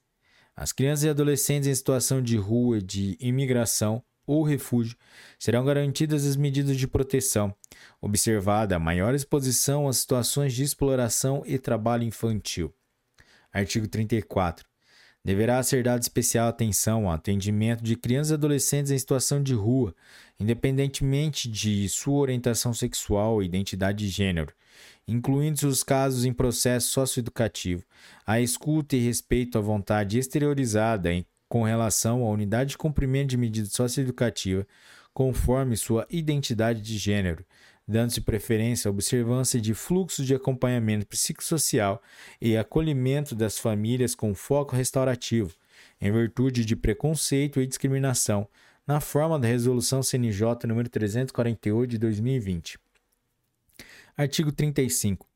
As 0.56 0.72
crianças 0.72 1.04
e 1.04 1.10
adolescentes 1.10 1.68
em 1.68 1.76
situação 1.76 2.20
de 2.20 2.36
rua 2.36 2.82
de 2.82 3.16
imigração 3.20 4.04
ou 4.26 4.44
refúgio, 4.44 4.98
serão 5.38 5.66
garantidas 5.66 6.26
as 6.26 6.36
medidas 6.36 6.78
de 6.78 6.88
proteção, 6.88 7.54
observada 8.02 8.76
a 8.76 8.80
maior 8.80 9.14
exposição 9.14 9.88
às 9.88 9.98
situações 9.98 10.54
de 10.54 10.64
exploração 10.64 11.44
e 11.46 11.58
trabalho 11.58 12.04
infantil. 12.04 12.74
Artigo 13.52 13.88
34. 13.88 14.68
Deverá 15.26 15.64
ser 15.64 15.84
dada 15.84 16.02
especial 16.02 16.50
atenção 16.50 17.08
ao 17.08 17.14
atendimento 17.14 17.82
de 17.82 17.96
crianças 17.96 18.32
e 18.32 18.34
adolescentes 18.34 18.92
em 18.92 18.98
situação 18.98 19.42
de 19.42 19.54
rua, 19.54 19.96
independentemente 20.38 21.50
de 21.50 21.88
sua 21.88 22.20
orientação 22.20 22.74
sexual 22.74 23.42
e 23.42 23.46
identidade 23.46 24.06
de 24.06 24.10
gênero, 24.10 24.54
incluindo 25.08 25.66
os 25.66 25.82
casos 25.82 26.26
em 26.26 26.34
processo 26.34 26.90
socioeducativo, 26.90 27.86
a 28.28 28.42
escuta 28.42 28.98
e 28.98 29.00
respeito 29.00 29.58
à 29.58 29.62
vontade 29.62 30.20
exteriorizada 30.20 31.14
com 31.54 31.62
relação 31.62 32.26
à 32.26 32.32
unidade 32.32 32.72
de 32.72 32.80
cumprimento 32.80 33.30
de 33.30 33.38
medida 33.38 33.68
socioeducativa 33.68 34.66
conforme 35.14 35.78
sua 35.78 36.08
identidade 36.10 36.82
de 36.82 36.98
gênero, 36.98 37.46
dando-se 37.88 38.22
preferência 38.22 38.90
à 38.90 38.92
observância 38.92 39.62
de 39.62 39.76
fluxos 39.76 40.26
de 40.26 40.34
acompanhamento 40.34 41.06
psicossocial 41.06 42.02
e 42.42 42.58
acolhimento 42.58 43.36
das 43.36 43.60
famílias 43.60 44.16
com 44.16 44.34
foco 44.34 44.76
restaurativo, 44.76 45.54
em 46.02 46.12
virtude 46.12 46.66
de 46.66 46.76
preconceito 46.76 47.62
e 47.62 47.68
discriminação, 47.68 48.48
na 48.88 49.00
forma 49.00 49.38
da 49.38 49.48
Resolução 49.48 50.02
CNJ 50.02 50.56
nº 50.66 50.90
348 50.90 51.88
de 51.88 51.98
2020. 52.00 52.80
Artigo 54.18 54.52
35. 54.52 55.33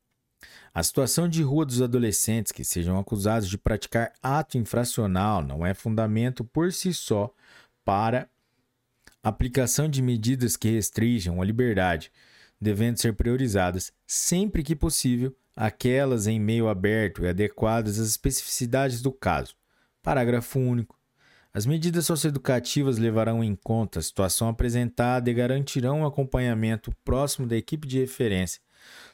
A 0.72 0.82
situação 0.82 1.28
de 1.28 1.42
rua 1.42 1.66
dos 1.66 1.82
adolescentes 1.82 2.52
que 2.52 2.64
sejam 2.64 2.98
acusados 2.98 3.48
de 3.48 3.58
praticar 3.58 4.12
ato 4.22 4.56
infracional 4.56 5.42
não 5.42 5.66
é 5.66 5.74
fundamento 5.74 6.44
por 6.44 6.72
si 6.72 6.94
só 6.94 7.32
para 7.84 8.28
aplicação 9.22 9.88
de 9.88 10.00
medidas 10.00 10.56
que 10.56 10.70
restringam 10.70 11.42
a 11.42 11.44
liberdade, 11.44 12.12
devendo 12.60 12.98
ser 12.98 13.14
priorizadas, 13.14 13.92
sempre 14.06 14.62
que 14.62 14.76
possível, 14.76 15.34
aquelas 15.56 16.26
em 16.26 16.38
meio 16.38 16.68
aberto 16.68 17.24
e 17.24 17.28
adequadas 17.28 17.98
às 17.98 18.08
especificidades 18.10 19.02
do 19.02 19.10
caso. 19.10 19.56
Parágrafo 20.02 20.60
único. 20.60 20.96
As 21.52 21.66
medidas 21.66 22.06
socioeducativas 22.06 22.98
levarão 22.98 23.42
em 23.42 23.56
conta 23.56 23.98
a 23.98 24.02
situação 24.02 24.48
apresentada 24.48 25.28
e 25.28 25.34
garantirão 25.34 26.00
um 26.00 26.06
acompanhamento 26.06 26.92
próximo 27.04 27.46
da 27.48 27.56
equipe 27.56 27.88
de 27.88 27.98
referência 27.98 28.60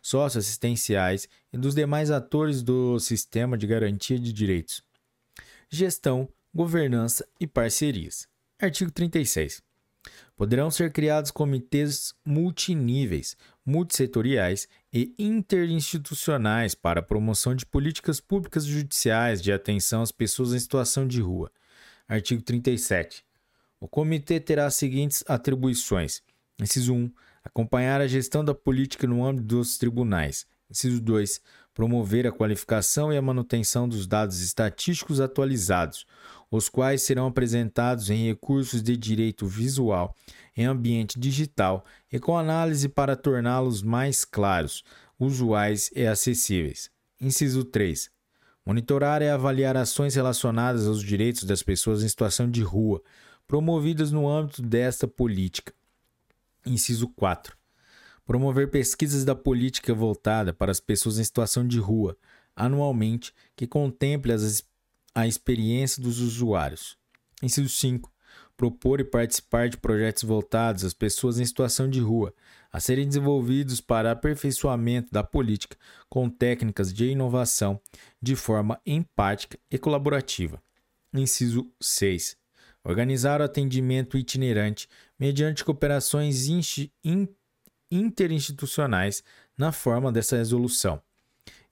socioassistenciais 0.03 1.29
e 1.53 1.59
dos 1.59 1.75
demais 1.75 2.11
atores 2.11 2.63
do 2.63 2.99
sistema 2.99 3.57
de 3.57 3.67
garantia 3.67 4.19
de 4.19 4.33
direitos. 4.33 4.83
Gestão, 5.71 6.29
governança 6.55 7.27
e 7.41 7.47
parcerias. 7.47 8.29
Artigo 8.61 8.91
36. 8.91 9.63
Poderão 10.37 10.71
ser 10.71 10.93
criados 10.93 11.31
comitês 11.31 12.13
multiníveis, 12.25 13.37
multissetoriais 13.65 14.69
e 14.93 15.15
interinstitucionais 15.19 16.75
para 16.75 17.01
a 17.01 17.03
promoção 17.03 17.55
de 17.55 17.65
políticas 17.65 18.21
públicas 18.21 18.65
judiciais 18.65 19.41
de 19.41 19.53
atenção 19.53 20.03
às 20.03 20.13
pessoas 20.13 20.53
em 20.53 20.59
situação 20.59 21.07
de 21.07 21.21
rua. 21.21 21.51
Artigo 22.07 22.43
37. 22.43 23.25
O 23.81 23.89
comitê 23.89 24.41
terá 24.41 24.67
as 24.67 24.75
seguintes 24.75 25.25
atribuições: 25.27 26.23
inciso 26.61 26.95
1, 26.95 27.13
Acompanhar 27.55 28.01
a 28.01 28.09
gestão 28.09 28.45
da 28.45 28.53
política 28.53 29.07
no 29.07 29.25
âmbito 29.25 29.47
dos 29.47 29.79
tribunais. 29.79 30.45
Inciso 30.69 31.01
2. 31.01 31.41
Promover 31.73 32.27
a 32.27 32.33
qualificação 32.33 33.13
e 33.13 33.17
a 33.17 33.23
manutenção 33.23 33.89
dos 33.89 34.09
dados 34.09 34.41
estatísticos 34.41 35.21
atualizados, 35.21 36.05
os 36.51 36.69
quais 36.69 37.03
serão 37.03 37.29
apresentados 37.29 38.11
em 38.11 38.27
recursos 38.27 38.83
de 38.83 38.97
direito 38.97 39.47
visual, 39.47 40.17
em 40.57 40.65
ambiente 40.65 41.17
digital 41.17 41.85
e 42.13 42.19
com 42.19 42.37
análise 42.37 42.89
para 42.89 43.15
torná-los 43.15 43.85
mais 43.85 44.25
claros, 44.25 44.83
usuais 45.17 45.93
e 45.95 46.05
acessíveis. 46.05 46.91
Inciso 47.21 47.63
3. 47.63 48.11
Monitorar 48.67 49.23
e 49.23 49.29
avaliar 49.29 49.77
ações 49.77 50.17
relacionadas 50.17 50.89
aos 50.89 51.01
direitos 51.01 51.45
das 51.45 51.63
pessoas 51.63 52.03
em 52.03 52.09
situação 52.09 52.51
de 52.51 52.63
rua, 52.63 53.01
promovidas 53.47 54.11
no 54.11 54.29
âmbito 54.29 54.61
desta 54.61 55.07
política. 55.07 55.73
Inciso 56.67 57.09
4. 57.09 57.57
Promover 58.25 58.71
pesquisas 58.71 59.25
da 59.25 59.35
política 59.35 59.93
voltada 59.93 60.55
para 60.55 60.73
as 60.73 60.81
pessoas 60.81 61.19
em 61.19 61.25
situação 61.25 61.67
de 61.67 61.79
rua, 61.79 62.17
anualmente, 62.57 63.35
que 63.55 63.67
contemple 63.67 64.33
as, 64.33 64.65
a 65.15 65.27
experiência 65.27 66.03
dos 66.03 66.21
usuários. 66.21 66.97
Inciso 67.43 67.69
5. 67.69 68.11
Propor 68.57 69.01
e 69.01 69.05
participar 69.05 69.69
de 69.69 69.77
projetos 69.77 70.23
voltados 70.23 70.85
às 70.85 70.95
pessoas 70.95 71.39
em 71.39 71.45
situação 71.45 71.91
de 71.91 72.01
rua, 72.01 72.33
a 72.73 72.81
serem 72.81 73.07
desenvolvidos 73.07 73.81
para 73.81 74.13
aperfeiçoamento 74.13 75.13
da 75.13 75.23
política 75.23 75.77
com 76.09 76.31
técnicas 76.31 76.93
de 76.93 77.07
inovação 77.07 77.81
de 78.23 78.35
forma 78.35 78.81
empática 78.87 79.59
e 79.71 79.77
colaborativa. 79.77 80.63
Inciso 81.13 81.71
6 81.81 82.44
Organizar 82.85 83.41
o 83.41 83.45
atendimento 83.45 84.19
itinerante 84.19 84.89
mediante 85.19 85.65
cooperações 85.65 86.47
interinstitucionais 87.91 89.25
na 89.57 89.73
forma 89.73 90.13
dessa 90.13 90.37
resolução. 90.37 91.01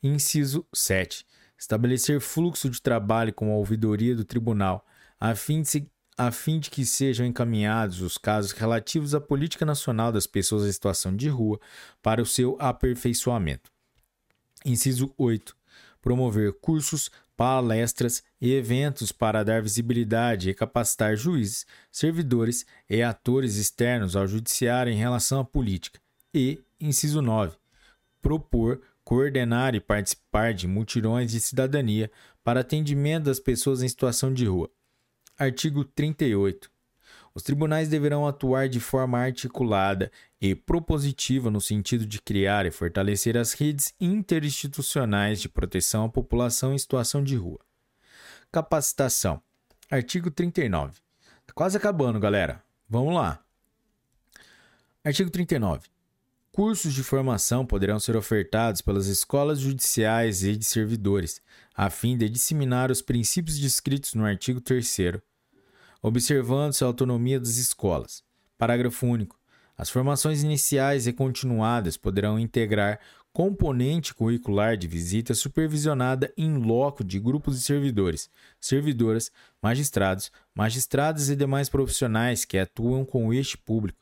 Inciso 0.03 0.67
7. 0.75 1.27
Estabelecer 1.59 2.19
fluxo 2.21 2.71
de 2.71 2.81
trabalho 2.81 3.33
com 3.33 3.53
a 3.53 3.57
ouvidoria 3.57 4.17
do 4.17 4.25
tribunal, 4.25 4.85
a 5.21 5.35
fim 5.35 5.63
de, 5.63 5.69
se, 5.69 5.91
a 6.17 6.33
fim 6.33 6.59
de 6.59 6.71
que 6.71 6.85
sejam 6.85 7.27
encaminhados 7.27 8.01
os 8.01 8.17
casos 8.19 8.53
relativos 8.53 9.15
à 9.15 9.21
política 9.21 9.65
nacional 9.65 10.11
das 10.11 10.27
pessoas 10.27 10.67
em 10.67 10.73
situação 10.73 11.15
de 11.15 11.29
rua 11.29 11.61
para 12.03 12.23
o 12.23 12.27
seu 12.27 12.57
aperfeiçoamento. 12.59 13.71
Inciso 14.65 15.13
8. 15.17 15.57
Promover 16.01 16.53
cursos, 16.55 17.11
palestras 17.37 18.23
e 18.41 18.53
eventos 18.53 19.13
para 19.13 19.43
dar 19.43 19.63
visibilidade 19.63 20.51
e 20.51 20.55
capacitar 20.55 21.17
juízes, 21.17 21.67
servidores 21.91 22.67
e 22.89 23.03
atores 23.03 23.57
externos 23.57 24.15
ao 24.15 24.27
judiciário 24.27 24.93
em 24.93 24.97
relação 24.97 25.41
à 25.41 25.45
política. 25.45 26.01
E, 26.35 26.61
inciso 26.81 27.21
9, 27.21 27.57
propor, 28.21 28.81
coordenar 29.05 29.75
e 29.75 29.81
participar 29.81 30.55
de 30.55 30.67
mutirões 30.67 31.31
de 31.31 31.41
cidadania 31.41 32.11
para 32.45 32.61
atendimento 32.61 33.25
das 33.25 33.41
pessoas 33.41 33.83
em 33.83 33.89
situação 33.89 34.33
de 34.33 34.47
rua. 34.47 34.71
Artigo 35.39 35.85
38. 35.85 36.71
Os 37.35 37.43
tribunais 37.43 37.89
deverão 37.89 38.27
atuar 38.27 38.69
de 38.69 38.79
forma 38.79 39.19
articulada 39.19 40.11
e 40.43 40.57
propositiva 40.57 41.53
no 41.53 41.61
sentido 41.61 42.05
de 42.05 42.21
criar 42.21 42.67
e 42.67 42.71
fortalecer 42.73 43.39
as 43.39 43.53
redes 43.53 43.95
interinstitucionais 44.01 45.41
de 45.41 45.49
proteção 45.49 46.07
à 46.07 46.09
população 46.09 46.75
em 46.75 46.79
situação 46.79 47.23
de 47.23 47.37
rua. 47.37 47.61
Capacitação. 48.51 49.41
Artigo 49.89 50.33
39. 50.33 50.95
Tá 51.47 51.53
quase 51.55 51.77
acabando, 51.77 52.19
galera. 52.19 52.61
Vamos 52.89 53.15
lá. 53.15 53.41
Artigo 55.05 55.31
39. 55.31 55.83
Cursos 56.51 56.93
de 56.93 57.05
formação 57.05 57.65
poderão 57.65 58.01
ser 58.01 58.17
ofertados 58.17 58.81
pelas 58.81 59.07
escolas 59.07 59.61
judiciais 59.61 60.43
e 60.43 60.57
de 60.57 60.65
servidores, 60.65 61.41
a 61.73 61.89
fim 61.89 62.19
de 62.19 62.29
disseminar 62.29 62.91
os 62.91 63.01
princípios 63.01 63.61
descritos 63.61 64.15
no 64.15 64.25
artigo 64.25 64.61
3 64.61 65.21
observando-se 66.03 66.83
a 66.83 66.89
autonomia 66.89 67.39
das 67.39 67.59
escolas. 67.59 68.25
Parágrafo 68.59 69.07
único. 69.07 69.42
As 69.83 69.91
formações 69.91 70.45
iniciais 70.45 71.09
e 71.09 71.13
continuadas 71.13 71.97
poderão 71.97 72.39
integrar 72.39 73.01
componente 73.33 74.15
curricular 74.15 74.77
de 74.77 74.87
visita 74.87 75.35
supervisionada 75.35 76.33
em 76.37 76.57
loco 76.57 77.03
de 77.03 77.19
grupos 77.19 77.59
de 77.59 77.65
servidores, 77.65 78.31
servidoras, 78.61 79.33
magistrados, 79.61 80.31
magistradas 80.55 81.31
e 81.31 81.35
demais 81.35 81.69
profissionais 81.69 82.45
que 82.45 82.59
atuam 82.59 83.05
com 83.05 83.35
este 83.35 83.59
público, 83.59 83.99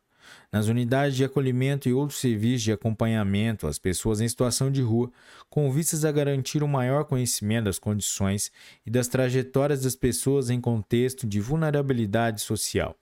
nas 0.53 0.67
unidades 0.67 1.17
de 1.17 1.25
acolhimento 1.25 1.89
e 1.89 1.95
outros 1.95 2.21
serviços 2.21 2.61
de 2.61 2.73
acompanhamento 2.73 3.67
às 3.67 3.79
pessoas 3.79 4.21
em 4.21 4.29
situação 4.29 4.71
de 4.71 4.83
rua, 4.83 5.11
com 5.49 5.73
vistas 5.73 6.05
a 6.05 6.13
garantir 6.13 6.63
um 6.63 6.69
maior 6.69 7.07
conhecimento 7.07 7.65
das 7.65 7.79
condições 7.79 8.53
e 8.85 8.91
das 8.91 9.09
trajetórias 9.09 9.81
das 9.81 9.97
pessoas 9.97 10.51
em 10.51 10.61
contexto 10.61 11.27
de 11.27 11.41
vulnerabilidade 11.41 12.43
social. 12.43 12.95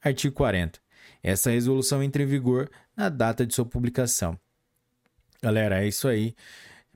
Artigo 0.00 0.32
40. 0.32 0.83
Essa 1.24 1.50
resolução 1.50 2.02
entra 2.02 2.22
em 2.22 2.26
vigor 2.26 2.70
na 2.94 3.08
data 3.08 3.46
de 3.46 3.54
sua 3.54 3.64
publicação. 3.64 4.38
Galera, 5.42 5.82
é 5.82 5.88
isso 5.88 6.06
aí. 6.06 6.34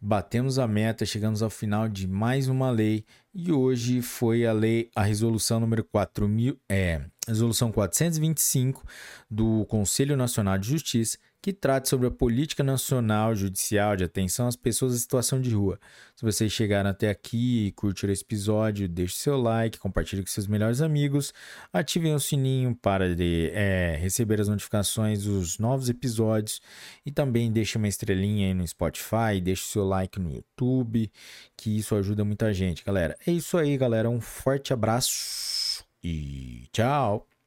Batemos 0.00 0.58
a 0.58 0.68
meta, 0.68 1.06
chegamos 1.06 1.42
ao 1.42 1.48
final 1.48 1.88
de 1.88 2.06
mais 2.06 2.46
uma 2.46 2.70
lei 2.70 3.06
e 3.34 3.50
hoje 3.50 4.02
foi 4.02 4.44
a 4.44 4.52
lei, 4.52 4.90
a 4.94 5.02
resolução 5.02 5.58
número 5.58 5.82
4000, 5.82 6.60
é, 6.68 7.00
resolução 7.26 7.72
425 7.72 8.84
do 9.30 9.64
Conselho 9.64 10.14
Nacional 10.14 10.58
de 10.58 10.68
Justiça, 10.68 11.16
que 11.40 11.52
trata 11.52 11.88
sobre 11.88 12.08
a 12.08 12.10
política 12.10 12.62
nacional 12.64 13.34
judicial 13.34 13.96
de 13.96 14.04
atenção 14.04 14.48
às 14.48 14.56
pessoas 14.56 14.94
em 14.94 14.98
situação 14.98 15.40
de 15.40 15.54
rua. 15.54 15.78
Se 16.16 16.24
vocês 16.24 16.52
chegaram 16.52 16.90
até 16.90 17.10
aqui 17.10 17.66
e 17.66 17.72
curtiram 17.72 18.12
esse 18.12 18.24
episódio, 18.24 18.88
deixe 18.88 19.14
seu 19.14 19.40
like, 19.40 19.78
compartilhe 19.78 20.22
com 20.22 20.28
seus 20.28 20.48
melhores 20.48 20.80
amigos, 20.80 21.32
ativem 21.72 22.14
o 22.14 22.18
sininho 22.18 22.74
para 22.74 23.14
de, 23.14 23.50
é, 23.54 23.96
receber 24.00 24.40
as 24.40 24.48
notificações 24.48 25.24
dos 25.24 25.58
novos 25.58 25.88
episódios 25.88 26.60
e 27.06 27.12
também 27.12 27.52
deixe 27.52 27.78
uma 27.78 27.88
estrelinha 27.88 28.48
aí 28.48 28.54
no 28.54 28.66
Spotify, 28.66 29.40
deixe 29.40 29.62
seu 29.62 29.84
like 29.86 30.18
no 30.18 30.34
YouTube, 30.34 31.10
que 31.56 31.78
isso 31.78 31.94
ajuda 31.94 32.24
muita 32.24 32.52
gente, 32.52 32.84
galera. 32.84 33.16
É 33.26 33.30
isso 33.30 33.56
aí, 33.56 33.76
galera. 33.76 34.10
Um 34.10 34.20
forte 34.20 34.72
abraço 34.72 35.84
e 36.02 36.66
tchau! 36.72 37.37